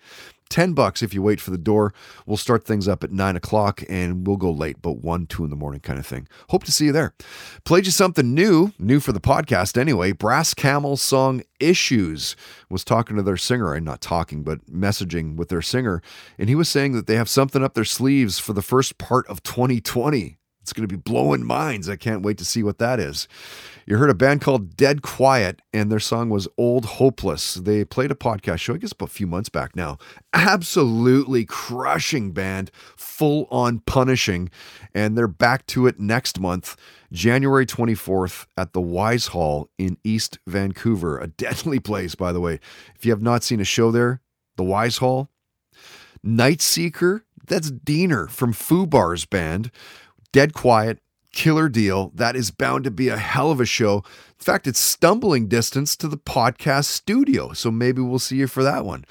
10 0.48 0.72
bucks 0.72 1.02
if 1.02 1.14
you 1.14 1.22
wait 1.22 1.40
for 1.40 1.50
the 1.50 1.58
door. 1.58 1.92
We'll 2.26 2.36
start 2.36 2.64
things 2.64 2.88
up 2.88 3.04
at 3.04 3.12
9 3.12 3.36
o'clock 3.36 3.82
and 3.88 4.26
we'll 4.26 4.36
go 4.36 4.50
late, 4.50 4.80
but 4.82 4.98
1, 4.98 5.26
2 5.26 5.44
in 5.44 5.50
the 5.50 5.56
morning 5.56 5.80
kind 5.80 5.98
of 5.98 6.06
thing. 6.06 6.28
Hope 6.50 6.64
to 6.64 6.72
see 6.72 6.86
you 6.86 6.92
there. 6.92 7.14
Played 7.64 7.86
you 7.86 7.92
something 7.92 8.34
new, 8.34 8.72
new 8.78 9.00
for 9.00 9.12
the 9.12 9.20
podcast 9.20 9.78
anyway. 9.78 10.12
Brass 10.12 10.54
Camel 10.54 10.96
song 10.96 11.42
Issues 11.58 12.36
was 12.68 12.84
talking 12.84 13.16
to 13.16 13.22
their 13.22 13.36
singer, 13.36 13.72
and 13.72 13.84
not 13.84 14.00
talking, 14.00 14.42
but 14.42 14.66
messaging 14.66 15.36
with 15.36 15.48
their 15.48 15.62
singer, 15.62 16.02
and 16.38 16.48
he 16.48 16.54
was 16.54 16.68
saying 16.68 16.92
that 16.92 17.06
they 17.06 17.16
have 17.16 17.28
something 17.28 17.62
up 17.62 17.74
their 17.74 17.84
sleeves 17.84 18.38
for 18.38 18.52
the 18.52 18.62
first 18.62 18.98
part 18.98 19.26
of 19.28 19.42
2020. 19.42 20.36
It's 20.66 20.72
going 20.72 20.88
to 20.88 20.92
be 20.92 21.00
blowing 21.00 21.44
minds. 21.44 21.88
I 21.88 21.94
can't 21.94 22.22
wait 22.22 22.38
to 22.38 22.44
see 22.44 22.64
what 22.64 22.78
that 22.78 22.98
is. 22.98 23.28
You 23.86 23.98
heard 23.98 24.10
a 24.10 24.14
band 24.14 24.40
called 24.40 24.76
Dead 24.76 25.00
Quiet, 25.00 25.62
and 25.72 25.92
their 25.92 26.00
song 26.00 26.28
was 26.28 26.48
Old 26.58 26.84
Hopeless. 26.84 27.54
They 27.54 27.84
played 27.84 28.10
a 28.10 28.16
podcast 28.16 28.58
show, 28.58 28.74
I 28.74 28.78
guess, 28.78 28.92
a 28.98 29.06
few 29.06 29.28
months 29.28 29.48
back 29.48 29.76
now. 29.76 29.96
Absolutely 30.32 31.44
crushing 31.44 32.32
band, 32.32 32.72
full 32.96 33.46
on 33.48 33.78
punishing. 33.78 34.50
And 34.92 35.16
they're 35.16 35.28
back 35.28 35.66
to 35.68 35.86
it 35.86 36.00
next 36.00 36.40
month, 36.40 36.74
January 37.12 37.64
24th, 37.64 38.46
at 38.56 38.72
the 38.72 38.80
Wise 38.80 39.28
Hall 39.28 39.70
in 39.78 39.98
East 40.02 40.40
Vancouver. 40.48 41.20
A 41.20 41.28
deadly 41.28 41.78
place, 41.78 42.16
by 42.16 42.32
the 42.32 42.40
way. 42.40 42.58
If 42.96 43.06
you 43.06 43.12
have 43.12 43.22
not 43.22 43.44
seen 43.44 43.60
a 43.60 43.64
show 43.64 43.92
there, 43.92 44.20
the 44.56 44.64
Wise 44.64 44.96
Hall, 44.96 45.30
Night 46.24 46.60
Seeker, 46.60 47.24
that's 47.46 47.70
Diener 47.70 48.26
from 48.26 48.52
Foo 48.52 48.86
Bar's 48.86 49.24
band. 49.24 49.70
Dead 50.36 50.52
Quiet, 50.52 50.98
killer 51.32 51.70
deal. 51.70 52.12
That 52.14 52.36
is 52.36 52.50
bound 52.50 52.84
to 52.84 52.90
be 52.90 53.08
a 53.08 53.16
hell 53.16 53.50
of 53.50 53.58
a 53.58 53.64
show. 53.64 54.04
In 54.38 54.44
fact, 54.44 54.66
it's 54.66 54.78
stumbling 54.78 55.48
distance 55.48 55.96
to 55.96 56.08
the 56.08 56.18
podcast 56.18 56.84
studio, 56.88 57.54
so 57.54 57.70
maybe 57.70 58.02
we'll 58.02 58.18
see 58.18 58.36
you 58.36 58.46
for 58.46 58.62
that 58.62 58.84
one. 58.84 59.06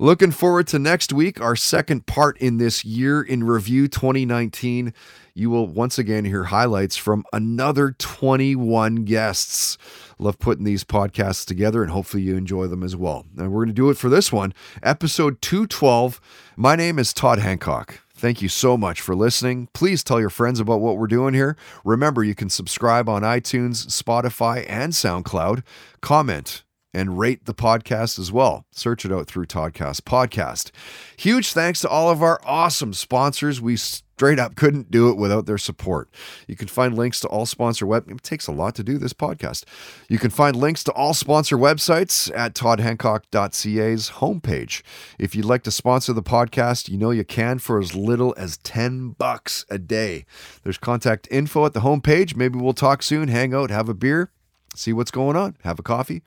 Looking 0.00 0.32
forward 0.32 0.66
to 0.66 0.80
next 0.80 1.12
week, 1.12 1.40
our 1.40 1.54
second 1.54 2.06
part 2.06 2.36
in 2.38 2.56
this 2.56 2.84
year 2.84 3.22
in 3.22 3.44
review 3.44 3.86
2019. 3.86 4.92
You 5.32 5.48
will 5.48 5.68
once 5.68 5.96
again 5.96 6.24
hear 6.24 6.42
highlights 6.42 6.96
from 6.96 7.22
another 7.32 7.92
21 7.92 9.04
guests. 9.04 9.78
Love 10.18 10.40
putting 10.40 10.64
these 10.64 10.82
podcasts 10.82 11.46
together, 11.46 11.82
and 11.84 11.92
hopefully 11.92 12.24
you 12.24 12.36
enjoy 12.36 12.66
them 12.66 12.82
as 12.82 12.96
well. 12.96 13.26
And 13.38 13.52
we're 13.52 13.60
going 13.60 13.68
to 13.68 13.74
do 13.74 13.90
it 13.90 13.96
for 13.96 14.08
this 14.08 14.32
one, 14.32 14.52
episode 14.82 15.40
212. 15.40 16.20
My 16.56 16.74
name 16.74 16.98
is 16.98 17.12
Todd 17.12 17.38
Hancock. 17.38 18.00
Thank 18.24 18.40
you 18.40 18.48
so 18.48 18.78
much 18.78 19.02
for 19.02 19.14
listening. 19.14 19.68
Please 19.74 20.02
tell 20.02 20.18
your 20.18 20.30
friends 20.30 20.58
about 20.58 20.80
what 20.80 20.96
we're 20.96 21.06
doing 21.06 21.34
here. 21.34 21.58
Remember, 21.84 22.24
you 22.24 22.34
can 22.34 22.48
subscribe 22.48 23.06
on 23.06 23.20
iTunes, 23.20 23.86
Spotify, 23.88 24.64
and 24.66 24.94
SoundCloud. 24.94 25.62
Comment 26.00 26.64
and 26.94 27.18
rate 27.18 27.44
the 27.44 27.54
podcast 27.54 28.18
as 28.18 28.32
well. 28.32 28.64
Search 28.70 29.04
it 29.04 29.12
out 29.12 29.26
through 29.26 29.46
Toddcast 29.46 30.02
Podcast. 30.02 30.70
Huge 31.16 31.52
thanks 31.52 31.80
to 31.80 31.88
all 31.88 32.10
of 32.10 32.22
our 32.22 32.40
awesome 32.44 32.94
sponsors. 32.94 33.60
We 33.60 33.76
straight 33.76 34.38
up 34.38 34.54
couldn't 34.54 34.92
do 34.92 35.10
it 35.10 35.16
without 35.16 35.46
their 35.46 35.58
support. 35.58 36.08
You 36.46 36.54
can 36.54 36.68
find 36.68 36.96
links 36.96 37.20
to 37.20 37.28
all 37.28 37.46
sponsor 37.46 37.84
web. 37.84 38.08
It 38.08 38.22
takes 38.22 38.46
a 38.46 38.52
lot 38.52 38.76
to 38.76 38.84
do 38.84 38.96
this 38.96 39.12
podcast. 39.12 39.64
You 40.08 40.18
can 40.18 40.30
find 40.30 40.54
links 40.54 40.84
to 40.84 40.92
all 40.92 41.14
sponsor 41.14 41.56
websites 41.56 42.30
at 42.36 42.54
toddhancock.ca's 42.54 44.10
homepage. 44.10 44.82
If 45.18 45.34
you'd 45.34 45.44
like 45.44 45.64
to 45.64 45.72
sponsor 45.72 46.12
the 46.12 46.22
podcast, 46.22 46.88
you 46.88 46.96
know 46.96 47.10
you 47.10 47.24
can 47.24 47.58
for 47.58 47.80
as 47.80 47.96
little 47.96 48.34
as 48.38 48.58
10 48.58 49.10
bucks 49.10 49.66
a 49.68 49.78
day. 49.78 50.26
There's 50.62 50.78
contact 50.78 51.26
info 51.30 51.66
at 51.66 51.72
the 51.72 51.80
homepage. 51.80 52.36
Maybe 52.36 52.58
we'll 52.58 52.72
talk 52.72 53.02
soon, 53.02 53.28
hang 53.28 53.52
out, 53.52 53.70
have 53.70 53.88
a 53.88 53.94
beer, 53.94 54.30
see 54.74 54.92
what's 54.92 55.10
going 55.10 55.36
on, 55.36 55.56
have 55.62 55.78
a 55.78 55.82
coffee. 55.82 56.22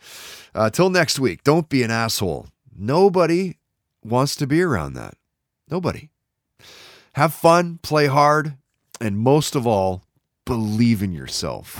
Uh, 0.55 0.69
till 0.69 0.89
next 0.89 1.19
week, 1.19 1.43
don't 1.43 1.69
be 1.69 1.83
an 1.83 1.91
asshole. 1.91 2.47
Nobody 2.75 3.57
wants 4.03 4.35
to 4.37 4.47
be 4.47 4.61
around 4.61 4.93
that. 4.93 5.15
Nobody. 5.69 6.09
Have 7.13 7.33
fun, 7.33 7.79
play 7.81 8.07
hard, 8.07 8.55
and 9.01 9.17
most 9.17 9.55
of 9.55 9.65
all, 9.65 10.03
believe 10.45 11.01
in 11.01 11.13
yourself. 11.13 11.75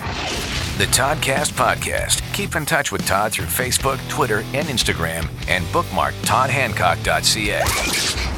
The 0.77 0.85
Toddcast 0.85 1.53
Podcast. 1.53 2.21
Keep 2.33 2.55
in 2.55 2.65
touch 2.65 2.91
with 2.91 3.05
Todd 3.07 3.31
through 3.31 3.45
Facebook, 3.45 3.97
Twitter, 4.09 4.39
and 4.53 4.67
Instagram, 4.67 5.27
and 5.47 5.65
bookmark 5.71 6.13
toddhancock.ca. 6.15 8.36